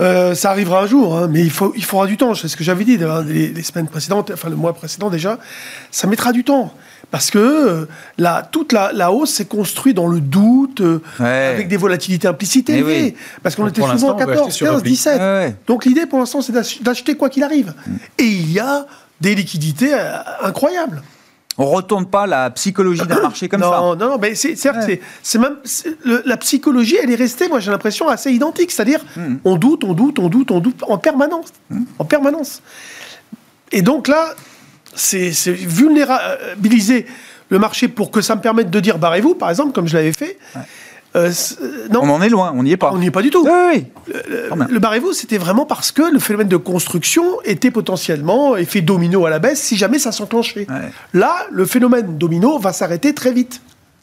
Euh, 0.00 0.34
ça 0.34 0.50
arrivera 0.50 0.82
un 0.82 0.86
jour, 0.86 1.16
hein, 1.16 1.28
mais 1.28 1.40
il, 1.40 1.50
faut, 1.50 1.72
il 1.76 1.84
faudra 1.84 2.06
du 2.06 2.16
temps. 2.16 2.34
C'est 2.34 2.48
ce 2.48 2.56
que 2.56 2.64
j'avais 2.64 2.84
dit 2.84 2.98
les, 2.98 3.62
semaines 3.62 3.88
précédentes, 3.88 4.30
enfin 4.32 4.48
le 4.48 4.56
mois 4.56 4.72
précédent 4.72 5.10
déjà. 5.10 5.38
Ça 5.90 6.06
mettra 6.06 6.32
du 6.32 6.44
temps. 6.44 6.72
Parce 7.10 7.30
que 7.30 7.38
euh, 7.38 7.86
toute 8.52 8.72
la, 8.72 9.12
hausse 9.12 9.32
s'est 9.32 9.46
construite 9.46 9.96
dans 9.96 10.06
le 10.06 10.20
doute, 10.20 10.82
euh, 10.82 11.00
avec 11.20 11.68
des 11.68 11.76
volatilités 11.76 12.28
implicites 12.28 12.68
eh 12.68 12.74
élevées. 12.74 13.14
Parce 13.42 13.56
qu'on 13.56 13.66
était 13.66 13.82
souvent 13.82 14.16
à 14.16 14.24
14, 14.24 14.56
15, 14.56 14.82
17. 14.82 15.56
Donc 15.66 15.84
l'idée 15.84 16.06
pour 16.06 16.18
l'instant, 16.18 16.42
c'est 16.42 16.82
d'acheter 16.82 17.16
quoi 17.16 17.30
qu'il 17.30 17.42
arrive. 17.42 17.74
Mm. 17.86 17.92
Et 18.18 18.24
il 18.26 18.52
y 18.52 18.60
a 18.60 18.86
des 19.20 19.34
liquidités 19.34 19.94
incroyables. 20.42 21.02
On 21.58 21.66
retourne 21.66 22.06
pas 22.06 22.26
la 22.26 22.50
psychologie 22.50 23.04
d'un 23.06 23.20
marché 23.20 23.48
comme 23.48 23.60
non, 23.60 23.70
ça. 23.70 23.80
Non, 23.80 23.96
non, 23.96 24.18
mais 24.18 24.34
c'est 24.36 24.54
certes, 24.54 24.78
c'est 25.22 25.38
même 25.38 25.56
la 26.24 26.36
psychologie, 26.36 26.96
elle 27.02 27.10
est 27.10 27.16
restée, 27.16 27.48
moi 27.48 27.58
j'ai 27.58 27.72
l'impression 27.72 28.08
assez 28.08 28.30
identique, 28.30 28.70
c'est-à-dire 28.70 29.04
hmm. 29.16 29.36
on 29.44 29.56
doute, 29.56 29.82
on 29.82 29.92
doute, 29.92 30.18
on 30.20 30.28
doute, 30.28 30.50
on 30.52 30.60
doute 30.60 30.82
en 30.86 30.98
permanence, 30.98 31.48
hmm. 31.70 31.82
en 31.98 32.04
permanence. 32.04 32.62
Et 33.72 33.82
donc 33.82 34.08
là, 34.08 34.34
c'est 34.94 35.30
vulnérabiliser 35.50 37.06
le 37.50 37.58
marché 37.58 37.88
pour 37.88 38.10
que 38.10 38.20
ça 38.20 38.36
me 38.36 38.40
permette 38.40 38.70
de 38.70 38.80
dire 38.80 38.98
barrez-vous, 38.98 39.34
par 39.34 39.50
exemple, 39.50 39.72
comme 39.72 39.88
je 39.88 39.96
l'avais 39.96 40.12
fait. 40.12 40.38
Euh, 41.16 41.32
non. 41.90 42.00
On 42.02 42.10
en 42.10 42.22
est 42.22 42.28
loin, 42.28 42.52
on 42.54 42.62
n'y 42.62 42.72
est 42.72 42.76
pas. 42.76 42.92
On 42.92 42.98
n'y 42.98 43.06
est 43.06 43.10
pas 43.10 43.22
du 43.22 43.30
tout. 43.30 43.46
Oui, 43.46 43.86
Le, 44.06 44.78
barrez-vous, 44.78 45.12
c'était 45.12 45.38
vraiment 45.38 45.64
parce 45.66 45.90
que 45.90 46.02
le 46.02 46.18
phénomène 46.18 46.48
de 46.48 46.56
construction 46.56 47.24
était 47.44 47.70
potentiellement 47.70 48.56
effet 48.56 48.80
domino 48.80 49.24
à 49.26 49.30
la 49.30 49.38
baisse 49.38 49.60
si 49.60 49.76
jamais 49.76 49.98
ça 49.98 50.12
s'enclenchait. 50.12 50.66
Là, 51.14 51.34
le 51.50 51.64
phénomène 51.64 52.18
domino 52.18 52.58
va 52.58 52.72
s'arrêter 52.72 53.14
très 53.14 53.32
vite. 53.32 53.60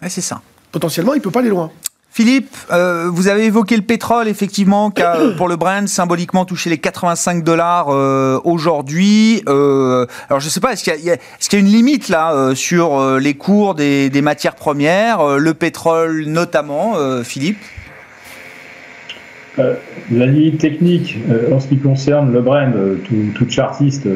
c'est 0.07 0.21
ça. 0.21 0.41
Potentiellement, 0.71 1.13
il 1.13 1.17
ne 1.17 1.23
peut 1.23 1.31
pas 1.31 1.39
aller 1.39 1.49
loin. 1.49 1.71
Philippe, 2.15 2.55
euh, 2.71 3.09
vous 3.11 3.27
avez 3.27 3.43
évoqué 3.43 3.75
le 3.75 3.81
pétrole, 3.81 4.29
effectivement, 4.29 4.89
qui 4.89 5.01
a, 5.01 5.17
pour 5.37 5.49
le 5.49 5.57
Brent, 5.57 5.85
symboliquement 5.89 6.45
touché 6.45 6.69
les 6.69 6.77
85 6.77 7.43
dollars 7.43 7.87
euh, 7.89 8.39
aujourd'hui. 8.45 9.43
Euh, 9.49 10.05
alors, 10.29 10.39
je 10.39 10.45
ne 10.45 10.49
sais 10.49 10.61
pas, 10.61 10.71
est-ce 10.71 10.85
qu'il 10.85 10.95
y, 11.03 11.07
y, 11.07 11.11
a 11.11 11.59
une 11.59 11.65
limite 11.65 12.07
là 12.07 12.53
sur 12.55 13.19
les 13.19 13.33
cours 13.33 13.75
des, 13.75 14.09
des 14.09 14.21
matières 14.21 14.55
premières, 14.55 15.37
le 15.37 15.53
pétrole 15.53 16.23
notamment, 16.27 16.93
Philippe? 17.25 17.57
La 19.57 20.25
limite 20.25 20.59
technique, 20.59 21.17
en 21.51 21.59
ce 21.59 21.67
qui 21.67 21.79
concerne 21.79 22.31
le 22.31 22.39
Brent, 22.39 22.71
tout, 23.03 23.49
chartiste 23.49 24.07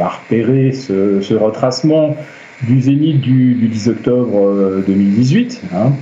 a 0.00 0.08
repéré 0.08 0.72
ce, 0.72 1.20
ce, 1.20 1.34
retracement 1.34 2.16
du 2.62 2.80
zénith 2.80 3.20
du, 3.20 3.54
du 3.54 3.68
10 3.68 3.88
octobre 3.90 4.82
2018. 4.88 5.62
Hein. 5.72 5.92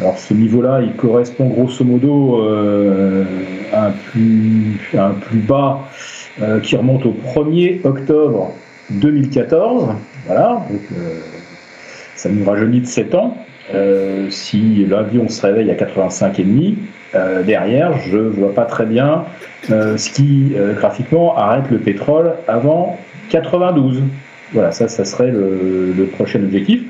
Alors 0.00 0.18
ce 0.18 0.32
niveau-là, 0.32 0.80
il 0.82 0.94
correspond 0.94 1.48
grosso 1.48 1.84
modo 1.84 2.42
euh, 2.42 3.24
à, 3.72 3.88
un 3.88 3.90
plus, 3.90 5.38
bas 5.46 5.80
euh, 6.40 6.60
qui 6.60 6.76
remonte 6.76 7.04
au 7.04 7.14
1er 7.34 7.80
octobre 7.84 8.52
2014. 8.90 9.94
Voilà, 10.26 10.64
donc 10.70 10.80
euh, 10.92 11.20
ça 12.16 12.30
nous 12.30 12.44
rajeunit 12.44 12.80
de 12.80 12.86
7 12.86 13.14
ans. 13.14 13.36
si 14.30 14.86
l'avion 14.86 15.28
se 15.28 15.46
réveille 15.46 15.70
à 15.70 15.74
85,5, 15.74 16.74
euh, 17.14 17.42
derrière, 17.42 17.98
je 17.98 18.16
ne 18.16 18.28
vois 18.30 18.54
pas 18.54 18.64
très 18.64 18.86
bien 18.86 19.24
ce 19.68 20.10
qui, 20.10 20.54
graphiquement, 20.76 21.36
arrête 21.36 21.70
le 21.70 21.78
pétrole 21.78 22.32
avant 22.48 22.98
92. 23.28 24.02
Voilà, 24.52 24.72
ça, 24.72 24.88
ça 24.88 25.04
serait 25.04 25.30
le 25.30 26.08
prochain 26.14 26.42
objectif 26.42 26.82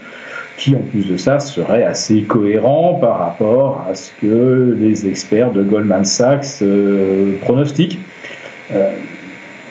qui 0.63 0.77
en 0.77 0.81
plus 0.81 1.09
de 1.09 1.17
ça 1.17 1.41
serait 1.41 1.83
assez 1.83 2.23
cohérent 2.23 2.95
par 2.95 3.19
rapport 3.19 3.85
à 3.91 3.97
ce 3.97 4.13
que 4.21 4.77
les 4.79 5.09
experts 5.09 5.51
de 5.51 5.65
Goldman 5.65 6.05
Sachs 6.05 6.63
euh, 6.63 7.37
pronostiquent. 7.41 7.99
Euh, 8.73 8.93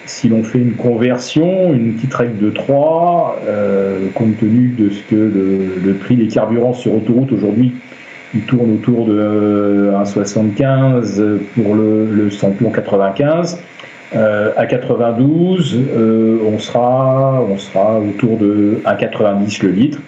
si 0.06 0.27
l'on 0.27 0.43
fait 0.43 0.60
une 0.60 0.73
conversion, 0.73 1.73
une 1.73 1.93
petite 1.93 2.13
règle 2.13 2.39
de 2.39 2.49
3, 2.49 3.39
euh, 3.47 4.08
compte 4.15 4.38
tenu 4.38 4.75
de 4.77 4.89
ce 4.89 5.01
que 5.04 5.15
le, 5.15 5.93
prix 5.93 6.17
des 6.17 6.27
carburants 6.27 6.73
sur 6.73 6.93
autoroute 6.93 7.32
aujourd'hui, 7.32 7.71
il 8.34 8.41
tourne 8.41 8.73
autour 8.73 9.06
de 9.06 9.91
1,75 9.93 11.38
pour 11.56 11.73
le, 11.73 12.06
le 12.12 12.30
samplon 12.30 12.69
95. 12.69 13.62
à 14.13 14.65
92, 14.65 15.80
on, 16.45 16.60
sera, 16.60 17.45
on 17.49 17.58
sera 17.58 18.01
autour 18.01 18.36
de 18.38 18.82
1,90 18.86 19.63
le 19.63 19.71
litre. 19.71 19.99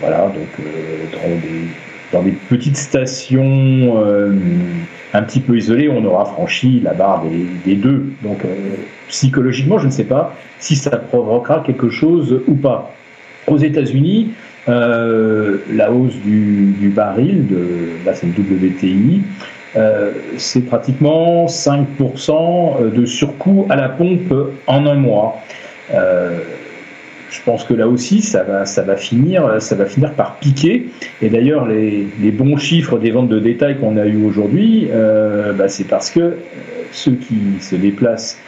Voilà, 0.00 0.26
donc 0.26 0.48
euh, 0.60 1.04
dans, 2.12 2.22
des, 2.22 2.32
petites 2.50 2.76
stations 2.76 3.40
euh, 3.96 4.32
un 5.14 5.22
petit 5.22 5.40
peu 5.40 5.56
isolées, 5.56 5.88
on 5.88 6.04
aura 6.04 6.26
franchi 6.26 6.80
la 6.80 6.92
barre 6.92 7.24
des, 7.64 7.74
deux. 7.74 8.12
Donc 8.22 8.44
euh, 8.44 8.48
psychologiquement, 9.08 9.78
je 9.78 9.86
ne 9.86 9.90
sais 9.90 10.04
pas 10.04 10.34
si 10.58 10.76
ça 10.76 10.90
provoquera 10.90 11.62
quelque 11.64 11.88
chose 11.88 12.42
ou 12.46 12.54
pas. 12.54 12.92
Aux 13.46 13.58
États-Unis, 13.58 14.32
la 14.66 15.92
hausse 15.92 16.16
du, 16.16 16.92
baril, 16.94 17.46
de, 17.46 18.12
c'est 18.12 18.26
le 18.26 18.66
WTI, 18.66 19.22
c'est 20.36 20.66
pratiquement 20.66 21.46
5% 21.46 22.92
de 22.92 23.06
surcoût 23.06 23.66
à 23.70 23.76
la 23.76 23.88
pompe 23.88 24.34
en 24.66 24.86
un 24.86 24.96
mois 24.96 25.40
je 27.30 27.40
pense 27.44 27.64
que 27.64 27.74
là 27.74 27.88
aussi, 27.88 28.22
ça 28.22 28.42
va, 28.42 28.64
ça 28.66 28.82
va, 28.82 28.96
finir, 28.96 29.60
ça 29.60 29.74
va 29.74 29.86
finir 29.86 30.12
par 30.12 30.36
piquer. 30.36 30.88
Et 31.22 31.28
d'ailleurs, 31.28 31.66
les, 31.66 32.30
bons 32.30 32.56
chiffres 32.56 32.98
des 32.98 33.10
ventes 33.10 33.28
de 33.28 33.38
détail 33.38 33.78
qu'on 33.78 33.96
a 33.96 34.06
eu 34.06 34.24
aujourd'hui, 34.24 34.88
euh, 34.92 35.52
bah, 35.52 35.68
c'est 35.68 35.88
parce 35.88 36.10
que 36.10 36.20
euh, 36.20 36.34
ceux 36.92 37.12
qui 37.12 37.60
se 37.60 37.74
déplacent 37.74 38.38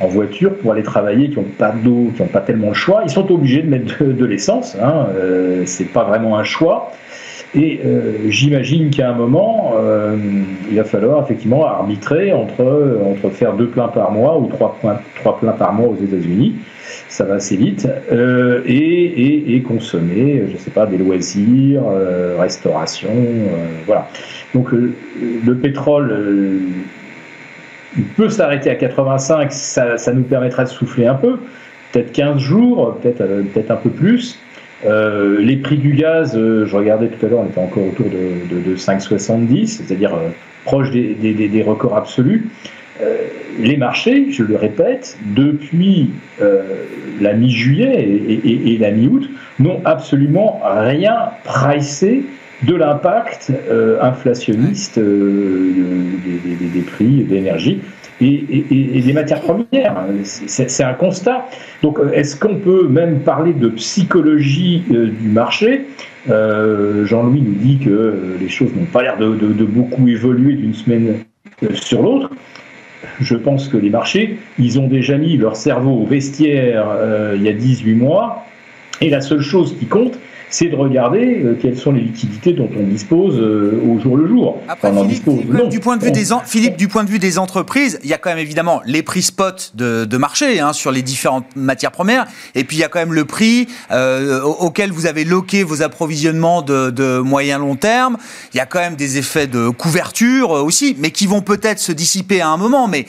en 0.00 0.08
voiture 0.08 0.54
pour 0.56 0.72
aller 0.72 0.82
travailler, 0.82 1.30
qui 1.30 1.36
n'ont 1.36 1.44
pas 1.44 1.72
d'eau, 1.72 2.10
qui 2.14 2.22
n'ont 2.22 2.28
pas 2.28 2.40
tellement 2.40 2.68
le 2.68 2.74
choix, 2.74 3.02
ils 3.04 3.10
sont 3.10 3.30
obligés 3.30 3.62
de 3.62 3.68
mettre 3.68 4.04
de, 4.04 4.24
l'essence. 4.24 4.76
Hein, 4.82 5.06
euh, 5.16 5.62
c'est 5.64 5.92
pas 5.92 6.04
vraiment 6.04 6.36
un 6.36 6.44
choix. 6.44 6.92
Et 7.54 7.80
euh, 7.84 8.28
j'imagine 8.28 8.90
qu'à 8.90 9.10
un 9.10 9.14
moment, 9.14 9.74
il 10.70 10.76
va 10.76 10.84
falloir 10.84 11.22
effectivement 11.22 11.66
arbitrer 11.66 12.32
entre, 12.32 12.98
entre 13.06 13.30
faire 13.30 13.54
deux 13.54 13.68
pleins 13.68 13.88
par 13.88 14.10
mois 14.10 14.38
ou 14.38 14.46
trois, 14.46 14.78
trois 15.20 15.38
pleins 15.38 15.52
par 15.52 15.72
mois 15.74 15.88
aux 15.88 16.02
États-Unis 16.02 16.54
ça 17.12 17.24
va 17.24 17.34
assez 17.34 17.56
vite, 17.56 17.86
euh, 18.10 18.62
et, 18.64 19.62
consommer, 19.68 20.44
je 20.48 20.52
ne 20.54 20.56
sais 20.56 20.70
pas, 20.70 20.86
des 20.86 20.96
loisirs, 20.96 21.82
euh, 21.86 22.38
restauration, 22.40 23.10
euh, 23.12 23.66
voilà. 23.84 24.08
Donc 24.54 24.70
le 24.72 25.54
pétrole, 25.56 26.60
il 27.98 28.04
peut 28.04 28.30
s'arrêter 28.30 28.70
à 28.70 28.76
85, 28.76 29.52
ça, 29.52 30.12
nous 30.14 30.22
permettra 30.22 30.64
de 30.64 30.70
souffler 30.70 31.06
un 31.06 31.14
peu, 31.14 31.36
peut-être 31.92 32.12
15 32.12 32.38
jours, 32.38 32.96
peut-être 33.02 33.22
peut 33.52 33.62
un 33.68 33.76
peu 33.76 33.90
plus. 33.90 34.38
les 34.82 35.56
prix 35.58 35.76
du 35.76 35.92
gaz, 35.92 36.32
je 36.34 36.74
regardais 36.76 37.08
tout 37.08 37.26
à 37.26 37.28
l'heure, 37.28 37.40
on 37.40 37.46
était 37.46 37.60
encore 37.60 37.88
autour 37.88 38.06
de, 38.06 38.70
de, 38.70 38.74
5,70, 38.74 39.66
c'est-à-dire 39.66 40.16
proche 40.64 40.90
des, 40.90 41.14
des, 41.14 41.62
records 41.62 41.94
absolus. 41.94 42.48
Euh, 43.52 43.64
les 43.64 43.76
marchés, 43.76 44.26
je 44.30 44.42
le 44.42 44.56
répète, 44.56 45.18
depuis 45.34 46.10
euh, 46.40 46.62
la 47.20 47.34
mi-juillet 47.34 48.20
et, 48.44 48.78
la 48.78 48.90
mi-août, 48.90 49.28
n'ont 49.58 49.80
absolument 49.84 50.60
rien 50.64 51.30
pricé 51.44 52.24
de 52.62 52.74
l'impact 52.74 53.52
euh, 53.70 54.00
inflationniste 54.02 54.98
des, 54.98 56.80
prix 56.82 57.24
de 57.24 57.34
l'énergie 57.34 57.80
et, 58.20 59.02
des 59.04 59.12
matières 59.12 59.40
premières. 59.40 59.96
C'est 60.24 60.84
un 60.84 60.94
constat. 60.94 61.46
Donc, 61.82 61.98
est-ce 62.12 62.36
qu'on 62.36 62.56
peut 62.56 62.86
même 62.86 63.20
parler 63.20 63.52
de 63.52 63.68
psychologie 63.68 64.84
du 64.88 65.28
marché? 65.28 65.86
Jean-Louis 66.28 67.42
nous 67.42 67.54
dit 67.54 67.78
que 67.78 68.36
les 68.40 68.48
choses 68.48 68.70
n'ont 68.76 68.84
pas 68.84 69.02
l'air 69.02 69.18
de, 69.18 69.64
beaucoup 69.64 70.06
évoluer 70.06 70.54
d'une 70.54 70.74
semaine 70.74 71.16
sur 71.74 72.02
l'autre 72.02 72.30
je 73.20 73.34
pense 73.34 73.68
que 73.68 73.76
les 73.76 73.90
marchés, 73.90 74.38
ils 74.58 74.78
ont 74.78 74.88
déjà 74.88 75.16
mis 75.16 75.36
leur 75.36 75.56
cerveau 75.56 76.02
au 76.02 76.06
vestiaire 76.06 76.86
euh, 76.90 77.34
il 77.36 77.42
y 77.42 77.48
a 77.48 77.52
18 77.52 77.94
mois, 77.94 78.44
et 79.00 79.10
la 79.10 79.20
seule 79.20 79.42
chose 79.42 79.76
qui 79.78 79.86
compte, 79.86 80.18
c'est 80.52 80.68
de 80.68 80.76
regarder 80.76 81.42
euh, 81.42 81.58
quelles 81.60 81.78
sont 81.78 81.92
les 81.92 82.02
liquidités 82.02 82.52
dont 82.52 82.68
on 82.78 82.82
dispose 82.82 83.38
euh, 83.38 83.82
au 83.88 83.98
jour 83.98 84.18
le 84.18 84.28
jour. 84.28 84.58
Après, 84.68 84.92
Philippe, 84.92 85.24
du 85.70 85.80
point 85.80 85.96
de 85.96 86.04
vue 86.04 86.12
des 86.12 86.26
Philippe, 86.44 86.76
du 86.76 86.88
point 86.88 87.04
de 87.04 87.08
vue 87.08 87.18
des 87.18 87.38
entreprises, 87.38 87.98
il 88.04 88.10
y 88.10 88.12
a 88.12 88.18
quand 88.18 88.28
même 88.28 88.38
évidemment 88.38 88.82
les 88.84 89.02
prix 89.02 89.22
spot 89.22 89.72
de, 89.74 90.16
marché 90.18 90.60
hein, 90.60 90.74
sur 90.74 90.92
les 90.92 91.00
différentes 91.00 91.46
matières 91.56 91.90
premières, 91.90 92.26
et 92.54 92.64
puis 92.64 92.76
il 92.76 92.80
y 92.80 92.84
a 92.84 92.88
quand 92.88 92.98
même 92.98 93.14
le 93.14 93.24
prix 93.24 93.66
euh, 93.90 94.42
auquel 94.42 94.92
vous 94.92 95.06
avez 95.06 95.24
loqué 95.24 95.64
vos 95.64 95.82
approvisionnements 95.82 96.60
de, 96.60 96.90
de 96.90 97.18
moyen 97.18 97.58
long 97.58 97.74
terme. 97.74 98.18
Il 98.52 98.58
y 98.58 98.60
a 98.60 98.66
quand 98.66 98.78
même 98.78 98.94
des 98.94 99.16
effets 99.16 99.46
de 99.46 99.70
couverture 99.70 100.50
aussi, 100.50 100.94
mais 100.98 101.10
qui 101.10 101.26
vont 101.26 101.40
peut-être 101.40 101.78
se 101.78 101.92
dissiper 101.92 102.42
à 102.42 102.48
un 102.48 102.58
moment. 102.58 102.88
Mais 102.88 103.06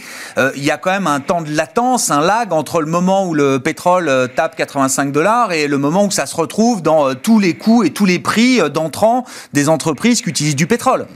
il 0.56 0.64
y 0.64 0.72
a 0.72 0.78
quand 0.78 0.92
même 0.92 1.08
un 1.08 1.20
temps 1.20 1.42
de 1.42 1.52
latence, 1.52 2.10
un 2.10 2.22
lag 2.22 2.54
entre 2.54 2.80
le 2.80 2.88
moment 2.88 3.28
où 3.28 3.34
le 3.34 3.60
pétrole 3.60 4.10
tape 4.36 4.56
85 4.56 5.12
dollars 5.12 5.52
et 5.52 5.68
le 5.68 5.78
moment 5.78 6.06
où 6.06 6.12
ça 6.12 6.26
se 6.26 6.36
retrouve 6.36 6.82
dans 6.82 7.14
tout 7.14 7.33
tous 7.34 7.40
les 7.40 7.56
coûts 7.56 7.84
et 7.84 7.90
tous 7.90 8.06
les 8.06 8.20
prix 8.20 8.62
euh, 8.62 8.70
d'entrant 8.70 9.26
des 9.54 9.68
entreprises 9.68 10.22
qui 10.22 10.30
utilisent 10.30 10.56
du 10.56 10.68
pétrole. 10.68 11.08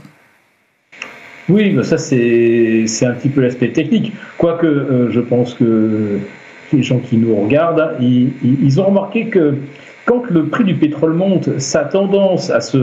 Oui, 1.48 1.78
ça 1.84 1.96
c'est 1.96 2.84
un 3.02 3.12
petit 3.12 3.28
peu 3.28 3.40
l'aspect 3.40 3.70
technique. 3.70 4.12
Quoique 4.36 4.66
euh, 4.66 5.12
je 5.12 5.20
pense 5.20 5.54
que 5.54 6.18
les 6.72 6.82
gens 6.82 6.98
qui 6.98 7.18
nous 7.18 7.36
regardent, 7.36 7.94
ils, 8.00 8.80
ont 8.80 8.86
remarqué 8.86 9.28
que 9.28 9.54
quand 10.08 10.30
le 10.30 10.46
prix 10.46 10.64
du 10.64 10.74
pétrole 10.74 11.12
monte, 11.12 11.58
ça 11.58 11.80
a 11.80 11.84
tendance 11.84 12.48
à 12.48 12.62
se, 12.62 12.78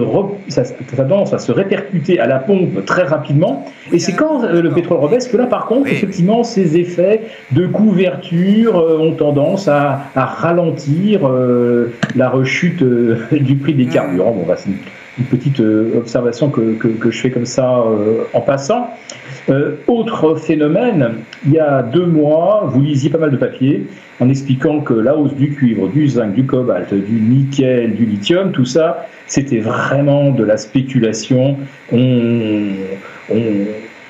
ça, 0.48 0.62
tendance 0.96 1.34
à 1.34 1.40
se 1.40 1.52
répercuter 1.52 2.20
à 2.20 2.28
la 2.28 2.38
pompe 2.38 2.86
très 2.86 3.02
rapidement. 3.02 3.66
Et 3.92 3.98
c'est 3.98 4.14
quand 4.14 4.44
euh, 4.44 4.62
le 4.62 4.70
pétrole 4.70 5.00
rebaisse 5.00 5.28
que 5.28 5.36
là, 5.36 5.48
par 5.48 5.66
contre, 5.66 5.88
effectivement, 5.88 6.44
ces 6.44 6.78
effets 6.78 7.22
de 7.52 7.66
couverture 7.66 8.78
euh, 8.78 9.00
ont 9.00 9.14
tendance 9.14 9.68
à, 9.68 10.04
ralentir 10.16 11.28
euh, 11.28 11.96
la 12.16 12.30
rechute 12.30 12.84
du 13.32 13.56
prix 13.56 13.74
des 13.74 13.88
carburants. 13.88 14.34
Bon, 14.34 14.46
bah, 14.48 14.56
c'est 14.56 14.70
une, 14.70 15.26
petite 15.32 15.62
observation 15.96 16.50
que, 16.50 16.74
que, 16.74 17.10
je 17.10 17.18
fais 17.18 17.32
comme 17.32 17.46
ça 17.46 17.82
en 18.34 18.42
passant. 18.42 18.90
Autre 19.88 20.36
phénomène, 20.36 21.16
il 21.46 21.54
y 21.54 21.60
a 21.60 21.84
deux 21.84 22.06
mois, 22.06 22.70
vous 22.72 22.82
lisiez 22.82 23.10
pas 23.10 23.18
mal 23.18 23.32
de 23.32 23.38
papiers 23.38 23.86
en 24.20 24.30
expliquant 24.30 24.80
que 24.82 24.94
la 24.94 25.16
hausse 25.16 25.36
du 25.36 25.52
cuivre, 25.52 25.88
du 25.88 26.08
zinc, 26.08 26.34
du 26.34 26.46
cobalt, 26.46 26.94
du 26.94 27.20
nickel, 27.20 27.96
du 27.96 28.06
lithium, 28.06 28.52
tout 28.52 28.66
ça, 28.66 29.06
c'était 29.28 29.60
vraiment 29.60 30.32
de 30.32 30.44
la 30.44 30.58
spéculation. 30.58 31.58
On, 31.92 32.70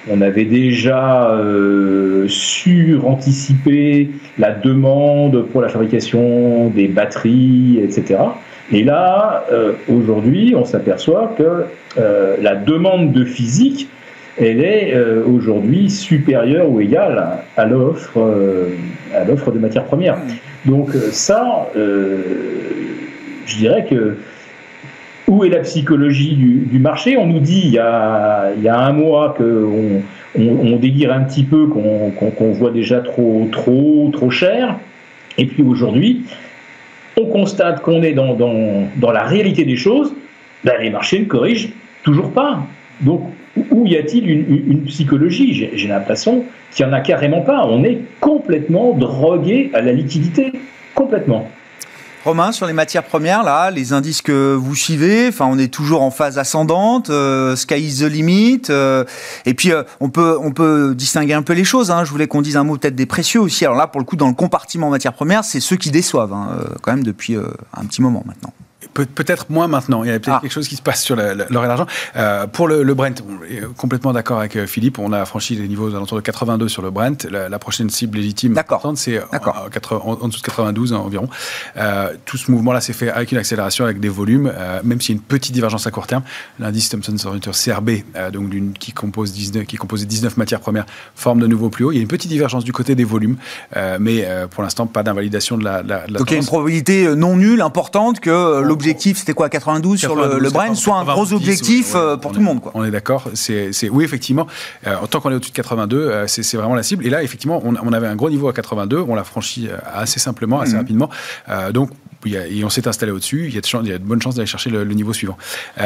on, 0.09 0.21
avait 0.21 0.45
déjà 0.45 1.31
euh, 1.31 2.27
suranticipé 2.27 4.11
la 4.38 4.51
demande 4.51 5.45
pour 5.47 5.61
la 5.61 5.69
fabrication 5.69 6.69
des 6.69 6.88
batteries, 6.88 7.79
etc. 7.81 8.19
Et 8.71 8.83
là, 8.83 9.45
euh, 9.51 9.73
aujourd'hui, 9.89 10.53
on 10.55 10.65
s'aperçoit 10.65 11.33
que 11.38 11.65
euh, 11.97 12.36
la 12.41 12.55
demande 12.55 13.11
de 13.11 13.23
physique 13.23 13.88
elle 14.38 14.63
est 14.63 14.93
euh, 14.93 15.23
aujourd'hui 15.25 15.89
supérieure 15.89 16.69
ou 16.69 16.81
égale 16.81 17.39
à 17.55 17.65
l'offre 17.65 18.17
euh, 18.17 18.75
à 19.13 19.23
l'offre 19.23 19.51
de 19.51 19.59
matières 19.59 19.86
premières. 19.86 20.17
Donc 20.65 20.93
euh, 20.93 21.09
ça, 21.11 21.67
je 21.75 23.57
dirais 23.57 23.86
que 23.89 24.17
où 25.27 25.43
est 25.43 25.49
la 25.49 25.61
psychologie 25.61 26.36
du, 26.36 26.79
marché? 26.79 27.17
On 27.17 27.25
nous 27.25 27.39
dit 27.39 27.61
il 27.65 27.71
y 27.71 27.79
a, 27.79 28.51
il 28.55 28.61
y 28.61 28.69
a 28.69 28.77
un 28.77 28.91
mois 28.91 29.33
qu'on 29.36 30.01
on, 30.38 30.75
délire 30.75 31.11
un 31.11 31.21
petit 31.21 31.43
peu, 31.43 31.67
qu'on 31.67 32.51
voit 32.51 32.69
déjà 32.69 32.99
trop, 32.99 33.47
trop, 33.51 34.09
trop 34.13 34.29
cher. 34.29 34.75
Et 35.38 35.45
puis 35.45 35.63
aujourd'hui, 35.63 36.23
on 37.17 37.25
constate 37.25 37.81
qu'on 37.81 38.03
est 38.03 38.13
dans, 38.13 38.36
dans, 38.36 38.88
dans, 38.97 39.11
la 39.11 39.23
réalité 39.23 39.65
des 39.65 39.77
choses. 39.77 40.13
Ben, 40.63 40.75
les 40.79 40.91
marchés 40.91 41.19
ne 41.19 41.25
corrigent 41.25 41.69
toujours 42.03 42.31
pas. 42.31 42.59
Donc 43.01 43.23
où 43.72 43.86
y 43.88 43.97
a-t-il 43.97 44.30
une, 44.30 44.84
psychologie 44.86 45.70
J'ai 45.74 45.88
l'impression 45.88 46.43
qu'il 46.72 46.86
n'y 46.86 46.91
en 46.91 46.95
a 46.95 47.01
carrément 47.01 47.41
pas. 47.41 47.66
On 47.68 47.84
est 47.84 48.01
complètement 48.20 48.93
drogué 48.93 49.72
à 49.74 49.82
la 49.82 49.93
liquidité. 49.93 50.51
Complètement. 50.93 51.49
Romain, 52.26 52.51
sur 52.51 52.66
les 52.66 52.74
matières 52.74 53.03
premières, 53.03 53.43
là, 53.43 53.70
les 53.70 53.93
indices 53.93 54.24
que 54.24 54.56
vous 54.56 54.74
suivez, 54.74 55.28
enfin, 55.28 55.45
on 55.47 55.60
est 55.60 55.72
toujours 55.72 56.01
en 56.01 56.10
phase 56.10 56.39
ascendante, 56.39 57.12
euh, 57.12 57.56
sky 57.56 57.76
is 57.76 57.99
the 57.99 58.10
limit, 58.10 58.64
euh, 58.72 59.03
et 59.45 59.53
puis 59.53 59.72
euh, 59.72 59.84
on 59.99 60.10
peut 60.10 60.36
on 60.41 60.51
peut 60.51 60.95
distinguer 60.95 61.36
un 61.36 61.43
peu 61.43 61.53
les 61.53 61.64
choses. 61.64 61.91
Hein. 61.91 62.03
Je 62.03 62.10
voulais 62.10 62.28
qu'on 62.28 62.41
dise 62.41 62.58
un 62.58 62.64
mot 62.64 62.78
peut-être 62.78 62.95
des 62.95 63.06
précieux 63.06 63.41
aussi. 63.41 63.64
Alors 63.64 63.78
là, 63.78 63.86
pour 63.86 64.01
le 64.01 64.06
coup, 64.06 64.16
dans 64.16 64.28
le 64.28 64.34
compartiment 64.34 64.89
matières 64.89 65.14
premières, 65.14 65.43
c'est 65.43 65.60
ceux 65.60 65.76
qui 65.76 65.91
déçoivent 65.91 66.34
hein, 66.34 66.47
quand 66.82 66.93
même 66.93 67.03
depuis 67.03 67.36
un 67.36 67.86
petit 67.86 68.01
moment 68.01 68.24
maintenant. 68.26 68.53
Peut-être 68.93 69.49
moins 69.49 69.67
maintenant. 69.67 70.03
Il 70.03 70.09
y 70.09 70.11
a 70.11 70.19
peut-être 70.19 70.38
ah. 70.38 70.39
quelque 70.41 70.51
chose 70.51 70.67
qui 70.67 70.75
se 70.75 70.81
passe 70.81 71.01
sur 71.01 71.15
l'or 71.15 71.63
et 71.63 71.67
l'argent. 71.67 71.86
Euh, 72.15 72.47
pour 72.47 72.67
le, 72.67 72.93
Brent, 72.93 73.21
on 73.27 73.43
est 73.43 73.61
complètement 73.75 74.13
d'accord 74.13 74.39
avec 74.39 74.55
euh, 74.55 74.67
Philippe. 74.67 74.99
On 74.99 75.11
a 75.11 75.25
franchi 75.25 75.55
les 75.55 75.67
niveaux 75.67 75.93
alentours 75.93 76.17
de 76.17 76.21
82 76.21 76.69
sur 76.69 76.81
le 76.81 76.91
Brent. 76.91 77.27
La, 77.29 77.59
prochaine 77.59 77.89
cible 77.89 78.17
légitime, 78.17 78.53
c'est 78.95 79.21
en, 79.21 79.25
en, 80.21 80.27
dessous 80.27 80.39
de 80.39 80.45
92 80.45 80.93
environ. 80.93 81.29
Euh, 81.77 82.13
tout 82.25 82.38
ce 82.38 82.51
mouvement-là 82.51 82.81
s'est 82.81 82.93
fait 82.93 83.09
avec 83.09 83.31
une 83.31 83.38
accélération, 83.38 83.86
avec 83.86 83.99
des 83.99 84.09
volumes, 84.09 84.51
même 84.83 85.01
s'il 85.01 85.15
y 85.15 85.17
a 85.17 85.19
une 85.19 85.23
petite 85.23 85.53
divergence 85.53 85.88
à 85.88 85.91
court 85.91 86.07
terme. 86.07 86.23
L'indice 86.59 86.89
Thomson 86.89 87.15
Reuters 87.29 87.53
CRB, 87.53 87.89
donc 88.31 88.49
qui 88.79 88.91
compose 88.91 89.33
19, 89.33 89.65
qui 89.65 89.77
composait 89.77 90.05
19 90.05 90.38
matières 90.38 90.59
premières, 90.59 90.86
forme 91.15 91.39
de 91.39 91.47
nouveau 91.47 91.69
plus 91.69 91.86
haut. 91.86 91.91
Il 91.91 91.95
y 91.95 91.99
a 91.99 92.01
une 92.01 92.07
petite 92.07 92.29
divergence 92.29 92.63
du 92.63 92.73
côté 92.73 92.95
des 92.95 93.03
volumes, 93.03 93.38
mais 93.99 94.27
pour 94.51 94.63
l'instant, 94.63 94.86
pas 94.86 95.03
d'invalidation 95.03 95.57
de 95.57 95.63
la, 95.63 95.81
de 95.81 95.89
la, 95.89 96.07
Donc 96.07 96.29
il 96.29 96.33
y 96.33 96.36
a 96.36 96.39
une 96.39 96.45
probabilité 96.45 97.15
non 97.15 97.36
nulle, 97.36 97.61
importante 97.61 98.19
que 98.19 98.61
l'objectif 98.76 98.95
objectif, 98.95 99.17
c'était 99.17 99.34
quoi 99.34 99.49
92, 99.49 99.99
sur 99.99 100.15
le, 100.15 100.38
le 100.38 100.49
Brent, 100.49 100.76
soit 100.76 100.97
un 100.97 101.05
gros 101.05 101.34
objectif 101.34 101.93
euh, 101.95 102.17
pour 102.17 102.32
tout 102.32 102.39
le 102.39 102.45
monde. 102.45 102.61
Quoi. 102.61 102.71
On 102.76 102.84
est 102.84 102.91
d'accord. 102.91 103.30
C'est, 103.34 103.71
oui, 103.89 104.03
effectivement, 104.03 104.47
euh, 104.86 104.95
tant 105.09 105.21
qu'on 105.21 105.32
est 105.32 105.36
au-dessus 105.36 105.51
de 105.51 105.55
82, 105.55 105.97
euh, 105.97 106.28
c'est, 106.28 106.57
vraiment 106.57 106.76
la 106.76 106.84
cible. 106.84 107.05
Et 107.05 107.09
là, 107.09 107.23
effectivement, 107.23 107.61
on, 107.63 107.76
on, 107.76 107.93
avait 107.93 108.07
un 108.07 108.15
gros 108.15 108.30
niveau 108.30 108.49
à 108.49 108.53
82, 108.53 108.97
on 108.97 109.15
l'a 109.15 109.23
franchi 109.23 109.69
assez 109.93 110.19
simplement, 110.19 110.59
assez 110.59 110.73
mhm. 110.73 110.80
rapidement. 110.80 111.09
donc, 111.71 111.89
et 112.34 112.63
on 112.63 112.69
s'est 112.69 112.88
installé 112.88 113.11
au-dessus, 113.11 113.45
il 113.47 113.55
y 113.55 113.57
a 113.57 113.61
de, 113.61 113.67
il 113.84 113.89
y 113.89 113.93
a 113.93 113.97
de 113.97 114.03
bonnes 114.03 114.21
chances 114.21 114.36
d'aller 114.36 114.47
chercher 114.47 114.69
le, 114.69 114.84
niveau 114.95 115.13
suivant. 115.13 115.38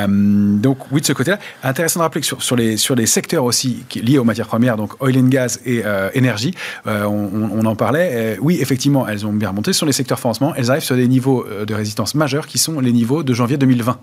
donc 0.08 0.92
oui, 0.92 1.02
de 1.02 1.06
ce 1.06 1.14
côté-là, 1.14 1.40
intéressant 1.64 2.00
de 2.00 2.04
rappeler 2.04 2.22
que 2.22 2.28
sur, 2.28 2.44
sur, 2.44 2.56
les, 2.56 2.78
sur 2.78 2.96
les 2.96 3.08
secteurs 3.08 3.44
aussi 3.44 3.84
qui, 3.90 4.02
liés 4.02 4.20
aux 4.20 4.24
matières 4.24 4.48
premières, 4.48 4.78
donc 4.78 5.02
oil 5.02 5.18
and 5.18 5.30
gas 5.30 5.60
et 5.66 5.84
énergie, 6.14 6.54
on, 6.86 7.50
on, 7.54 7.66
en 7.66 7.76
parlait. 7.76 8.38
oui, 8.40 8.60
effectivement, 8.62 9.08
elles 9.08 9.26
ont 9.26 9.34
bien 9.34 9.50
remonté. 9.50 9.74
Sur 9.74 9.86
les 9.86 9.92
secteurs 9.92 10.20
financement, 10.20 10.54
elles 10.56 10.70
arrivent 10.70 10.84
sur 10.84 10.96
des 10.96 11.08
niveaux 11.08 11.46
de 11.66 11.74
résistance 11.74 12.16
majeurs 12.16 12.48
qui 12.48 12.58
sont 12.58 12.80
les 12.80 12.92
niveaux 12.92 13.24
de 13.24 13.34
janvier 13.34 13.58
2020. 13.58 14.00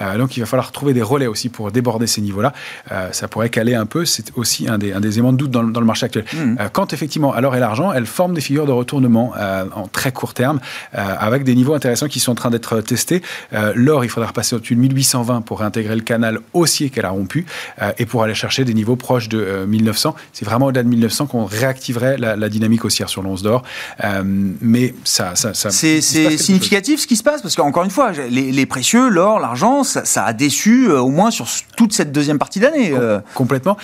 Euh, 0.00 0.18
donc 0.18 0.36
il 0.36 0.40
va 0.40 0.46
falloir 0.46 0.72
trouver 0.72 0.92
des 0.92 1.02
relais 1.02 1.26
aussi 1.26 1.48
pour 1.48 1.70
déborder 1.70 2.06
ces 2.06 2.20
niveaux-là. 2.20 2.52
Euh, 2.92 3.08
ça 3.12 3.28
pourrait 3.28 3.50
caler 3.50 3.74
un 3.74 3.86
peu, 3.86 4.04
c'est 4.04 4.32
aussi 4.36 4.68
un 4.68 4.78
des, 4.78 4.92
un 4.92 5.00
des 5.00 5.14
éléments 5.14 5.32
de 5.32 5.38
doute 5.38 5.50
dans, 5.50 5.62
le 5.62 5.86
marché 5.86 6.06
actuel. 6.06 6.24
Mmh. 6.32 6.56
Euh, 6.60 6.68
quand 6.72 6.92
effectivement, 6.92 7.32
alors 7.32 7.56
et 7.56 7.60
l'argent, 7.60 7.92
elles 7.92 8.06
forment 8.06 8.34
des 8.34 8.40
figures 8.40 8.66
de 8.66 8.72
retournement 8.72 9.32
en 9.74 9.86
très 9.88 10.12
court 10.12 10.34
terme, 10.34 10.60
avec 10.92 11.44
des 11.44 11.54
niveaux 11.54 11.74
intéressants 11.80 12.08
qui 12.08 12.20
sont 12.20 12.32
en 12.32 12.36
train 12.36 12.50
d'être 12.50 12.80
testés. 12.80 13.22
L'or, 13.74 14.04
il 14.04 14.08
faudra 14.08 14.28
repasser 14.28 14.54
au-dessus 14.56 14.74
de 14.74 14.80
1820 14.80 15.42
pour 15.42 15.60
réintégrer 15.60 15.94
le 15.94 16.02
canal 16.02 16.38
haussier 16.52 16.90
qu'elle 16.90 17.04
a 17.04 17.10
rompu 17.10 17.46
et 17.98 18.06
pour 18.06 18.22
aller 18.22 18.34
chercher 18.34 18.64
des 18.64 18.74
niveaux 18.74 18.96
proches 18.96 19.28
de 19.28 19.64
1900. 19.66 20.14
C'est 20.32 20.44
vraiment 20.44 20.66
au-delà 20.66 20.82
de 20.82 20.88
1900 20.88 21.26
qu'on 21.26 21.44
réactiverait 21.44 22.16
la, 22.18 22.48
dynamique 22.48 22.84
haussière 22.84 23.08
sur 23.08 23.22
l'once 23.22 23.42
d'or. 23.42 23.62
mais 24.60 24.94
ça, 25.04 25.34
ça, 25.34 25.54
ça 25.54 25.70
c'est 25.70 26.00
significatif 26.00 27.00
ce 27.00 27.06
qui 27.06 27.16
se 27.16 27.22
passe 27.22 27.42
parce 27.42 27.56
qu'encore 27.56 27.84
une 27.84 27.90
fois, 27.90 28.12
les, 28.12 28.52
les 28.52 28.66
précieux, 28.66 29.08
l'or, 29.08 29.40
l'argent, 29.40 29.84
ça, 29.84 30.24
a 30.24 30.32
déçu 30.32 30.88
euh, 30.88 31.00
au 31.00 31.08
moins 31.08 31.30
sur 31.30 31.46
toute 31.76 31.92
cette 31.92 32.12
deuxième 32.12 32.38
partie 32.38 32.60
d'année. 32.60 32.92
Euh. 32.92 33.20
Complètement. 33.34 33.76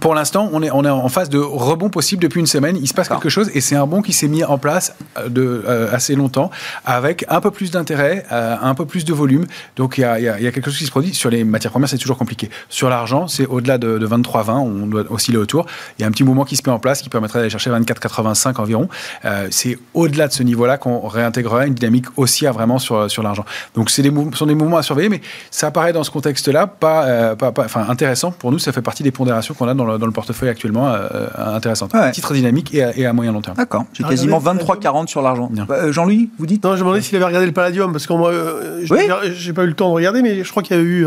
Pour 0.00 0.14
l'instant, 0.14 0.50
on 0.52 0.62
est, 0.62 0.70
on 0.70 0.84
est 0.84 0.90
en 0.90 1.08
phase 1.08 1.30
de 1.30 1.38
rebond 1.38 1.88
possible 1.88 2.22
depuis 2.22 2.38
une 2.38 2.46
semaine. 2.46 2.76
Il 2.76 2.86
se 2.86 2.92
passe 2.92 3.08
quelque 3.08 3.30
chose 3.30 3.50
et 3.54 3.62
c'est 3.62 3.76
un 3.76 3.86
bond 3.86 4.02
qui 4.02 4.12
s'est 4.12 4.28
mis 4.28 4.44
en 4.44 4.58
place 4.58 4.94
euh, 5.16 5.30
de, 5.30 5.64
euh, 5.66 5.88
assez 5.90 6.14
longtemps 6.14 6.50
avec 6.84 7.24
un 7.30 7.40
peu 7.40 7.50
plus 7.50 7.70
d'intérêt, 7.70 8.26
euh, 8.30 8.56
un 8.60 8.74
peu 8.74 8.84
plus 8.84 9.06
de 9.06 9.14
volume. 9.14 9.46
Donc 9.76 9.96
il 9.96 10.02
y 10.02 10.04
a, 10.04 10.20
y 10.20 10.28
a, 10.28 10.52
quelque 10.52 10.70
chose 10.70 10.78
qui 10.78 10.84
se 10.84 10.90
produit. 10.90 11.14
Sur 11.14 11.30
les 11.30 11.44
matières 11.44 11.70
premières, 11.70 11.88
c'est 11.88 11.96
toujours 11.96 12.18
compliqué. 12.18 12.50
Sur 12.68 12.90
l'argent, 12.90 13.26
c'est 13.26 13.46
au-delà 13.46 13.78
de, 13.78 13.96
de 13.96 14.06
23,20. 14.06 14.50
On 14.50 14.86
doit 14.86 15.04
osciller 15.10 15.38
autour. 15.38 15.64
Il 15.98 16.02
y 16.02 16.04
a 16.04 16.08
un 16.08 16.10
petit 16.10 16.24
mouvement 16.24 16.44
qui 16.44 16.56
se 16.56 16.62
met 16.66 16.72
en 16.72 16.78
place 16.78 17.00
qui 17.00 17.08
permettrait 17.08 17.38
d'aller 17.38 17.50
chercher 17.50 17.70
24,85 17.70 18.60
environ. 18.60 18.88
c'est 19.50 19.78
au-delà 19.94 20.28
de 20.28 20.32
ce 20.32 20.42
niveau-là 20.42 20.76
qu'on 20.76 21.08
réintégrerait 21.08 21.68
une 21.68 21.74
dynamique 21.74 22.06
haussière 22.16 22.52
vraiment 22.52 22.78
sur, 22.78 23.10
sur 23.10 23.22
l'argent. 23.22 23.46
Donc 23.74 23.90
des, 23.96 24.12
sont 24.34 24.46
des 24.46 24.54
mouvements 24.54 24.76
à 24.76 24.82
surveiller, 24.82 25.08
mais 25.08 25.22
ça 25.50 25.68
apparaît 25.68 25.94
dans 25.94 26.04
ce 26.04 26.10
contexte-là 26.10 26.66
pas, 26.66 27.34
pas, 27.36 27.52
pas, 27.52 27.64
enfin, 27.64 27.86
intéressant. 27.88 28.30
Pour 28.30 28.52
nous, 28.52 28.58
ça 28.58 28.72
fait 28.72 28.82
partie 28.82 29.02
des 29.02 29.10
pondérations 29.10 29.54
qu'on 29.54 29.68
a 29.68 29.74
dans 29.74 29.85
dans 29.86 30.06
le, 30.06 30.12
portefeuille 30.12 30.48
actuellement 30.48 30.88
euh, 30.88 31.08
euh 31.12 31.54
intéressante. 31.54 31.92
Titre 32.12 32.34
dynamique 32.34 32.74
et 32.74 33.06
à, 33.06 33.12
moyen 33.12 33.32
long 33.32 33.40
terme. 33.40 33.56
D'accord. 33.56 33.84
J'ai 33.92 34.04
quasiment 34.04 34.38
23,40 34.40 35.06
sur 35.06 35.22
l'argent. 35.22 35.50
Euh, 35.70 35.92
Jean-Louis, 35.92 36.30
vous 36.38 36.46
dites 36.46 36.64
Non, 36.64 36.72
je 36.72 36.76
me 36.76 36.80
demandais 36.80 37.00
s'il 37.00 37.16
avait 37.16 37.24
regardé 37.24 37.46
le 37.46 37.52
Palladium, 37.52 37.92
parce 37.92 38.06
que 38.06 38.12
moi, 38.12 38.30
euh, 38.30 38.84
j'ai 39.34 39.52
pas 39.52 39.64
eu 39.64 39.68
le 39.68 39.74
temps 39.74 39.88
de 39.88 39.94
regarder, 39.94 40.22
mais 40.22 40.42
je 40.42 40.50
crois 40.50 40.62
qu'il 40.62 40.76
y 40.76 40.80
a 40.80 40.82
eu 40.82 41.06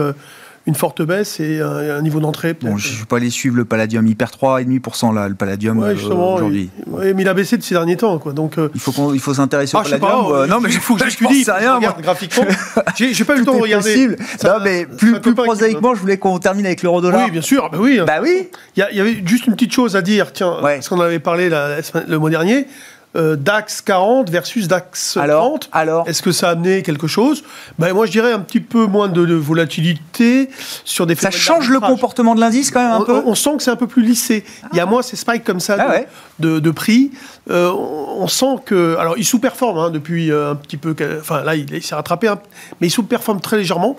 une 0.67 0.75
forte 0.75 1.01
baisse 1.01 1.39
et 1.39 1.61
un, 1.61 2.01
niveau 2.01 2.19
d'entrée. 2.19 2.53
Bon, 2.53 2.77
je 2.77 2.89
ne 2.89 2.93
suis 2.95 3.05
pas 3.05 3.17
allé 3.17 3.29
suivre 3.29 3.55
le 3.55 3.65
Palladium 3.65 4.05
hyper 4.07 4.29
3,5% 4.29 5.13
là, 5.13 5.27
le 5.27 5.35
Palladium 5.35 5.79
ouais, 5.79 5.93
aujourd'hui. 5.93 6.69
Oui, 6.87 7.13
mais 7.15 7.21
il 7.23 7.27
a 7.27 7.33
baissé 7.33 7.57
de 7.57 7.63
ces 7.63 7.75
derniers 7.75 7.97
temps. 7.97 8.17
Quoi, 8.19 8.33
donc, 8.33 8.55
il 8.73 8.79
faut, 8.79 9.13
il 9.13 9.19
faut 9.19 9.33
s'intéresser 9.33 9.75
au 9.75 9.79
ah, 9.79 9.83
Palladium. 9.83 10.47
non, 10.47 10.59
mais 10.61 10.69
il 10.73 10.79
faut 10.79 10.95
que 10.95 11.09
je 11.09 11.43
sais 11.43 11.51
rien. 11.51 11.79
Moi. 11.79 11.95
graphiquement. 12.01 12.45
J'ai 12.95 13.23
pas 13.23 13.35
eu 13.35 13.39
le 13.39 13.45
temps 13.45 13.55
de 13.55 13.61
regarder. 13.61 14.07
non, 14.43 14.57
mais 14.63 14.85
plus, 14.85 15.19
plus 15.19 15.35
prosaïquement, 15.35 15.95
je 15.95 16.01
voulais 16.01 16.17
qu'on 16.17 16.39
termine 16.39 16.65
avec 16.65 16.83
l'euro-dollar. 16.83 17.25
Oui, 17.25 17.31
bien 17.31 17.41
sûr. 17.41 17.69
Bah 17.71 17.77
oui. 17.79 17.99
Bah 18.05 18.19
oui. 18.21 18.49
Il 18.75 18.85
y, 18.91 18.99
avait 18.99 19.21
juste 19.25 19.47
une 19.47 19.53
petite 19.53 19.73
chose 19.73 19.95
à 19.95 20.01
dire, 20.01 20.33
tiens, 20.33 20.57
parce 20.61 20.89
qu'on 20.89 20.99
avait 20.99 21.19
parlé 21.19 21.49
le 21.49 22.17
mois 22.17 22.29
dernier. 22.29 22.67
Euh, 23.15 23.35
DAX 23.35 23.81
40 23.81 24.29
versus 24.29 24.67
DAX 24.67 25.13
30. 25.15 25.69
Alors, 25.71 26.07
Est-ce 26.07 26.21
que 26.21 26.31
ça 26.31 26.49
a 26.49 26.51
amené 26.51 26.83
quelque 26.83 27.07
chose? 27.07 27.43
Ben, 27.79 27.91
Moi, 27.91 28.05
je 28.05 28.11
dirais 28.11 28.31
un 28.31 28.39
petit 28.39 28.59
peu 28.59 28.85
moins 28.85 29.07
de, 29.07 29.33
volatilité 29.33 30.47
sur 30.85 31.07
des 31.07 31.15
Ça 31.15 31.31
change 31.31 31.69
le 31.69 31.79
comportement 31.79 32.35
de 32.35 32.39
l'indice 32.39 32.69
quand 32.69 32.83
même 32.83 32.91
un 32.91 32.99
on, 32.99 33.05
peu? 33.05 33.21
on, 33.25 33.33
sent 33.33 33.57
que 33.57 33.63
c'est 33.63 33.71
un 33.71 33.75
peu 33.75 33.87
plus 33.87 34.03
lissé. 34.03 34.43
Il 34.73 34.77
y 34.77 34.79
a 34.79 34.85
moins 34.85 35.01
ces 35.01 35.15
spikes 35.15 35.43
comme 35.43 35.59
ça 35.59 35.77
ah 35.79 36.01
de, 36.37 36.71
prix. 36.71 37.09
Euh, 37.49 37.71
on, 37.71 38.27
sent 38.27 38.57
que. 38.63 38.95
Alors, 38.99 39.17
il 39.17 39.25
sous-performe 39.25 39.79
hein, 39.79 39.89
depuis 39.89 40.31
euh, 40.31 40.51
un 40.51 40.55
petit 40.55 40.77
peu. 40.77 40.95
Enfin, 41.19 41.41
là, 41.41 41.55
il, 41.55 41.81
s'est 41.81 41.95
rattrapé, 41.95 42.31
mais 42.79 42.87
il 42.87 42.91
sous-performe 42.91 43.41
très 43.41 43.57
légèrement. 43.57 43.95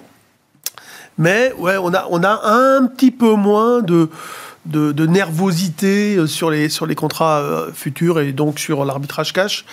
Mais 1.19 1.53
ouais, 1.59 1.77
on 1.79 1.93
a, 1.93 2.07
on 2.11 2.23
a 2.23 2.41
un 2.45 2.87
petit 2.87 3.11
peu 3.11 3.35
moins 3.35 3.83
de 3.83 4.09
de, 4.67 4.93
de 4.93 5.07
nervosité 5.07 6.17
euh, 6.17 6.27
sur 6.27 6.51
les, 6.51 6.69
sur 6.69 6.87
les 6.87 6.95
contrats 6.95 7.39
euh, 7.41 7.71
futurs 7.73 8.21
et 8.21 8.33
donc 8.33 8.59
sur 8.59 8.85
l'arbitrage 8.85 9.33
cash. 9.33 9.65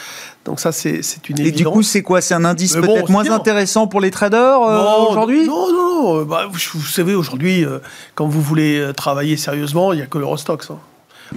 Donc 0.46 0.60
ça, 0.62 0.72
c'est 0.72 1.02
c'est 1.04 1.30
une 1.30 1.40
Et 1.40 1.48
évidence. 1.48 1.58
du 1.58 1.66
coup, 1.66 1.84
c'est 1.84 2.02
quoi? 2.04 2.22
C'est 2.22 2.34
un 2.34 2.46
indice 2.46 2.76
bon, 2.78 2.82
peut-être 2.94 3.10
moins 3.10 3.30
intéressant 3.30 3.88
pour 3.88 4.00
les 4.00 4.12
traders 4.12 4.62
euh, 4.62 5.10
aujourd'hui? 5.10 5.46
Non, 5.46 5.72
non, 5.72 6.16
non. 6.16 6.24
Bah, 6.26 6.46
vous, 6.50 6.58
vous 6.76 6.86
savez, 6.86 7.16
aujourd'hui, 7.16 7.66
euh, 7.66 7.80
quand 8.16 8.28
vous 8.28 8.42
voulez 8.42 8.92
travailler 8.96 9.36
sérieusement, 9.36 9.92
il 9.92 9.98
n'y 9.98 10.02
a 10.04 10.08
que 10.08 10.18
l'Eurostox. 10.18 10.72
hein. 10.72 10.78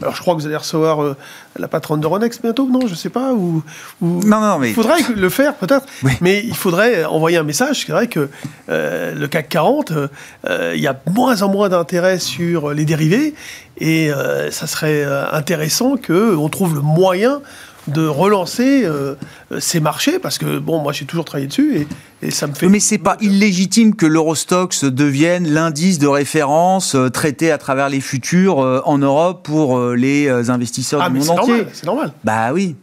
Alors, 0.00 0.14
je 0.14 0.20
crois 0.20 0.34
que 0.34 0.40
vous 0.40 0.46
allez 0.46 0.56
recevoir 0.56 1.02
euh, 1.02 1.16
la 1.58 1.68
patronne 1.68 2.00
d'Euronext 2.00 2.42
bientôt, 2.42 2.68
non 2.70 2.86
Je 2.86 2.94
sais 2.94 3.08
pas. 3.10 3.32
Ou, 3.32 3.62
ou- 4.00 4.20
Non, 4.24 4.40
non, 4.40 4.58
mais 4.58 4.68
Il 4.70 4.74
faudrait 4.74 5.00
le 5.14 5.28
faire, 5.30 5.54
peut-être. 5.54 5.86
Oui. 6.02 6.12
Mais 6.20 6.40
il 6.44 6.54
faudrait 6.56 7.04
envoyer 7.04 7.36
un 7.38 7.42
message. 7.42 7.84
C'est 7.86 7.92
vrai 7.92 8.06
que 8.06 8.28
euh, 8.68 9.14
le 9.14 9.26
CAC 9.28 9.48
40, 9.48 9.90
euh, 9.90 10.08
euh, 10.48 10.72
il 10.76 10.80
y 10.80 10.86
a 10.86 10.92
de 10.94 11.12
moins 11.12 11.42
en 11.42 11.48
moins 11.48 11.68
d'intérêt 11.68 12.18
sur 12.18 12.70
les 12.72 12.84
dérivés. 12.84 13.34
Et 13.78 14.12
euh, 14.12 14.50
ça 14.50 14.66
serait 14.66 15.04
intéressant 15.32 15.96
qu'on 15.96 16.48
trouve 16.48 16.74
le 16.74 16.82
moyen 16.82 17.40
de 17.88 18.06
relancer 18.06 18.84
euh, 18.84 19.14
ces 19.58 19.80
marchés. 19.80 20.18
Parce 20.18 20.38
que, 20.38 20.58
bon, 20.58 20.78
moi, 20.80 20.92
j'ai 20.92 21.04
toujours 21.04 21.24
travaillé 21.24 21.46
dessus. 21.48 21.86
Et, 22.22 22.26
et 22.26 22.30
ça 22.30 22.46
me 22.46 22.54
fait. 22.54 22.68
Mais 22.68 22.80
c'est 22.80 22.98
pas 22.98 23.16
illégitime 23.20 23.94
que 23.94 24.06
l'Eurostox 24.06 24.84
devienne 24.84 25.48
l'indice 25.48 25.98
de 25.98 26.06
référence 26.06 26.94
euh, 26.94 27.08
traité 27.08 27.50
à 27.50 27.58
travers 27.58 27.88
les 27.88 28.00
futurs 28.00 28.60
euh, 28.60 28.80
en 28.84 28.98
Europe 28.98 29.44
pour 29.44 29.80
les 29.90 30.28
investisseurs 30.50 31.00
Ah, 31.02 31.08
du 31.08 31.14
mais 31.14 31.18
monde 31.20 31.26
c'est 31.28 31.40
entier. 31.40 31.52
normal. 31.54 31.70
C'est 31.72 31.86
normal. 31.86 32.12
Bah 32.24 32.52
oui. 32.52 32.76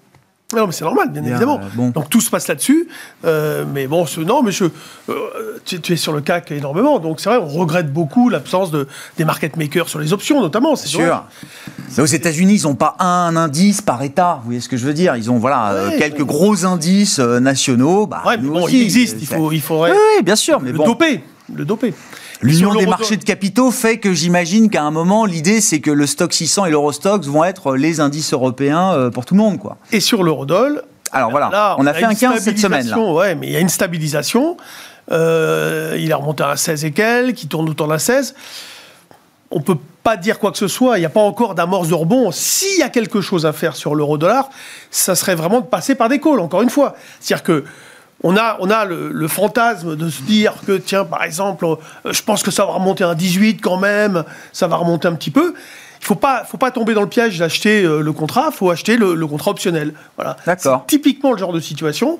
Non, 0.56 0.66
mais 0.66 0.72
c'est 0.72 0.86
normal, 0.86 1.10
bien 1.12 1.22
Bien, 1.22 1.32
évidemment. 1.32 1.60
euh, 1.62 1.68
bon. 1.74 1.89
Donc 1.89 2.10
tout 2.10 2.22
se 2.22 2.30
passe 2.30 2.48
là-dessus. 2.48 2.88
Euh, 3.26 3.66
mais 3.74 3.86
bon, 3.86 4.06
ce- 4.06 4.22
non, 4.22 4.43
mais 4.43 4.54
je, 4.54 4.64
euh, 5.10 5.60
tu, 5.66 5.82
tu 5.82 5.91
es 5.91 5.95
sur 5.98 6.14
le 6.14 6.22
CAC 6.22 6.52
énormément. 6.52 7.00
Donc 7.00 7.20
c'est 7.20 7.28
vrai, 7.28 7.38
on 7.38 7.48
regrette 7.48 7.91
beaucoup 7.91 8.30
l'absence 8.30 8.72
de, 8.72 8.88
des 9.18 9.26
market 9.26 9.58
makers 9.58 9.89
sur 9.89 10.00
les 10.00 10.14
options, 10.14 10.39
notamment. 10.39 10.78
C'est 10.78 10.88
Sûr. 10.88 11.26
Mais 11.98 12.02
Aux 12.02 12.06
États-Unis, 12.06 12.62
ils 12.62 12.64
n'ont 12.64 12.76
pas 12.76 12.95
un 13.00 13.36
indice 13.36 13.82
par 13.82 14.02
État. 14.04 14.36
Vous 14.39 14.45
voyez 14.45 14.62
ce 14.62 14.70
que 14.70 14.78
je 14.78 14.86
veux 14.86 14.93
dire? 14.93 15.18
Ils 15.18 15.30
ont 15.30 15.38
voilà 15.38 15.74
Ouais, 15.89 15.98
quelques 15.98 16.20
ouais. 16.20 16.26
gros 16.26 16.66
indices 16.66 17.20
nationaux. 17.20 18.08
Bah, 18.08 18.24
Ouais, 18.26 18.38
mais 18.38 18.48
bon, 18.48 18.64
aussi, 18.64 18.78
il 18.78 18.84
existe. 18.84 19.18
Il, 19.20 19.28
c'est- 19.28 19.36
faut, 19.36 19.52
il 19.52 19.62
faudrait 19.62 19.91
Oui, 19.91 19.98
oui, 20.18 20.24
bien 20.24 20.38
sûr. 20.38 20.62
Mais 20.62 20.72
le 20.72 20.78
bon, 20.78 20.86
doper. 20.86 21.24
Le 21.54 21.66
doper. 21.66 21.93
L'union 22.42 22.76
des 22.76 22.86
marchés 22.86 23.18
de 23.18 23.24
capitaux 23.24 23.72
fait 23.72 23.98
que 23.98 24.14
j'imagine 24.14 24.70
qu'à 24.70 24.84
un 24.84 24.92
moment, 24.92 25.26
l'idée, 25.26 25.62
c'est 25.62 25.80
que 25.80 25.92
le 25.92 26.06
stock 26.06 26.34
600 26.34 26.66
et 26.66 26.70
l'Eurostox 26.72 27.28
vont 27.28 27.44
être 27.44 27.76
les 27.76 28.00
indices 28.00 28.34
européens 28.34 28.94
euh, 28.94 29.10
pour 29.10 29.26
tout 29.26 29.34
le 29.34 29.40
monde, 29.40 29.60
quoi. 29.60 29.78
Et 29.92 30.00
sur 30.00 30.24
l'eurodoll, 30.24 30.84
Alors 31.12 31.32
voilà, 31.32 31.50
là, 31.52 31.76
on 31.80 31.86
a 31.86 31.94
fait 31.94 32.02
une 32.02 32.08
un 32.08 32.16
15 32.16 32.42
cette 32.42 32.60
semaine. 32.60 32.88
Là. 32.88 33.00
Ouais, 33.00 33.36
mais 33.36 33.48
il 33.48 33.54
y 33.54 33.58
a 33.58 33.60
une 33.60 33.70
stabilisation. 33.70 34.58
Euh, 35.12 35.96
il 36.00 36.10
est 36.10 36.14
remonté 36.14 36.44
à 36.44 36.52
un 36.52 36.56
16 36.56 36.86
et 36.86 36.92
quelques, 36.92 37.36
qui 37.36 37.48
tourne 37.48 37.70
autour 37.70 37.88
d'un 37.88 37.98
16. 37.98 38.36
On 39.50 39.62
peut 39.62 39.78
pas 40.04 40.18
dire 40.18 40.40
quoi 40.40 40.52
que 40.52 40.58
ce 40.58 40.68
soit. 40.68 40.98
Il 40.98 41.02
n'y 41.02 41.06
a 41.06 41.10
pas 41.10 41.22
encore 41.22 41.56
d'amorce 41.56 41.88
de 41.88 41.94
rebond. 41.94 42.32
S'il 42.32 42.80
y 42.80 42.84
a 42.84 42.90
quelque 42.90 43.22
chose 43.22 43.46
à 43.46 43.54
faire 43.54 43.76
sur 43.76 43.96
l'euro-dollar, 43.96 44.50
ça 44.92 45.16
serait 45.16 45.36
vraiment 45.36 45.62
de 45.62 45.66
passer 45.66 45.96
par 45.96 46.10
des 46.10 46.20
calls, 46.20 46.40
encore 46.40 46.62
une 46.62 46.70
fois. 46.70 46.96
C'est-à-dire 47.20 47.44
que 47.44 47.64
on 48.24 48.36
a, 48.36 48.57
on 48.59 48.70
a 48.70 48.86
le, 48.86 49.09
le 49.11 49.28
fantasme 49.28 49.95
de 49.95 50.09
se 50.09 50.22
dire 50.24 50.53
que, 50.65 50.74
tiens, 50.78 51.05
par 51.05 51.24
exemple, 51.24 51.65
euh, 51.65 51.76
je 52.11 52.22
pense 52.24 52.41
que 52.43 52.51
ça 52.51 52.65
va 52.65 52.74
remonter 52.74 53.03
à 53.03 53.09
un 53.09 53.15
18 53.15 53.61
quand 53.61 53.78
même, 53.78 54.24
ça 54.53 54.68
va 54.68 54.76
remonter 54.78 55.07
un 55.07 55.13
petit 55.13 55.32
peu. 55.32 55.53
Il 55.99 56.05
faut 56.05 56.15
pas, 56.15 56.43
faut 56.45 56.57
pas 56.57 56.72
tomber 56.72 56.93
dans 56.93 57.01
le 57.01 57.07
piège 57.09 57.38
d'acheter 57.39 57.84
euh, 57.84 58.01
le 58.01 58.13
contrat, 58.13 58.49
il 58.51 58.55
faut 58.55 58.70
acheter 58.72 58.97
le, 58.97 59.13
le 59.15 59.28
contrat 59.28 59.51
optionnel. 59.51 59.93
Voilà. 60.15 60.38
D'accord. 60.45 60.86
C'est 60.89 60.97
typiquement 60.97 61.32
le 61.32 61.38
genre 61.38 61.53
de 61.53 61.59
situation 61.59 62.20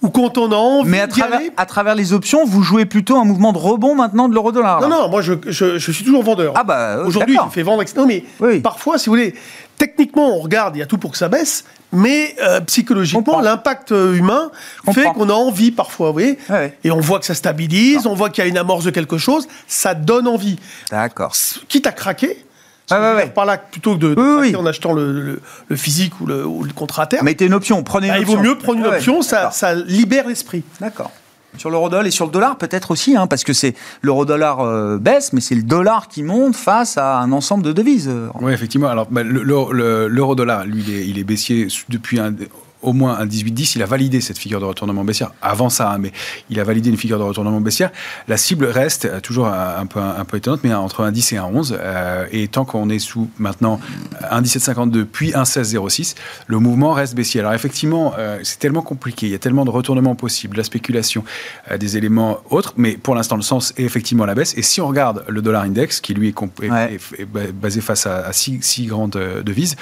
où 0.00 0.10
quand 0.10 0.38
on 0.38 0.52
a 0.52 0.54
envie 0.56 0.88
Mais 0.90 1.00
à 1.00 1.08
travers, 1.08 1.38
aller- 1.38 1.50
à 1.56 1.66
travers 1.66 1.94
les 1.96 2.12
options, 2.12 2.44
vous 2.44 2.62
jouez 2.62 2.84
plutôt 2.86 3.16
un 3.16 3.24
mouvement 3.24 3.52
de 3.52 3.58
rebond 3.58 3.96
maintenant 3.96 4.28
de 4.28 4.34
l'euro-dollar. 4.34 4.80
Non, 4.80 4.88
non, 4.88 5.08
moi 5.08 5.22
je, 5.22 5.34
je, 5.46 5.76
je 5.78 5.90
suis 5.92 6.04
toujours 6.04 6.22
vendeur. 6.22 6.52
Ah 6.56 6.62
bah, 6.62 6.78
euh, 6.98 7.04
Aujourd'hui, 7.06 7.36
je 7.44 7.50
fais 7.50 7.62
vendre. 7.64 7.82
Non, 7.96 8.06
mais 8.06 8.24
Oui. 8.40 8.60
parfois, 8.60 8.96
si 8.98 9.06
vous 9.06 9.12
voulez, 9.16 9.34
techniquement, 9.78 10.36
on 10.36 10.40
regarde, 10.40 10.76
il 10.76 10.80
y 10.80 10.82
a 10.82 10.86
tout 10.86 10.98
pour 10.98 11.12
que 11.12 11.18
ça 11.18 11.28
baisse, 11.28 11.64
mais 11.92 12.36
euh, 12.42 12.60
psychologiquement, 12.62 13.40
l'impact 13.40 13.92
euh, 13.92 14.14
humain 14.14 14.50
fait 14.92 15.04
qu'on 15.14 15.30
a 15.30 15.32
envie 15.32 15.70
parfois, 15.70 16.08
vous 16.08 16.12
voyez. 16.14 16.38
Ouais. 16.50 16.76
Et 16.84 16.90
on 16.90 17.00
voit 17.00 17.18
que 17.20 17.24
ça 17.26 17.34
stabilise, 17.34 18.06
on 18.06 18.14
voit 18.14 18.28
qu'il 18.30 18.44
y 18.44 18.46
a 18.46 18.50
une 18.50 18.58
amorce 18.58 18.84
de 18.84 18.90
quelque 18.90 19.16
chose, 19.18 19.48
ça 19.66 19.94
donne 19.94 20.28
envie. 20.28 20.58
D'accord. 20.90 21.32
Quitte 21.68 21.86
à 21.86 21.92
craquer, 21.92 22.44
ouais, 22.90 22.96
ouais. 23.14 23.26
par 23.28 23.46
là, 23.46 23.56
plutôt 23.58 23.94
que 23.94 24.00
de, 24.00 24.14
Oui, 24.16 24.48
oui. 24.50 24.56
en 24.56 24.66
achetant 24.66 24.92
le, 24.92 25.12
le- 25.12 25.40
le 25.68 25.76
physique 25.76 26.20
ou 26.20 26.26
le, 26.26 26.44
ou 26.44 26.62
le 26.64 26.72
contrat 26.72 27.04
à 27.04 27.06
terme, 27.06 27.24
Mettez 27.24 27.46
une 27.46 27.54
option, 27.54 27.82
prenez 27.82 28.08
une 28.08 28.12
bah, 28.14 28.18
il 28.18 28.22
option. 28.24 28.36
vaut 28.36 28.42
mieux 28.42 28.58
prendre 28.58 28.78
une 28.80 28.86
ouais. 28.86 28.96
option, 28.96 29.22
ça, 29.22 29.50
ça 29.50 29.74
libère 29.74 30.26
l'esprit. 30.28 30.62
D'accord. 30.80 31.10
Sur 31.56 31.70
l'euro-dollar 31.70 32.06
et 32.06 32.10
sur 32.10 32.26
le 32.26 32.30
dollar, 32.30 32.56
peut-être 32.56 32.90
aussi, 32.90 33.16
hein, 33.16 33.26
parce 33.26 33.42
que 33.42 33.52
c'est 33.52 33.74
l'euro-dollar 34.02 34.60
euh, 34.60 34.98
baisse, 34.98 35.32
mais 35.32 35.40
c'est 35.40 35.54
le 35.56 35.62
dollar 35.62 36.06
qui 36.08 36.22
monte 36.22 36.54
face 36.54 36.98
à 36.98 37.18
un 37.18 37.32
ensemble 37.32 37.64
de 37.64 37.72
devises. 37.72 38.08
euh. 38.08 38.28
Oui, 38.40 38.52
effectivement. 38.52 38.88
Alors, 38.88 39.06
bah, 39.10 39.22
le- 39.22 39.42
le- 39.42 39.72
le- 39.72 40.08
l'euro-dollar, 40.08 40.66
lui, 40.66 40.84
il 40.86 40.94
est, 40.94 41.06
il 41.08 41.18
est 41.18 41.24
baissier 41.24 41.66
depuis 41.88 42.20
un- 42.20 42.34
au 42.82 42.92
moins 42.92 43.18
un 43.18 43.26
18-10. 43.26 43.72
Il 43.76 43.82
a 43.82 43.86
validé 43.86 44.20
cette 44.20 44.38
figure 44.38 44.60
de 44.60 44.64
retournement 44.64 45.04
baissière. 45.04 45.32
Avant 45.42 45.68
ça, 45.68 45.92
hein, 45.92 45.98
mais 45.98 46.12
il 46.50 46.60
a 46.60 46.64
validé 46.64 46.90
une 46.90 46.96
figure 46.96 47.18
de 47.18 47.24
retournement 47.24 47.60
baissière. 47.60 47.90
La 48.28 48.36
cible 48.36 48.66
reste 48.66 49.04
euh, 49.06 49.20
toujours 49.20 49.46
un, 49.48 49.76
un 49.78 49.86
peu, 49.86 50.00
un, 50.00 50.24
peu 50.24 50.36
étonnante, 50.36 50.60
mais 50.64 50.72
entre 50.74 51.02
un 51.04 51.12
10 51.12 51.32
et 51.32 51.36
un 51.38 51.44
11. 51.44 51.76
euh, 51.80 52.26
et 52.32 52.48
tant 52.48 52.64
qu'on 52.64 52.88
est 52.90 52.98
sous 52.98 53.30
maintenant 53.38 53.80
un 54.30 54.42
17,52 54.42 55.04
puis 55.04 55.34
un 55.34 55.42
16,06, 55.44 56.14
le 56.46 56.58
mouvement 56.58 56.92
reste 56.92 57.14
baissier. 57.14 57.40
Alors, 57.40 57.52
effectivement, 57.54 58.12
euh, 58.18 58.38
c'est 58.42 58.58
tellement 58.58 58.82
compliqué. 58.82 59.26
Il 59.26 59.32
y 59.32 59.34
a 59.34 59.38
tellement 59.38 59.64
de 59.64 59.70
retournements 59.70 60.14
possibles, 60.14 60.56
la 60.56 60.64
spéculation, 60.64 61.24
euh, 61.70 61.78
des 61.78 61.96
éléments 61.96 62.38
autres. 62.50 62.74
Mais 62.76 62.92
pour 62.96 63.14
l'instant, 63.14 63.36
le 63.36 63.42
sens 63.42 63.72
est 63.76 63.82
effectivement 63.84 64.24
à 64.24 64.26
la 64.26 64.34
baisse. 64.34 64.54
Et 64.56 64.62
si 64.62 64.80
on 64.80 64.86
regarde 64.88 65.24
le 65.28 65.42
dollar 65.42 65.62
index, 65.62 66.00
qui 66.00 66.14
lui 66.14 66.28
est, 66.28 66.32
comp- 66.32 66.62
est- 66.62 66.70
Ouais. 66.70 66.94
est- 66.94 67.20
est 67.22 67.24
ba- 67.24 67.50
basé 67.52 67.80
face 67.80 68.06
à, 68.06 68.18
à 68.26 68.32
six, 68.32 68.58
six 68.62 68.86
grandes 68.86 69.18
devises, 69.44 69.76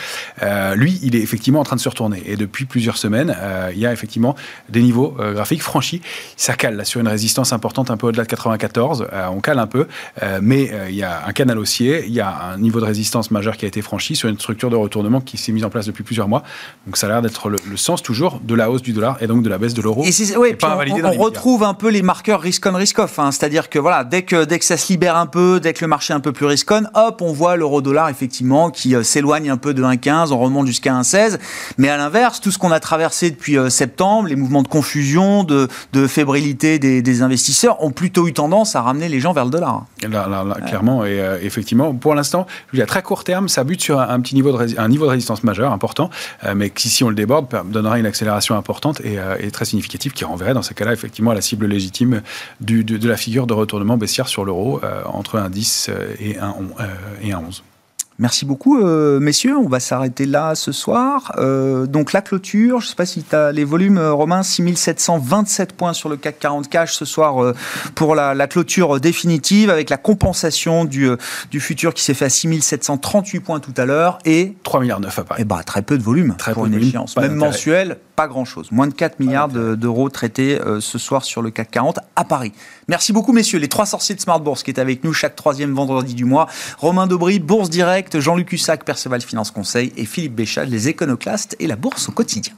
lui, 0.76 0.98
il 1.02 1.16
est 1.16 1.20
effectivement 1.20 1.60
en 1.60 1.64
train 1.64 1.76
de 1.76 1.80
se 1.80 1.88
retourner. 1.88 2.22
Et 2.26 2.36
depuis 2.36 2.64
plusieurs 2.64 2.85
semaines, 2.94 3.36
euh, 3.40 3.70
il 3.72 3.78
y 3.80 3.86
a 3.86 3.92
effectivement 3.92 4.36
des 4.68 4.82
niveaux 4.82 5.16
euh, 5.18 5.32
graphiques 5.34 5.62
franchis. 5.62 6.00
Ça 6.36 6.54
cale 6.54 6.76
là, 6.76 6.84
sur 6.84 7.00
une 7.00 7.08
résistance 7.08 7.52
importante 7.52 7.90
un 7.90 7.96
peu 7.96 8.06
au-delà 8.06 8.22
de 8.24 8.28
94. 8.28 9.06
Euh, 9.12 9.26
on 9.32 9.40
cale 9.40 9.58
un 9.58 9.66
peu, 9.66 9.86
mais 10.40 10.70
il 10.88 10.94
y 10.94 11.02
a 11.02 11.24
un 11.26 11.32
canal 11.32 11.58
haussier, 11.58 12.04
il 12.06 12.12
y 12.12 12.20
a 12.20 12.32
un 12.52 12.58
niveau 12.58 12.78
de 12.80 12.84
résistance 12.84 13.30
majeur 13.30 13.56
qui 13.56 13.64
a 13.64 13.68
été 13.68 13.82
franchi 13.82 14.14
sur 14.14 14.28
une 14.28 14.38
structure 14.38 14.70
de 14.70 14.76
retournement 14.76 15.20
qui 15.20 15.36
s'est 15.38 15.52
mise 15.52 15.64
en 15.64 15.70
place 15.70 15.86
depuis 15.86 16.04
plusieurs 16.04 16.28
mois. 16.28 16.42
Donc 16.86 16.96
ça 16.96 17.06
a 17.06 17.10
l'air 17.10 17.22
d'être 17.22 17.48
le, 17.48 17.58
le 17.68 17.76
sens 17.76 18.02
toujours 18.02 18.40
de 18.44 18.54
la 18.54 18.70
hausse 18.70 18.82
du 18.82 18.92
dollar 18.92 19.16
et 19.20 19.26
donc 19.26 19.42
de 19.42 19.48
la 19.48 19.58
baisse 19.58 19.74
de 19.74 19.82
l'euro. 19.82 20.04
Et 20.04 20.12
c'est 20.12 20.36
ouais, 20.36 20.50
Et 20.50 20.52
puis 20.52 20.58
pas 20.68 20.76
on, 20.78 20.90
on- 21.00 21.04
on 21.06 21.12
retrouve 21.22 21.62
un 21.64 21.74
peu 21.74 21.88
les 21.88 22.02
marqueurs 22.02 22.40
risk-on, 22.40 22.74
risk-off. 22.74 23.18
hein. 23.18 23.30
C'est-à-dire 23.32 23.68
que 23.70 23.78
voilà, 23.78 24.04
dès 24.04 24.22
que, 24.22 24.44
dès 24.44 24.58
que 24.58 24.64
ça 24.64 24.76
se 24.76 24.92
libère 24.92 25.16
un 25.16 25.26
peu, 25.26 25.60
dès 25.60 25.72
que 25.72 25.82
le 25.84 25.88
marché 25.88 26.12
est 26.12 26.16
un 26.16 26.20
peu 26.20 26.32
plus 26.32 26.46
risk-on, 26.46 26.84
hop, 26.94 27.22
on 27.22 27.32
voit 27.32 27.56
l'euro-dollar 27.56 28.08
effectivement 28.08 28.70
qui 28.70 28.94
s'éloigne 29.04 29.50
un 29.50 29.56
peu 29.56 29.72
de 29.74 29.82
1,15, 29.82 30.32
on 30.32 30.38
remonte 30.38 30.66
jusqu'à 30.66 30.92
1,16. 30.92 31.38
Mais 31.78 31.88
à 31.88 31.96
l'inverse, 31.96 32.40
tout 32.40 32.50
ce 32.50 32.58
qu'on 32.58 32.72
a 32.72 32.75
traversé 32.80 33.30
depuis 33.30 33.58
euh, 33.58 33.70
septembre, 33.70 34.28
les 34.28 34.36
mouvements 34.36 34.62
de 34.62 34.68
confusion, 34.68 35.44
de, 35.44 35.68
de 35.92 36.06
fébrilité 36.06 36.78
des, 36.78 37.02
des 37.02 37.22
investisseurs, 37.22 37.82
ont 37.82 37.90
plutôt 37.90 38.28
eu 38.28 38.32
tendance 38.32 38.76
à 38.76 38.82
ramener 38.82 39.08
les 39.08 39.20
gens 39.20 39.32
vers 39.32 39.44
le 39.44 39.50
dollar. 39.50 39.86
Là, 40.02 40.26
là, 40.28 40.44
là, 40.44 40.54
clairement, 40.66 41.04
et 41.04 41.20
euh, 41.20 41.38
effectivement, 41.42 41.94
pour 41.94 42.14
l'instant, 42.14 42.46
à 42.78 42.86
très 42.86 43.02
court 43.02 43.24
terme, 43.24 43.48
ça 43.48 43.64
bute 43.64 43.80
sur 43.80 44.00
un, 44.00 44.08
un 44.08 44.20
petit 44.20 44.34
niveau 44.34 44.52
de, 44.52 44.78
un 44.78 44.88
niveau 44.88 45.04
de 45.04 45.10
résistance 45.10 45.44
majeur, 45.44 45.72
important, 45.72 46.10
euh, 46.44 46.54
mais 46.56 46.70
qui, 46.70 46.88
si 46.88 47.04
on 47.04 47.08
le 47.08 47.14
déborde, 47.14 47.46
donnera 47.70 47.98
une 47.98 48.06
accélération 48.06 48.56
importante 48.56 49.00
et, 49.04 49.18
euh, 49.18 49.36
et 49.40 49.50
très 49.50 49.64
significative 49.64 50.12
qui 50.12 50.24
renverrait 50.24 50.54
dans 50.54 50.62
ces 50.62 50.74
cas-là, 50.74 50.92
effectivement, 50.92 51.30
à 51.30 51.34
la 51.34 51.40
cible 51.40 51.66
légitime 51.66 52.22
du, 52.60 52.84
de, 52.84 52.96
de 52.96 53.08
la 53.08 53.16
figure 53.16 53.46
de 53.46 53.54
retournement 53.54 53.96
baissière 53.96 54.28
sur 54.28 54.44
l'euro 54.44 54.80
euh, 54.82 55.02
entre 55.06 55.38
un 55.38 55.50
10 55.50 55.88
euh, 55.88 56.14
et 56.20 56.38
un, 56.38 56.54
euh, 56.80 56.84
et 57.22 57.32
un 57.32 57.38
11. 57.38 57.62
Merci 58.18 58.46
beaucoup, 58.46 58.80
euh, 58.80 59.20
messieurs. 59.20 59.56
On 59.58 59.68
va 59.68 59.78
s'arrêter 59.78 60.24
là 60.24 60.54
ce 60.54 60.72
soir. 60.72 61.34
Euh, 61.38 61.86
donc 61.86 62.14
la 62.14 62.22
clôture, 62.22 62.80
je 62.80 62.86
ne 62.86 62.88
sais 62.88 62.94
pas 62.94 63.04
si 63.04 63.22
tu 63.22 63.36
as 63.36 63.52
les 63.52 63.64
volumes, 63.64 63.98
euh, 63.98 64.12
Romain, 64.14 64.42
6727 64.42 65.74
points 65.74 65.92
sur 65.92 66.08
le 66.08 66.16
CAC 66.16 66.38
40 66.38 66.68
cash 66.70 66.94
ce 66.94 67.04
soir 67.04 67.42
euh, 67.42 67.54
pour 67.94 68.14
la, 68.14 68.32
la 68.34 68.46
clôture 68.46 69.00
définitive 69.00 69.68
avec 69.68 69.90
la 69.90 69.98
compensation 69.98 70.86
du, 70.86 71.10
euh, 71.10 71.16
du 71.50 71.60
futur 71.60 71.92
qui 71.92 72.02
s'est 72.02 72.14
fait 72.14 72.24
à 72.24 72.30
6738 72.30 73.40
points 73.40 73.60
tout 73.60 73.74
à 73.76 73.84
l'heure 73.84 74.18
et 74.24 74.54
3 74.62 74.80
milliards 74.80 75.00
9 75.00 75.18
à 75.18 75.24
Paris. 75.24 75.42
eh 75.42 75.44
ben, 75.44 75.62
très 75.62 75.82
peu 75.82 75.98
de 75.98 76.02
volume 76.02 76.34
Très 76.38 76.54
pour 76.54 76.62
peu 76.64 76.70
une 76.70 76.82
échéance. 76.82 77.16
Même 77.18 77.38
d'intérêt. 77.38 77.98
Pas 78.16 78.26
grand-chose. 78.28 78.72
Moins 78.72 78.86
de 78.88 78.94
4 78.94 79.20
milliards 79.20 79.48
de- 79.48 79.74
d'euros 79.74 80.08
traités 80.08 80.58
euh, 80.60 80.80
ce 80.80 80.98
soir 80.98 81.24
sur 81.24 81.42
le 81.42 81.50
CAC 81.50 81.70
40 81.70 81.98
à 82.16 82.24
Paris. 82.24 82.52
Merci 82.88 83.12
beaucoup, 83.12 83.32
messieurs. 83.32 83.58
Les 83.58 83.68
trois 83.68 83.86
sorciers 83.86 84.14
de 84.14 84.20
Smart 84.20 84.40
Bourse 84.40 84.62
qui 84.62 84.70
est 84.70 84.80
avec 84.80 85.04
nous 85.04 85.12
chaque 85.12 85.36
troisième 85.36 85.74
vendredi 85.74 86.14
du 86.14 86.24
mois. 86.24 86.48
Romain 86.78 87.06
Dobry, 87.06 87.38
Bourse 87.38 87.70
Direct, 87.70 88.18
Jean-Luc 88.18 88.50
Hussac, 88.52 88.84
Perceval 88.84 89.20
Finance 89.20 89.50
Conseil 89.50 89.92
et 89.96 90.06
Philippe 90.06 90.34
Béchal, 90.34 90.68
les 90.68 90.88
éconoclastes 90.88 91.54
et 91.60 91.66
la 91.66 91.76
bourse 91.76 92.08
au 92.08 92.12
quotidien. 92.12 92.54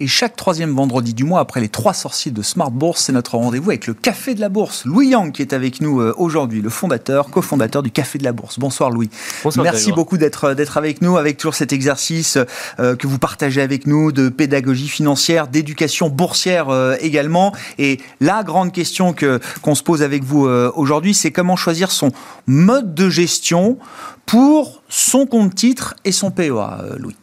Et 0.00 0.08
chaque 0.08 0.34
troisième 0.34 0.74
vendredi 0.74 1.14
du 1.14 1.22
mois, 1.22 1.38
après 1.38 1.60
les 1.60 1.68
trois 1.68 1.94
sorciers 1.94 2.32
de 2.32 2.42
Smart 2.42 2.72
Bourse, 2.72 3.02
c'est 3.02 3.12
notre 3.12 3.36
rendez-vous 3.36 3.70
avec 3.70 3.86
le 3.86 3.94
Café 3.94 4.34
de 4.34 4.40
la 4.40 4.48
Bourse. 4.48 4.84
Louis 4.84 5.06
Yang 5.06 5.30
qui 5.30 5.40
est 5.40 5.52
avec 5.52 5.80
nous 5.80 6.00
euh, 6.00 6.12
aujourd'hui, 6.16 6.60
le 6.62 6.68
fondateur, 6.68 7.30
cofondateur 7.30 7.80
du 7.80 7.92
Café 7.92 8.18
de 8.18 8.24
la 8.24 8.32
Bourse. 8.32 8.58
Bonsoir 8.58 8.90
Louis. 8.90 9.08
Bonsoir, 9.44 9.62
Merci 9.62 9.92
beaucoup 9.92 10.18
d'être 10.18 10.46
euh, 10.46 10.54
d'être 10.54 10.78
avec 10.78 11.00
nous, 11.00 11.16
avec 11.16 11.36
toujours 11.36 11.54
cet 11.54 11.72
exercice 11.72 12.38
euh, 12.80 12.96
que 12.96 13.06
vous 13.06 13.20
partagez 13.20 13.60
avec 13.60 13.86
nous 13.86 14.10
de 14.10 14.30
pédagogie 14.30 14.88
financière, 14.88 15.46
d'éducation 15.46 16.08
boursière 16.08 16.70
euh, 16.70 16.96
également. 16.98 17.54
Et 17.78 18.00
la 18.18 18.42
grande 18.42 18.72
question 18.72 19.12
que 19.12 19.38
qu'on 19.62 19.76
se 19.76 19.84
pose 19.84 20.02
avec 20.02 20.24
vous 20.24 20.46
euh, 20.46 20.72
aujourd'hui, 20.74 21.14
c'est 21.14 21.30
comment 21.30 21.54
choisir 21.54 21.92
son 21.92 22.10
mode 22.48 22.96
de 22.96 23.08
gestion 23.08 23.78
pour 24.26 24.82
son 24.88 25.26
compte 25.26 25.54
titre 25.54 25.94
et 26.04 26.10
son 26.10 26.32
PEA, 26.32 26.96
Louis. 26.98 27.16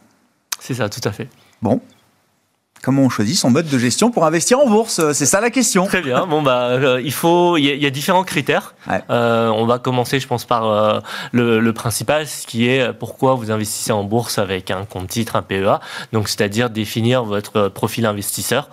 C'est 0.58 0.74
ça, 0.74 0.88
tout 0.88 1.06
à 1.06 1.12
fait. 1.12 1.28
Bon. 1.60 1.82
Comment 2.82 3.02
on 3.02 3.08
choisit 3.08 3.36
son 3.38 3.48
mode 3.50 3.68
de 3.68 3.78
gestion 3.78 4.10
pour 4.10 4.24
investir 4.26 4.58
en 4.58 4.66
bourse 4.68 5.12
C'est 5.12 5.24
ça 5.26 5.40
la 5.40 5.50
question. 5.50 5.86
Très 5.86 6.02
bien. 6.02 6.26
Bon 6.26 6.42
bah, 6.42 6.62
euh, 6.70 7.00
il 7.00 7.12
faut, 7.12 7.56
il 7.56 7.64
y, 7.64 7.70
a- 7.70 7.74
il 7.74 7.82
y 7.82 7.86
a 7.86 7.90
différents 7.90 8.24
critères. 8.24 8.74
Ouais. 8.90 9.00
Euh, 9.08 9.50
on 9.50 9.66
va 9.66 9.78
commencer, 9.78 10.18
je 10.18 10.26
pense, 10.26 10.44
par 10.44 10.66
euh, 10.66 10.98
le, 11.30 11.60
le 11.60 11.72
principal, 11.72 12.26
ce 12.26 12.44
qui 12.44 12.66
est 12.68 12.92
pourquoi 12.92 13.34
vous 13.34 13.52
investissez 13.52 13.92
en 13.92 14.02
bourse 14.02 14.38
avec 14.38 14.72
un 14.72 14.84
compte 14.84 15.06
titre, 15.06 15.36
un 15.36 15.42
PEA. 15.42 15.78
Donc, 16.12 16.28
c'est-à-dire 16.28 16.70
définir 16.70 17.22
votre 17.22 17.68
profil 17.68 18.04
investisseur. 18.04 18.68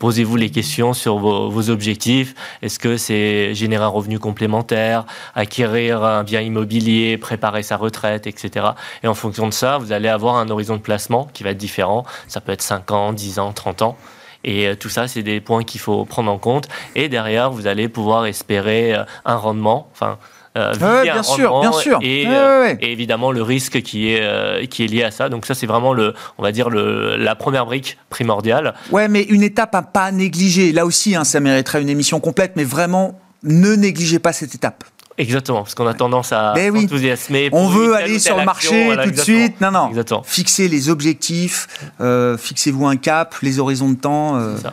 Posez-vous 0.00 0.34
les 0.34 0.50
questions 0.50 0.92
sur 0.92 1.18
vos, 1.18 1.48
vos 1.48 1.70
objectifs. 1.70 2.34
Est-ce 2.60 2.80
que 2.80 2.96
c'est 2.96 3.54
générer 3.54 3.84
un 3.84 3.88
revenu 3.88 4.18
complémentaire, 4.18 5.04
acquérir 5.36 6.02
un 6.02 6.24
bien 6.24 6.40
immobilier, 6.40 7.18
préparer 7.18 7.62
sa 7.62 7.76
retraite, 7.76 8.26
etc. 8.26 8.66
Et 9.04 9.06
en 9.06 9.14
fonction 9.14 9.46
de 9.48 9.52
ça, 9.54 9.78
vous 9.78 9.92
allez 9.92 10.08
avoir 10.08 10.36
un 10.36 10.48
horizon 10.50 10.74
de 10.74 10.80
placement 10.82 11.28
qui 11.32 11.44
va 11.44 11.50
être 11.50 11.56
différent. 11.58 12.04
Ça 12.26 12.40
peut 12.40 12.50
être 12.50 12.62
5 12.62 12.90
ans, 12.90 13.12
10 13.12 13.38
ans, 13.38 13.43
30 13.52 13.82
ans. 13.82 13.96
Et 14.44 14.66
euh, 14.66 14.74
tout 14.74 14.88
ça, 14.90 15.08
c'est 15.08 15.22
des 15.22 15.40
points 15.40 15.64
qu'il 15.64 15.80
faut 15.80 16.04
prendre 16.04 16.30
en 16.30 16.38
compte. 16.38 16.68
Et 16.94 17.08
derrière, 17.08 17.50
vous 17.50 17.66
allez 17.66 17.88
pouvoir 17.88 18.26
espérer 18.26 18.94
euh, 18.94 19.04
un 19.24 19.36
rendement, 19.36 19.88
enfin, 19.92 20.18
euh, 20.58 20.72
Ouais, 20.80 21.02
bien 21.04 21.22
sûr, 21.22 21.60
bien 21.60 21.72
sûr. 21.72 21.98
Et, 22.02 22.26
Ouais, 22.26 22.30
ouais, 22.32 22.60
ouais. 22.60 22.78
et 22.80 22.92
évidemment 22.92 23.32
le 23.32 23.42
risque 23.42 23.80
qui 23.82 24.10
est 24.12 24.20
euh, 24.22 24.66
qui 24.66 24.84
est 24.84 24.86
lié 24.86 25.02
à 25.02 25.10
ça. 25.10 25.28
Donc 25.28 25.46
ça, 25.46 25.54
c'est 25.54 25.66
vraiment 25.66 25.92
le, 25.94 26.14
on 26.38 26.42
va 26.42 26.52
dire 26.52 26.68
le, 26.70 27.16
la 27.16 27.34
première 27.34 27.64
brique 27.66 27.96
primordiale. 28.10 28.74
Ouais, 28.92 29.08
mais 29.08 29.22
une 29.22 29.42
étape 29.42 29.74
à 29.74 29.82
pas 29.82 30.12
négliger. 30.12 30.72
Là 30.72 30.84
aussi, 30.86 31.16
hein, 31.16 31.24
ça 31.24 31.40
mériterait 31.40 31.82
une 31.82 31.88
émission 31.88 32.20
complète, 32.20 32.52
mais 32.54 32.64
vraiment, 32.64 33.18
ne 33.42 33.74
négligez 33.74 34.18
pas 34.18 34.32
cette 34.32 34.54
étape. 34.54 34.84
Exactement, 35.16 35.62
parce 35.62 35.74
qu'on 35.74 35.86
a 35.86 35.94
tendance 35.94 36.32
à 36.32 36.52
Ben 36.54 36.72
oui. 36.72 36.84
enthousiasmer. 36.84 37.48
On 37.52 37.68
veut 37.68 37.94
aller 37.94 38.18
sur 38.18 38.36
le 38.36 38.44
marché 38.44 38.86
voilà, 38.86 39.04
tout 39.04 39.12
de 39.12 39.20
suite. 39.20 39.60
Non, 39.60 39.70
non. 39.70 39.88
Exactement. 39.90 40.22
Fixez 40.24 40.66
les 40.68 40.88
objectifs, 40.90 41.68
euh, 42.00 42.36
fixez-vous 42.36 42.86
un 42.86 42.96
cap, 42.96 43.34
les 43.42 43.58
horizons 43.60 43.90
de 43.90 43.96
temps. 43.96 44.36
euh, 44.36 44.56
C'est 44.56 44.62
ça. 44.64 44.72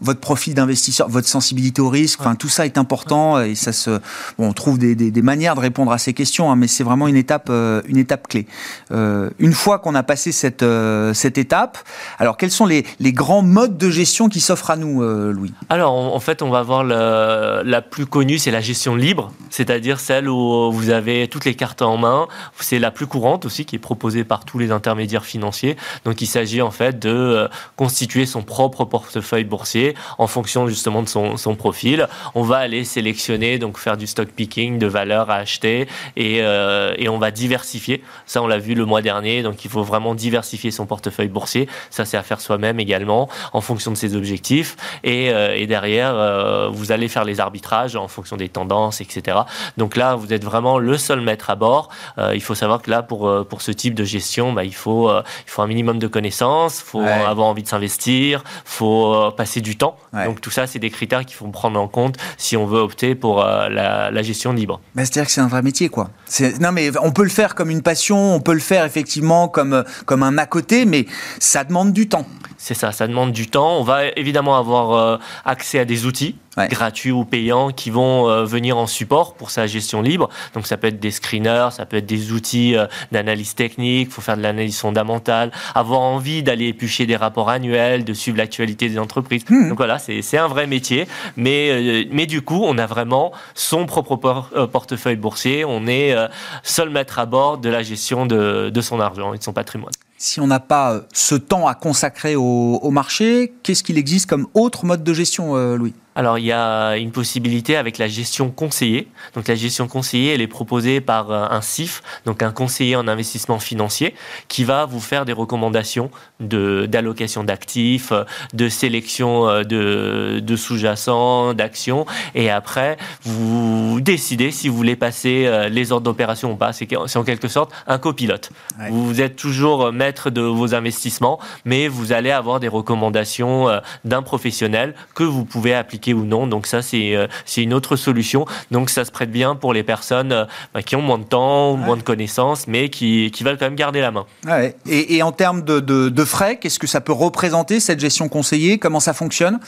Votre 0.00 0.20
profil 0.20 0.54
d'investisseur, 0.54 1.08
votre 1.08 1.28
sensibilité 1.28 1.80
au 1.82 1.88
risque, 1.90 2.20
enfin 2.20 2.34
tout 2.34 2.48
ça 2.48 2.64
est 2.64 2.78
important 2.78 3.40
et 3.40 3.54
ça 3.54 3.72
se, 3.72 3.90
bon, 4.38 4.48
on 4.48 4.52
trouve 4.52 4.78
des, 4.78 4.94
des- 4.94 5.10
des 5.10 5.22
manières 5.22 5.54
de 5.54 5.60
répondre 5.60 5.92
à 5.92 5.98
ces 5.98 6.14
questions, 6.14 6.50
hein, 6.50 6.56
mais 6.56 6.66
c'est 6.66 6.82
vraiment 6.84 7.08
une 7.08 7.16
étape, 7.16 7.48
euh, 7.50 7.82
une 7.86 7.98
étape 7.98 8.26
clé. 8.26 8.46
Euh, 8.90 9.28
une 9.38 9.52
fois 9.52 9.78
qu'on 9.78 9.94
a 9.94 10.02
passé 10.02 10.32
cette 10.32 10.62
euh, 10.62 11.12
cette 11.14 11.36
étape, 11.36 11.78
alors 12.18 12.36
quels 12.38 12.50
sont 12.50 12.64
les, 12.66 12.86
les 13.00 13.12
grands 13.12 13.42
modes 13.42 13.76
de 13.76 13.90
gestion 13.90 14.28
qui 14.28 14.40
s'offrent 14.40 14.70
à 14.70 14.76
nous, 14.76 15.02
Louis? 15.02 15.52
Alors, 15.68 15.92
en 15.92 16.14
en 16.14 16.20
fait, 16.20 16.40
on 16.42 16.50
va 16.50 16.62
voir 16.62 16.84
le- 16.84 17.62
la 17.64 17.82
plus 17.82 18.06
connue, 18.06 18.38
c'est 18.38 18.50
la 18.50 18.60
gestion 18.60 18.94
libre, 18.96 19.32
c'est-à-dire 19.50 20.00
celle 20.00 20.28
où 20.28 20.70
vous 20.72 20.90
avez 20.90 21.28
toutes 21.28 21.44
les 21.44 21.54
cartes 21.54 21.82
en 21.82 21.96
main. 21.98 22.28
C'est 22.60 22.78
la 22.78 22.90
plus 22.90 23.06
courante 23.06 23.44
aussi, 23.44 23.64
qui 23.66 23.76
est 23.76 23.78
proposée 23.80 24.24
par 24.24 24.44
tous 24.44 24.58
les 24.58 24.70
intermédiaires 24.70 25.24
financiers. 25.24 25.76
Donc, 26.04 26.22
il 26.22 26.26
s'agit 26.26 26.62
en 26.62 26.70
fait 26.70 26.98
de 26.98 27.48
constituer 27.76 28.24
son 28.26 28.42
propre 28.42 28.84
portefeuille 28.84 29.44
boursier 29.44 29.81
en 30.18 30.26
fonction 30.26 30.66
justement 30.68 31.02
de 31.02 31.08
son, 31.08 31.36
son 31.36 31.54
profil. 31.54 32.08
On 32.34 32.42
va 32.42 32.58
aller 32.58 32.84
sélectionner, 32.84 33.58
donc 33.58 33.78
faire 33.78 33.96
du 33.96 34.06
stock 34.06 34.28
picking 34.28 34.78
de 34.78 34.86
valeurs 34.86 35.30
à 35.30 35.36
acheter 35.36 35.86
et, 36.16 36.38
euh, 36.42 36.94
et 36.98 37.08
on 37.08 37.18
va 37.18 37.30
diversifier. 37.30 38.02
Ça, 38.26 38.42
on 38.42 38.46
l'a 38.46 38.58
vu 38.58 38.74
le 38.74 38.84
mois 38.84 39.02
dernier. 39.02 39.42
Donc, 39.42 39.64
il 39.64 39.70
faut 39.70 39.82
vraiment 39.82 40.14
diversifier 40.14 40.70
son 40.70 40.86
portefeuille 40.86 41.28
boursier. 41.28 41.68
Ça, 41.90 42.04
c'est 42.04 42.16
à 42.16 42.22
faire 42.22 42.40
soi-même 42.40 42.80
également 42.80 43.28
en 43.52 43.60
fonction 43.60 43.90
de 43.90 43.96
ses 43.96 44.14
objectifs. 44.16 44.76
Et, 45.04 45.30
euh, 45.30 45.54
et 45.56 45.66
derrière, 45.66 46.12
euh, 46.14 46.68
vous 46.70 46.92
allez 46.92 47.08
faire 47.08 47.24
les 47.24 47.40
arbitrages 47.40 47.96
en 47.96 48.08
fonction 48.08 48.36
des 48.36 48.48
tendances, 48.48 49.00
etc. 49.00 49.38
Donc 49.76 49.96
là, 49.96 50.14
vous 50.14 50.32
êtes 50.32 50.44
vraiment 50.44 50.78
le 50.78 50.96
seul 50.98 51.20
maître 51.20 51.50
à 51.50 51.56
bord. 51.56 51.88
Il 52.34 52.42
faut 52.42 52.54
savoir 52.54 52.80
que 52.82 52.90
là, 52.90 53.02
pour, 53.02 53.30
pour 53.48 53.62
ce 53.62 53.72
type 53.72 53.94
de 53.94 54.04
gestion, 54.04 54.52
bah, 54.52 54.64
il, 54.64 54.74
faut, 54.74 55.10
il 55.10 55.50
faut 55.50 55.62
un 55.62 55.66
minimum 55.66 55.98
de 55.98 56.06
connaissances, 56.06 56.80
il 56.80 56.84
faut 56.90 57.02
Ouais. 57.02 57.10
avoir 57.10 57.48
envie 57.48 57.62
de 57.64 57.68
s'investir, 57.68 58.42
il 58.46 58.60
faut 58.64 59.30
passer 59.36 59.60
du 59.60 59.71
temps. 59.76 59.96
Ouais. 60.12 60.24
Donc 60.26 60.40
tout 60.40 60.50
ça, 60.50 60.66
c'est 60.66 60.78
des 60.78 60.90
critères 60.90 61.24
qu'il 61.24 61.36
faut 61.36 61.46
prendre 61.48 61.80
en 61.80 61.88
compte 61.88 62.16
si 62.36 62.56
on 62.56 62.66
veut 62.66 62.80
opter 62.80 63.14
pour 63.14 63.42
euh, 63.44 63.68
la, 63.68 64.10
la 64.10 64.22
gestion 64.22 64.52
libre. 64.52 64.80
Ben, 64.94 65.04
C'est-à-dire 65.04 65.26
que 65.26 65.32
c'est 65.32 65.40
un 65.40 65.48
vrai 65.48 65.62
métier, 65.62 65.88
quoi. 65.88 66.10
C'est- 66.26 66.60
Non, 66.60 66.72
mais 66.72 66.90
on 67.02 67.10
peut 67.12 67.24
le 67.24 67.28
faire 67.30 67.54
comme 67.54 67.70
une 67.70 67.82
passion, 67.82 68.34
on 68.34 68.40
peut 68.40 68.54
le 68.54 68.60
faire 68.60 68.84
effectivement 68.84 69.48
comme, 69.48 69.84
comme 70.06 70.22
un 70.22 70.38
à 70.38 70.46
côté, 70.46 70.84
mais 70.84 71.06
ça 71.38 71.64
demande 71.64 71.92
du 71.92 72.08
temps. 72.08 72.26
C'est 72.58 72.74
ça, 72.74 72.92
ça 72.92 73.08
demande 73.08 73.32
du 73.32 73.48
temps. 73.48 73.78
On 73.78 73.82
va 73.82 74.06
évidemment 74.16 74.56
avoir 74.56 74.92
euh, 74.92 75.18
accès 75.44 75.78
à 75.78 75.84
des 75.84 76.06
outils 76.06 76.36
Ouais. 76.58 76.68
gratuits 76.68 77.12
ou 77.12 77.24
payants 77.24 77.70
qui 77.70 77.88
vont 77.88 78.28
euh, 78.28 78.44
venir 78.44 78.76
en 78.76 78.86
support 78.86 79.36
pour 79.36 79.50
sa 79.50 79.66
gestion 79.66 80.02
libre. 80.02 80.28
Donc 80.52 80.66
ça 80.66 80.76
peut 80.76 80.88
être 80.88 81.00
des 81.00 81.10
screeners, 81.10 81.68
ça 81.72 81.86
peut 81.86 81.96
être 81.96 82.04
des 82.04 82.30
outils 82.30 82.76
euh, 82.76 82.84
d'analyse 83.10 83.54
technique, 83.54 84.08
il 84.10 84.12
faut 84.12 84.20
faire 84.20 84.36
de 84.36 84.42
l'analyse 84.42 84.78
fondamentale, 84.78 85.50
avoir 85.74 86.00
envie 86.00 86.42
d'aller 86.42 86.66
éplucher 86.66 87.06
des 87.06 87.16
rapports 87.16 87.48
annuels, 87.48 88.04
de 88.04 88.12
suivre 88.12 88.36
l'actualité 88.36 88.90
des 88.90 88.98
entreprises. 88.98 89.44
Mhm. 89.62 89.68
Donc 89.70 89.78
voilà, 89.78 89.98
c'est 89.98 90.38
un 90.38 90.48
vrai 90.48 90.66
métier. 90.66 91.06
Mais, 91.36 91.70
euh, 91.70 92.04
mais 92.10 92.26
du 92.26 92.42
coup, 92.42 92.62
on 92.64 92.78
a 92.78 92.86
vraiment 92.86 93.32
son 93.54 93.86
propre 93.86 94.16
por- 94.16 94.50
euh, 94.56 94.66
portefeuille 94.66 95.16
boursier. 95.16 95.64
On 95.64 95.86
est 95.86 96.12
euh, 96.14 96.28
seul 96.62 96.90
maître 96.90 97.18
à 97.18 97.26
bord 97.26 97.58
de 97.58 97.68
la 97.68 97.82
gestion 97.82 98.26
de, 98.26 98.70
de 98.70 98.80
son 98.80 99.00
argent 99.00 99.34
et 99.34 99.38
de 99.38 99.42
son 99.42 99.52
patrimoine. 99.52 99.92
Si 100.18 100.38
on 100.40 100.46
n'a 100.46 100.60
pas 100.60 101.00
ce 101.12 101.34
temps 101.34 101.66
à 101.66 101.74
consacrer 101.74 102.36
au, 102.36 102.78
au 102.80 102.90
marché, 102.90 103.52
qu'est-ce 103.64 103.82
qu'il 103.82 103.98
existe 103.98 104.28
comme 104.30 104.46
autre 104.54 104.84
mode 104.84 105.02
de 105.02 105.12
gestion, 105.12 105.56
euh, 105.56 105.76
Louis? 105.76 105.94
Alors, 106.14 106.38
il 106.38 106.44
y 106.44 106.52
a 106.52 106.96
une 106.96 107.10
possibilité 107.10 107.76
avec 107.76 107.96
la 107.98 108.06
gestion 108.06 108.50
conseillée. 108.50 109.08
Donc, 109.34 109.48
la 109.48 109.54
gestion 109.54 109.88
conseillée, 109.88 110.34
elle 110.34 110.42
est 110.42 110.46
proposée 110.46 111.00
par 111.00 111.30
euh, 111.30 111.46
un 111.50 111.62
CIF, 111.62 112.02
donc 112.26 112.42
un 112.42 112.50
conseiller 112.50 112.96
en 112.96 113.08
investissement 113.08 113.58
financier, 113.58 114.14
qui 114.48 114.64
va 114.64 114.84
vous 114.84 115.00
faire 115.00 115.24
des 115.24 115.32
recommandations 115.32 116.10
de 116.40 116.86
d'allocation 116.86 117.44
d'actifs, 117.44 118.12
euh, 118.12 118.24
de 118.52 118.68
sélection 118.68 119.48
euh, 119.48 119.62
de, 119.62 120.40
de 120.40 120.56
sous-jacents, 120.56 121.54
d'actions. 121.54 122.04
Et 122.34 122.50
après, 122.50 122.98
vous 123.22 124.00
décidez 124.00 124.50
si 124.50 124.68
vous 124.68 124.76
voulez 124.76 124.96
passer 124.96 125.68
les 125.70 125.92
ordres 125.92 126.04
d'opération 126.04 126.52
ou 126.52 126.56
pas. 126.56 126.72
C'est 126.72 127.16
en 127.16 127.24
quelque 127.24 127.48
sorte 127.48 127.72
un 127.86 127.98
copilote. 127.98 128.50
Ouais. 128.78 128.90
Vous 128.90 129.20
êtes 129.20 129.36
toujours 129.36 129.92
maître 129.92 130.30
de 130.30 130.42
vos 130.42 130.74
investissements, 130.74 131.38
mais 131.64 131.88
vous 131.88 132.12
allez 132.12 132.30
avoir 132.30 132.60
des 132.60 132.68
recommandations 132.68 133.68
d'un 134.04 134.22
professionnel 134.22 134.94
que 135.14 135.24
vous 135.24 135.44
pouvez 135.44 135.74
appliquer 135.74 136.01
ou 136.08 136.24
non. 136.24 136.46
Donc 136.46 136.66
ça, 136.66 136.82
c'est 136.82 137.14
euh, 137.16 137.26
c'est 137.44 137.62
une 137.62 137.72
autre 137.74 137.96
solution. 137.96 138.44
Donc 138.70 138.90
ça 138.90 139.04
se 139.04 139.10
prête 139.10 139.30
bien 139.30 139.54
pour 139.54 139.72
les 139.72 139.82
personnes 139.82 140.32
euh, 140.32 140.44
bah, 140.74 140.82
qui 140.82 140.96
ont 140.96 141.02
moins 141.02 141.18
de 141.18 141.24
temps, 141.24 141.76
moins 141.76 141.96
de 141.96 142.02
connaissances, 142.02 142.66
mais 142.66 142.88
qui, 142.88 143.30
qui 143.32 143.44
veulent 143.44 143.58
quand 143.58 143.66
même 143.66 143.74
garder 143.76 144.00
la 144.00 144.10
main. 144.10 144.26
Ouais. 144.46 144.76
et, 144.88 145.16
et 145.16 145.22
en 145.22 145.32
termes 145.32 145.62
de, 145.62 145.80
de- 145.80 146.08
de 146.08 146.24
frais, 146.24 146.58
qu'est-ce 146.58 146.78
que 146.78 146.86
ça 146.86 147.00
peut 147.00 147.12
représenter, 147.12 147.80
cette 147.80 148.00
gestion 148.00 148.28
conseillée? 148.28 148.78
Comment 148.78 149.00
ça 149.00 149.12
fonctionne? 149.12 149.60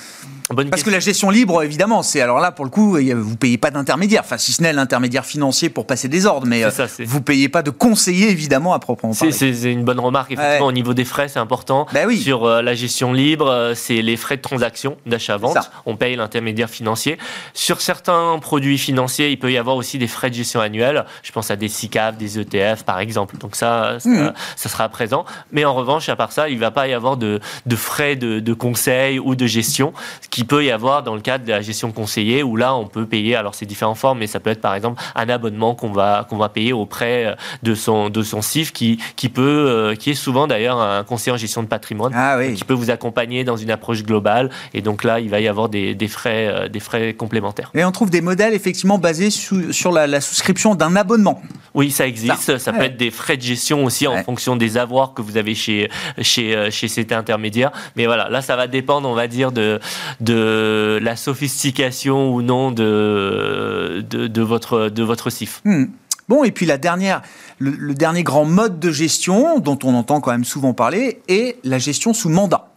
Bonne 0.51 0.69
Parce 0.69 0.83
que 0.83 0.91
la 0.91 1.01
gestion 1.01 1.31
libre, 1.31 1.63
évidemment, 1.63 2.03
c'est 2.03 2.21
alors 2.21 2.39
là, 2.39 2.53
pour 2.53 2.67
le 2.67 2.71
coup, 2.71 2.99
vous 2.99 3.37
payez 3.37 3.57
pas 3.57 3.71
d'intermédiaire, 3.71 4.21
enfin, 4.25 4.37
si 4.37 4.53
ce 4.53 4.63
n'est 4.63 4.75
l'intermédiaire 4.75 5.25
financier 5.25 5.71
pour 5.71 5.87
passer 5.87 6.07
des 6.07 6.27
ordres, 6.27 6.47
mais 6.47 6.63
euh, 6.65 6.71
ça, 6.71 6.87
vous 7.07 7.23
payez 7.23 7.49
pas 7.49 7.63
de 7.63 7.71
conseiller, 7.71 8.29
évidemment, 8.31 8.75
à 8.75 8.79
proprement 8.79 9.15
parler. 9.15 9.33
C'est 9.33 9.73
une 9.73 9.85
bonne 9.85 10.01
remarque. 10.01 10.33
Effectivement, 10.33 10.67
Ouais. 10.67 10.69
au 10.69 10.73
niveau 10.73 10.93
des 10.93 11.07
frais, 11.07 11.29
c'est 11.29 11.39
important. 11.39 11.87
Bah 11.95 12.01
oui. 12.07 12.21
Sur 12.21 12.45
euh, 12.45 12.61
la 12.61 12.75
gestion 12.75 13.15
libre, 13.15 13.49
euh, 13.49 13.75
c'est 13.75 14.03
les 14.03 14.17
frais 14.19 14.37
de 14.37 14.43
transaction, 14.43 14.99
d'achat-vente. 15.07 15.57
On 15.87 15.97
paye 15.97 16.15
l'intermédiaire 16.17 16.69
financier. 16.69 17.17
Sur 17.55 17.81
certains 17.81 18.39
produits 18.39 18.77
financiers, 18.79 19.31
il 19.31 19.39
peut 19.39 19.51
y 19.51 19.57
avoir 19.57 19.77
aussi 19.77 19.97
des 19.99 20.07
frais 20.09 20.29
de 20.29 20.35
gestion 20.35 20.61
annuels. 20.61 21.07
Je 21.23 21.33
pense 21.33 21.51
à 21.51 21.57
des 21.57 21.69
SICAV, 21.69 22.19
des 22.19 22.39
ETF, 22.39 22.83
par 22.85 22.99
exemple. 23.01 23.39
Donc 23.39 23.57
ça, 23.57 23.97
ça, 23.99 24.09
Mhm. 24.11 24.33
ça 24.57 24.69
sera 24.69 24.89
présent. 24.91 25.25
Mais 25.53 25.65
en 25.65 25.75
revanche, 25.75 26.09
à 26.11 26.17
part 26.17 26.33
ça, 26.33 26.51
il 26.51 26.57
ne 26.57 26.61
va 26.61 26.71
pas 26.71 26.87
y 26.87 26.93
avoir 26.93 27.17
de, 27.17 27.41
de 27.65 27.77
frais 27.77 28.15
de, 28.17 28.41
de 28.41 28.53
conseil 28.53 29.19
ou 29.19 29.35
de 29.35 29.47
gestion 29.47 29.93
qui 30.35 30.43
peut 30.43 30.65
y 30.65 30.73
avoir 30.73 31.05
dans 31.05 31.15
le 31.15 31.21
cadre 31.21 31.45
de 31.45 31.53
la 31.53 31.61
gestion 31.61 31.93
conseillée, 31.93 32.43
où 32.43 32.57
là, 32.57 32.75
on 32.75 32.89
peut 32.89 33.07
payer, 33.07 33.37
alors 33.37 33.55
c'est 33.55 33.67
différentes 33.67 33.99
formes, 33.99 34.19
mais 34.19 34.27
ça 34.27 34.41
peut 34.41 34.51
être 34.51 34.61
par 34.61 34.75
exemple 34.75 35.01
un 35.15 35.29
abonnement 35.29 35.77
qu'on 35.77 35.93
va, 35.93 36.27
qu'on 36.29 36.37
va 36.37 36.49
payer 36.49 36.73
auprès 36.73 37.37
de 37.63 37.75
son, 37.77 38.11
de 38.11 38.21
son 38.25 38.43
CIF, 38.43 38.73
qui, 38.73 38.99
qui, 39.15 39.29
peut, 39.29 39.95
qui 39.97 40.11
est 40.11 40.15
souvent 40.15 40.49
d'ailleurs 40.49 40.81
un 40.81 41.05
conseiller 41.05 41.35
en 41.35 41.37
gestion 41.37 41.63
de 41.63 41.69
patrimoine, 41.69 42.13
ah 42.17 42.41
qui 42.53 42.65
peut 42.65 42.75
vous 42.75 42.91
accompagner 42.91 43.45
dans 43.45 43.57
une 43.57 43.71
approche 43.71 44.03
globale. 44.03 44.51
Et 44.73 44.81
donc 44.81 45.05
là, 45.05 45.21
il 45.21 45.31
va 45.31 45.39
y 45.39 45.47
avoir 45.47 45.69
des, 45.69 45.95
des 45.95 46.09
frais, 46.09 46.69
des 46.69 46.81
frais 46.81 47.15
complémentaires. 47.15 47.71
Et 47.73 47.85
on 47.85 47.93
trouve 47.93 48.11
des 48.11 48.21
modèles 48.21 48.55
effectivement 48.55 48.99
basés 48.99 49.31
sur 49.31 49.93
la, 49.93 50.09
la 50.09 50.21
souscription 50.21 50.75
d'un 50.75 50.97
abonnement. 50.97 51.41
Oui, 51.75 51.93
ça 51.93 52.09
existe. 52.09 52.59
Ça, 52.59 52.73
peut 52.73 52.83
être 52.83 52.97
des 52.97 53.13
frais 53.13 53.37
de 53.37 53.43
gestion 53.43 53.85
aussi 53.85 54.09
en 54.09 54.23
fonction 54.25 54.57
des 54.57 54.79
avoirs 54.79 55.15
que 55.15 55.23
vous 55.23 55.37
avez 55.37 55.55
chez, 55.55 55.91
chez, 56.21 56.71
chez 56.73 56.89
cet 56.89 57.13
intermédiaire. 57.13 57.71
Mais 57.95 58.07
voilà, 58.07 58.29
là, 58.29 58.43
ça 58.43 58.57
va 58.57 58.67
dépendre, 58.67 59.09
on 59.09 59.15
va 59.15 59.29
dire, 59.29 59.53
de, 59.53 59.79
de 60.21 60.24
la 60.33 61.17
sophistication 61.17 62.33
ou 62.33 62.43
non 62.43 62.71
de, 62.71 64.05
de, 64.09 64.43
votre, 64.43 64.89
de 64.89 65.03
votre 65.03 65.31
CIF. 65.31 65.61
Hmm. 65.65 65.87
Bon, 66.29 66.45
et 66.45 66.53
puis 66.53 66.65
la 66.65 66.79
dernière, 66.79 67.23
le, 67.59 67.95
dernier 67.95 68.23
grand 68.23 68.45
mode 68.45 68.81
de 68.81 68.91
gestion 68.91 69.59
dont 69.59 69.79
on 69.85 69.95
entend 69.95 70.21
quand 70.21 70.31
même 70.31 70.45
souvent 70.45 70.73
parler 70.73 71.21
est 71.29 71.59
la 71.65 71.79
gestion 71.79 72.15
sous 72.15 72.29
mandat. 72.29 72.69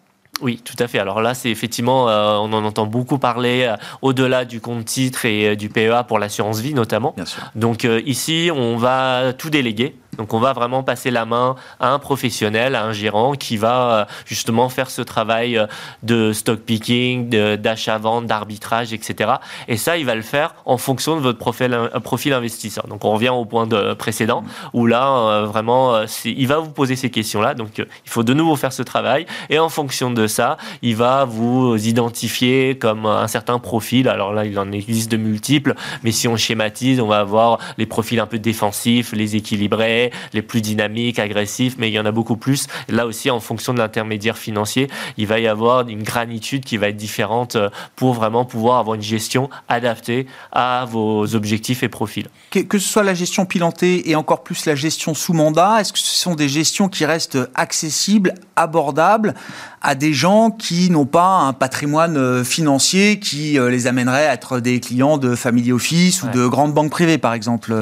Oui, 0.42 0.62
tout 0.64 0.76
à 0.80 0.88
fait. 0.88 1.00
Alors 1.00 1.22
là, 1.22 1.34
c'est 1.34 1.50
effectivement, 1.50 2.10
euh, 2.10 2.36
on 2.36 2.54
en 2.54 2.64
entend 2.64 2.86
beaucoup 2.86 3.18
parler 3.18 3.64
euh, 3.64 3.76
au-delà 4.02 4.46
du 4.46 4.62
compte 4.62 4.86
titre 4.86 5.26
et 5.26 5.50
euh, 5.50 5.56
du 5.56 5.70
PEA 5.70 6.04
pour 6.08 6.20
l'assurance 6.20 6.60
vie 6.60 6.76
notamment. 6.76 7.14
Bien 7.16 7.26
sûr. 7.26 7.42
Donc 7.56 7.88
ici, 8.06 8.52
on 8.54 8.78
va 8.78 9.34
tout 9.34 9.50
déléguer. 9.50 9.96
Donc 10.18 10.34
on 10.34 10.40
va 10.40 10.54
vraiment 10.54 10.84
passer 10.84 11.12
la 11.12 11.26
main 11.26 11.56
à 11.80 11.92
un 11.92 12.00
professionnel, 12.00 12.76
à 12.76 12.84
un 12.84 12.94
gérant 12.94 13.34
qui 13.34 13.58
va 13.58 13.92
euh, 13.92 14.06
justement 14.26 14.70
faire 14.70 14.90
ce 14.90 15.02
travail 15.02 15.58
euh, 15.58 15.68
de 16.04 16.34
stock 16.34 16.60
picking, 16.60 17.30
d'achat-vente, 17.30 18.26
d'arbitrage, 18.26 18.94
etc. 18.94 19.34
Et 19.68 19.78
ça, 19.78 19.98
il 19.98 20.06
va 20.06 20.16
le 20.16 20.22
faire 20.22 20.56
en 20.66 20.78
fonction 20.78 21.16
de 21.16 21.22
votre 21.22 21.40
profil, 21.40 21.74
euh, 21.74 22.38
investisseur. 22.38 22.88
Donc 22.88 23.06
on 23.06 23.12
revient 23.12 23.30
au 23.30 23.46
point 23.46 23.68
de, 23.68 23.94
précédent 23.94 24.44
où 24.74 24.86
là, 24.86 25.44
vraiment, 25.44 26.02
il 26.26 26.48
va 26.48 26.58
vous 26.58 26.72
poser 26.72 26.96
ces 26.96 27.10
questions-là. 27.10 27.54
Donc 27.54 27.78
il 27.78 28.10
faut 28.10 28.24
de 28.24 28.34
nouveau 28.34 28.56
faire 28.56 28.74
ce 28.74 28.84
travail. 28.84 29.26
Et 29.50 29.60
en 29.60 29.70
fonction 29.70 30.12
de 30.12 30.28
ça, 30.28 30.58
il 30.82 30.96
va 30.96 31.26
vous 31.26 31.76
identifier 31.88 32.78
comme 32.78 33.06
un 33.06 33.28
certain 33.28 33.60
profil. 33.60 34.10
Alors 34.10 34.34
là, 34.34 34.46
il 34.46 34.58
en 34.60 34.72
existe 34.72 35.12
de 35.12 35.18
multiples, 35.18 35.76
mais 36.04 36.12
si 36.12 36.28
on 36.28 36.38
schématise, 36.38 37.00
on 37.00 37.08
va 37.08 37.20
avoir 37.20 37.60
les 37.78 37.86
profils 37.86 38.20
un 38.20 38.26
peu 38.26 38.40
défensifs, 38.40 39.14
les 39.14 39.36
équilibrés, 39.36 40.07
les 40.34 40.42
plus 40.42 40.62
dynamiques, 40.62 41.20
agressifs, 41.20 41.76
mais 41.78 41.90
il 41.90 41.94
y 41.94 42.00
en 42.00 42.06
a 42.06 42.12
beaucoup 42.12 42.38
plus. 42.38 42.68
Là 42.90 43.06
aussi, 43.06 43.30
en 43.30 43.40
fonction 43.40 43.74
de 43.74 43.80
l'intermédiaire 43.80 44.38
financier, 44.38 44.90
il 45.18 45.28
va 45.28 45.40
y 45.40 45.48
avoir 45.48 45.88
une 45.88 46.04
granitude 46.04 46.64
qui 46.64 46.78
va 46.78 46.90
être 46.90 46.98
différente 46.98 47.56
euh, 47.56 47.70
pour 47.96 48.14
vraiment 48.14 48.46
pouvoir 48.46 48.80
avoir 48.80 48.96
une 48.96 49.02
gestion 49.02 49.50
adaptée 49.68 50.28
à 50.52 50.86
vos 50.90 51.36
objectifs 51.36 51.84
et 51.84 51.90
profils. 51.90 52.28
Que, 52.52 52.80
ce 52.80 52.88
soit 52.88 53.04
la 53.04 53.14
gestion 53.14 53.46
pilantée 53.46 54.10
et 54.10 54.16
encore 54.16 54.44
plus 54.44 54.66
la 54.66 54.76
gestion 54.76 55.14
sous 55.14 55.34
mandat, 55.34 55.82
est-ce 55.82 55.94
que 55.94 56.00
ce 56.00 56.16
sont 56.16 56.36
des 56.36 56.50
gestions 56.50 56.90
qui 56.90 57.06
restent 57.06 57.40
accessibles, 57.56 58.34
abordables 58.56 59.34
à 59.82 59.96
des 59.96 60.14
gens 60.14 60.52
qui 60.52 60.90
n'ont 60.90 61.06
pas 61.06 61.40
un 61.40 61.54
patrimoine 61.54 62.18
euh, 62.18 62.44
financier 62.44 63.20
qui 63.20 63.58
euh, 63.60 63.70
les 63.70 63.88
amènerait 63.88 64.28
à 64.28 64.34
être 64.34 64.60
des 64.60 64.80
clients 64.80 65.18
de 65.18 65.36
Family 65.36 65.72
Office 65.72 66.24
ou 66.24 66.28
de 66.30 66.48
grandes 66.48 66.74
banques 66.74 66.92
privées, 66.92 67.18
par 67.18 67.34
exemple, 67.34 67.74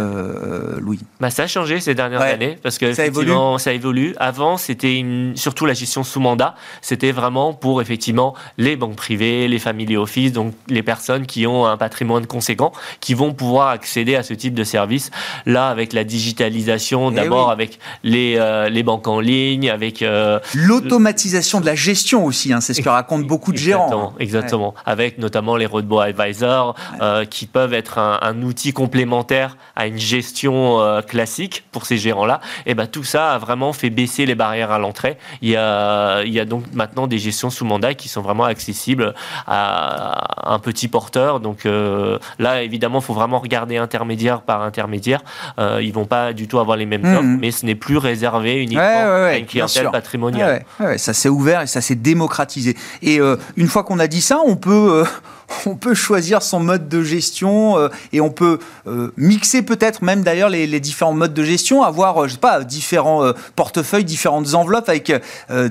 Louis 0.80 1.00
bah, 1.20 1.30
Ça 1.30 1.44
a 1.44 1.48
changé 1.48 1.80
ces 1.80 1.96
dernières 1.96 2.22
années 2.22 2.58
parce 2.62 2.78
que 2.78 2.94
ça 2.94 3.06
évolue. 3.06 3.32
ça 3.58 3.74
évolue. 3.74 4.14
Avant, 4.18 4.58
c'était 4.58 5.04
surtout 5.36 5.66
la 5.66 5.74
gestion 5.74 6.04
sous 6.04 6.20
mandat. 6.20 6.56
C'était 6.82 7.12
vraiment 7.12 7.54
pour 7.54 7.82
effectivement 7.82 8.36
les 8.58 8.76
banques 8.76 8.96
privées, 8.96 9.48
les 9.48 9.60
family 9.60 9.98
office, 9.98 10.32
donc 10.32 10.54
les 10.68 10.84
personnes 10.84 11.26
qui 11.26 11.48
ont 11.48 11.66
un 11.66 11.78
patrimoine 11.78 12.28
conséquent, 12.28 12.72
qui 13.00 13.14
vont 13.14 13.34
pouvoir 13.34 13.70
accéder 13.70 14.16
à 14.16 14.24
ce 14.24 14.34
type 14.34 14.54
de 14.54 14.64
service. 14.64 15.12
Là, 15.46 15.70
avec 15.70 15.94
la 15.94 16.04
digitalisation, 16.04 17.12
eh 17.12 17.16
d'abord 17.16 17.52
avec 17.52 17.80
les, 18.04 18.36
euh, 18.38 18.70
les 18.70 18.84
banques 18.84 19.08
en 19.08 19.20
ligne, 19.20 19.70
avec 19.70 20.02
euh, 20.02 20.40
l'automatisation 20.54 21.62
de 21.62 21.66
la 21.66 21.76
gestion 21.76 21.95
aussi. 22.24 22.54
Hein, 22.54 22.62
c'est 22.62 22.74
ce 22.74 22.82
que 22.82 22.90
racontent 22.90 23.26
beaucoup 23.26 23.52
de 23.52 23.58
gérants. 23.58 24.14
Exactement. 24.20 24.74
Avec 24.86 25.18
notamment 25.18 25.56
les 25.56 25.66
roadbook 25.66 26.02
advisors, 26.02 26.76
euh, 27.02 27.26
qui 27.26 27.46
peuvent 27.46 27.74
être 27.74 27.98
un, 27.98 28.20
un, 28.22 28.42
outil 28.42 28.74
complémentaire 28.74 29.58
à 29.76 29.88
une 29.88 29.98
gestion 29.98 30.80
classique 31.08 31.64
pour 31.72 31.86
ces 31.86 31.98
gérants-là, 31.98 32.40
et 32.66 32.76
ben 32.76 32.88
tout 32.88 33.04
ça 33.04 33.34
a 33.34 33.38
vraiment 33.38 33.74
fait 33.74 33.90
baisser 33.90 34.26
les 34.26 34.36
barrières 34.36 34.72
à 34.72 34.80
l'entrée. 34.80 35.18
Il 35.42 35.50
y 35.50 35.56
a, 35.56 36.22
il 36.24 36.34
y 36.34 36.40
a 36.40 36.46
donc 36.46 36.64
maintenant 36.74 37.08
des 37.08 37.18
gestions 37.18 37.50
sous 37.50 37.66
mandat 37.66 37.94
qui 37.94 38.10
sont 38.10 38.22
vraiment 38.22 38.44
accessibles 38.44 39.14
à 39.48 40.52
un 40.54 40.60
petit 40.60 40.88
porteur. 40.88 41.40
Donc 41.40 41.66
euh, 41.66 42.20
là, 42.40 42.64
évidemment, 42.64 43.00
il 43.00 43.04
faut 43.04 43.14
vraiment 43.14 43.40
regarder 43.40 43.78
intermédiaire 43.78 44.42
par 44.42 44.62
intermédiaire. 44.62 45.22
Euh, 45.60 45.80
ils 45.82 45.94
vont 45.94 46.06
pas 46.06 46.34
du 46.34 46.48
tout 46.48 46.60
avoir 46.60 46.78
les 46.78 46.86
mêmes 46.86 47.02
mmh. 47.02 47.16
offres, 47.16 47.38
mais 47.40 47.52
ce 47.52 47.66
n'est 47.66 47.76
plus 47.76 47.98
réservé 47.98 48.62
uniquement 48.62 48.84
à 48.84 49.38
une 49.38 49.46
clientèle 49.46 49.90
patrimoniale. 49.92 50.66
ça 50.98 51.14
s'est 51.14 51.30
ouvert 51.30 51.62
et 51.62 51.68
ça 51.76 51.82
s'est 51.82 51.96
démocratisé. 51.96 52.78
Et 53.02 53.20
euh, 53.20 53.36
une 53.58 53.68
fois 53.68 53.84
qu'on 53.84 54.00
a 54.00 54.08
dit 54.08 54.22
ça, 54.22 54.40
on 54.46 54.56
peut 54.56 55.04
euh, 55.04 55.06
on 55.66 55.76
peut 55.76 55.94
choisir 55.94 56.42
son 56.42 56.60
mode 56.60 56.90
de 56.90 57.04
gestion 57.04 57.78
euh, 57.78 57.90
et 58.14 58.22
on 58.22 58.30
peut 58.30 58.60
euh, 58.88 59.12
mixer 59.18 59.62
peut-être 59.62 60.02
même 60.02 60.24
d'ailleurs 60.24 60.50
les, 60.50 60.80
différents 60.80 61.14
modes 61.14 61.34
de 61.34 61.44
gestion, 61.44 61.84
avoir, 61.84 62.24
euh, 62.24 62.28
je 62.28 62.34
sais 62.34 62.40
pas, 62.40 62.64
différents 62.64 63.32
portefeuilles, 63.56 64.04
différentes 64.04 64.54
enveloppes 64.54 64.90
avec 64.90 65.12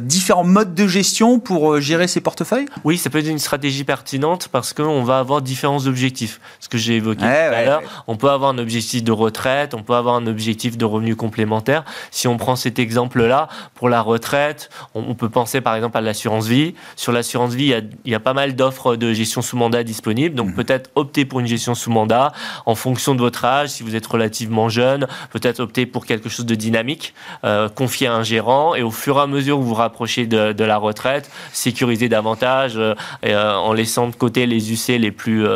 différents 0.01 0.45
modes 0.45 0.75
de 0.75 0.87
gestion 0.87 1.39
pour 1.39 1.81
gérer 1.81 2.09
ces 2.09 2.21
portefeuilles? 2.21 2.67
Oui, 2.85 2.99
ça 2.99 3.11
peut 3.11 3.19
être 3.19 3.29
une 3.29 3.39
stratégie 3.39 3.85
pertinente 3.85 4.49
parce 4.49 4.73
qu'on 4.73 5.05
va 5.05 5.19
avoir 5.19 5.43
différents 5.43 5.87
objectifs. 5.87 6.41
Ce 6.61 6.69
que 6.69 6.79
j'ai 6.79 6.97
évoqué 6.97 7.21
tout 7.21 7.27
à 7.27 7.65
l'heure, 7.65 7.83
on 8.07 8.17
peut 8.17 8.31
avoir 8.31 8.51
un 8.51 8.59
objectif 8.59 9.05
de 9.05 9.13
retraite, 9.13 9.75
on 9.75 9.83
peut 9.83 9.95
avoir 9.95 10.17
un 10.17 10.27
objectif 10.27 10.77
de 10.79 10.85
revenu 10.85 11.17
complémentaire. 11.17 11.85
Si 12.11 12.29
on 12.29 12.37
prend 12.37 12.57
cet 12.57 12.79
exemple-là, 12.79 13.49
pour 13.75 13.89
la 13.89 14.01
retraite, 14.01 14.71
on, 14.95 15.15
peut 15.15 15.29
penser 15.29 15.61
par 15.61 15.75
exemple 15.77 15.97
à 15.97 16.01
l'assurance 16.01 16.47
vie. 16.47 16.75
Sur 16.97 17.13
l'assurance 17.13 17.55
vie, 17.55 17.65
il 17.65 17.71
y 17.71 17.75
a, 17.75 17.81
il 18.05 18.13
y 18.13 18.15
a 18.15 18.21
pas 18.21 18.35
mal 18.35 18.57
d'offres 18.57 18.97
de 18.97 19.13
gestion 19.13 19.43
sous 19.43 19.57
mandat 19.65 19.83
disponible. 19.85 20.35
Donc 20.35 20.49
mhm. 20.49 20.55
peut-être 20.55 20.91
opter 20.95 21.25
pour 21.25 21.41
une 21.41 21.47
gestion 21.47 21.75
sous 21.75 21.91
mandat 21.91 22.33
en 22.67 22.75
fonction 22.75 23.15
de 23.15 23.21
votre 23.21 23.45
âge. 23.45 23.71
Si 23.71 23.83
vous 23.83 23.97
êtes 23.97 24.07
relativement 24.07 24.69
jeune, 24.69 25.07
peut-être 25.33 25.61
opter 25.61 25.87
pour 25.87 26.07
quelque 26.07 26.29
chose 26.29 26.47
de 26.47 26.55
dynamique, 26.55 27.15
euh, 27.45 27.69
confier 27.69 28.07
à 28.07 28.15
un 28.15 28.23
gérant 28.23 28.75
et 28.75 28.83
au 28.83 28.91
fur 28.91 29.17
et 29.19 29.21
à 29.21 29.27
mesure 29.27 29.57
que 29.57 29.63
vous 29.63 29.69
vous 29.69 29.75
rapprochez 29.75 30.27
de, 30.27 30.65
la 30.65 30.77
retraite, 30.77 31.31
sécuriser 31.53 32.09
davantage 32.09 32.75
euh, 32.77 32.95
euh, 33.25 33.55
en 33.55 33.73
laissant 33.73 34.09
de 34.09 34.15
côté 34.15 34.47
les 34.47 34.73
UC 34.73 34.99
les 34.99 35.11
plus, 35.11 35.47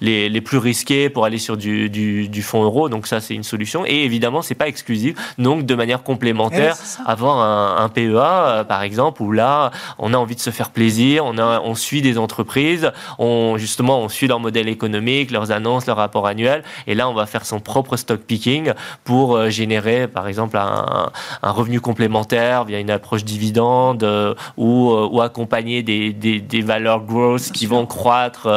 les, 0.00 0.28
les, 0.28 0.40
plus 0.40 0.58
risqués 0.58 1.08
pour 1.08 1.24
aller 1.24 1.38
sur 1.38 1.56
du, 1.56 1.88
du, 1.88 2.42
fonds 2.42 2.64
euro. 2.64 2.88
Donc 2.88 3.06
ça, 3.06 3.20
c'est 3.20 3.34
une 3.34 3.42
solution. 3.42 3.84
Et 3.86 4.04
évidemment, 4.04 4.42
c'est 4.42 4.54
pas 4.54 4.68
exclusif. 4.68 5.14
Donc 5.38 5.66
de 5.66 5.74
manière 5.74 6.02
complémentaire, 6.02 6.76
eh 6.78 7.10
avoir 7.10 7.38
un, 7.38 7.84
un 7.84 7.88
PEA, 7.88 8.64
par 8.68 8.82
exemple, 8.82 9.22
où 9.22 9.32
là, 9.32 9.70
on 9.98 10.12
a 10.14 10.16
envie 10.16 10.34
de 10.34 10.40
se 10.40 10.50
faire 10.50 10.70
plaisir, 10.70 11.24
on, 11.24 11.38
a, 11.38 11.60
on 11.60 11.74
suit 11.74 12.02
des 12.02 12.18
entreprises, 12.18 12.92
on 13.18 13.43
justement, 13.56 14.00
on 14.00 14.08
suit 14.08 14.26
leur 14.26 14.40
modèle 14.40 14.68
économique, 14.68 15.30
leurs 15.30 15.50
annonces, 15.50 15.86
leur 15.86 15.96
rapport 15.96 16.26
annuel, 16.26 16.62
et 16.86 16.94
là, 16.94 17.08
on 17.08 17.14
va 17.14 17.26
faire 17.26 17.46
son 17.46 17.60
propre 17.60 17.96
stock 17.96 18.20
picking 18.20 18.72
pour 19.04 19.36
euh, 19.36 19.50
générer, 19.50 20.08
par 20.08 20.28
exemple, 20.28 20.56
un, 20.56 21.10
revenu 21.42 21.80
complémentaire 21.80 22.64
via 22.64 22.80
une 22.80 22.90
approche 22.90 23.24
dividende 23.24 24.02
euh, 24.02 24.34
ou, 24.56 24.90
euh, 24.90 25.08
ou, 25.10 25.20
accompagner 25.20 25.82
des, 25.82 26.12
des, 26.12 26.62
valeurs 26.62 27.04
growth 27.04 27.52
qui 27.52 27.66
vont 27.66 27.86
croître 27.86 28.48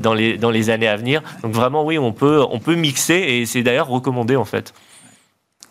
dans, 0.00 0.14
les, 0.14 0.38
dans 0.38 0.50
les 0.50 0.70
années 0.70 0.88
à 0.88 0.96
venir. 0.96 1.22
Donc 1.42 1.52
vraiment, 1.52 1.84
oui, 1.84 1.98
on 1.98 2.12
peut, 2.12 2.44
on 2.50 2.58
peut 2.58 2.74
mixer, 2.74 3.14
et 3.14 3.46
c'est 3.46 3.62
d'ailleurs 3.62 3.88
recommandé 3.88 4.36
en 4.36 4.44
fait. 4.44 4.72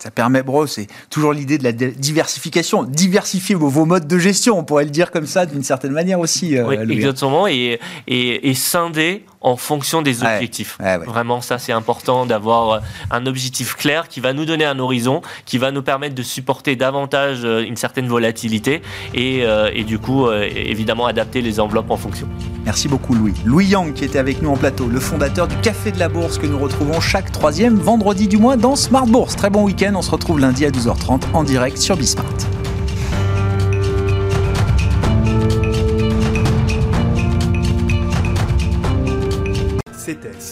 Ça 0.02 0.10
permet, 0.10 0.42
bro, 0.42 0.66
c'est 0.66 0.88
toujours 1.10 1.32
l'idée 1.32 1.58
de 1.58 1.62
la 1.62 1.70
diversification. 1.70 2.82
Diversifier 2.82 3.54
vos, 3.54 3.84
modes 3.84 4.08
de 4.08 4.18
gestion, 4.18 4.58
on 4.58 4.64
pourrait 4.64 4.82
le 4.82 4.90
dire 4.90 5.12
comme 5.12 5.26
ça 5.26 5.46
d'une 5.46 5.62
certaine 5.62 5.92
manière 5.92 6.18
aussi. 6.18 6.60
oui, 6.60 6.74
exactement. 6.90 7.46
Et, 7.46 7.78
et, 8.08 8.50
et 8.50 8.54
scinder 8.54 9.24
en 9.42 9.56
fonction 9.56 10.02
des 10.02 10.22
objectifs. 10.22 10.78
Vraiment, 11.06 11.40
ça 11.40 11.58
c'est 11.58 11.72
important 11.72 12.26
d'avoir 12.26 12.70
euh, 12.70 12.80
un 13.10 13.26
objectif 13.26 13.74
clair 13.74 14.08
qui 14.08 14.20
va 14.20 14.32
nous 14.32 14.44
donner 14.44 14.64
un 14.64 14.78
horizon, 14.78 15.22
qui 15.44 15.58
va 15.58 15.70
nous 15.70 15.82
permettre 15.82 16.14
de 16.14 16.22
supporter 16.22 16.76
davantage 16.76 17.40
euh, 17.44 17.64
une 17.64 17.76
certaine 17.76 18.06
volatilité 18.06 18.82
et, 19.14 19.44
euh, 19.44 19.70
et 19.74 19.84
du 19.84 19.98
coup, 19.98 20.30
évidemment, 20.30 21.06
adapter 21.06 21.42
les 21.42 21.60
enveloppes 21.60 21.90
en 21.90 21.96
fonction. 21.96 22.28
Merci 22.64 22.88
beaucoup 22.88 23.14
Louis. 23.14 23.34
Louis 23.44 23.66
Yang 23.66 23.94
qui 23.94 24.04
était 24.04 24.18
avec 24.18 24.42
nous 24.42 24.50
en 24.50 24.56
plateau, 24.56 24.86
le 24.86 25.00
fondateur 25.00 25.48
du 25.48 25.56
Café 25.56 25.92
de 25.92 25.98
la 25.98 26.08
Bourse 26.08 26.38
que 26.38 26.46
nous 26.46 26.58
retrouvons 26.58 27.00
chaque 27.00 27.32
troisième 27.32 27.76
vendredi 27.76 28.28
du 28.28 28.36
mois 28.36 28.56
dans 28.56 28.76
Smart 28.76 29.06
Bourse. 29.06 29.36
Très 29.36 29.50
bon 29.50 29.64
week-end, 29.64 29.92
on 29.94 30.02
se 30.02 30.10
retrouve 30.10 30.40
lundi 30.40 30.64
à 30.64 30.70
12h30 30.70 31.22
en 31.32 31.44
direct 31.44 31.78
sur 31.78 31.96
Bismart. 31.96 32.61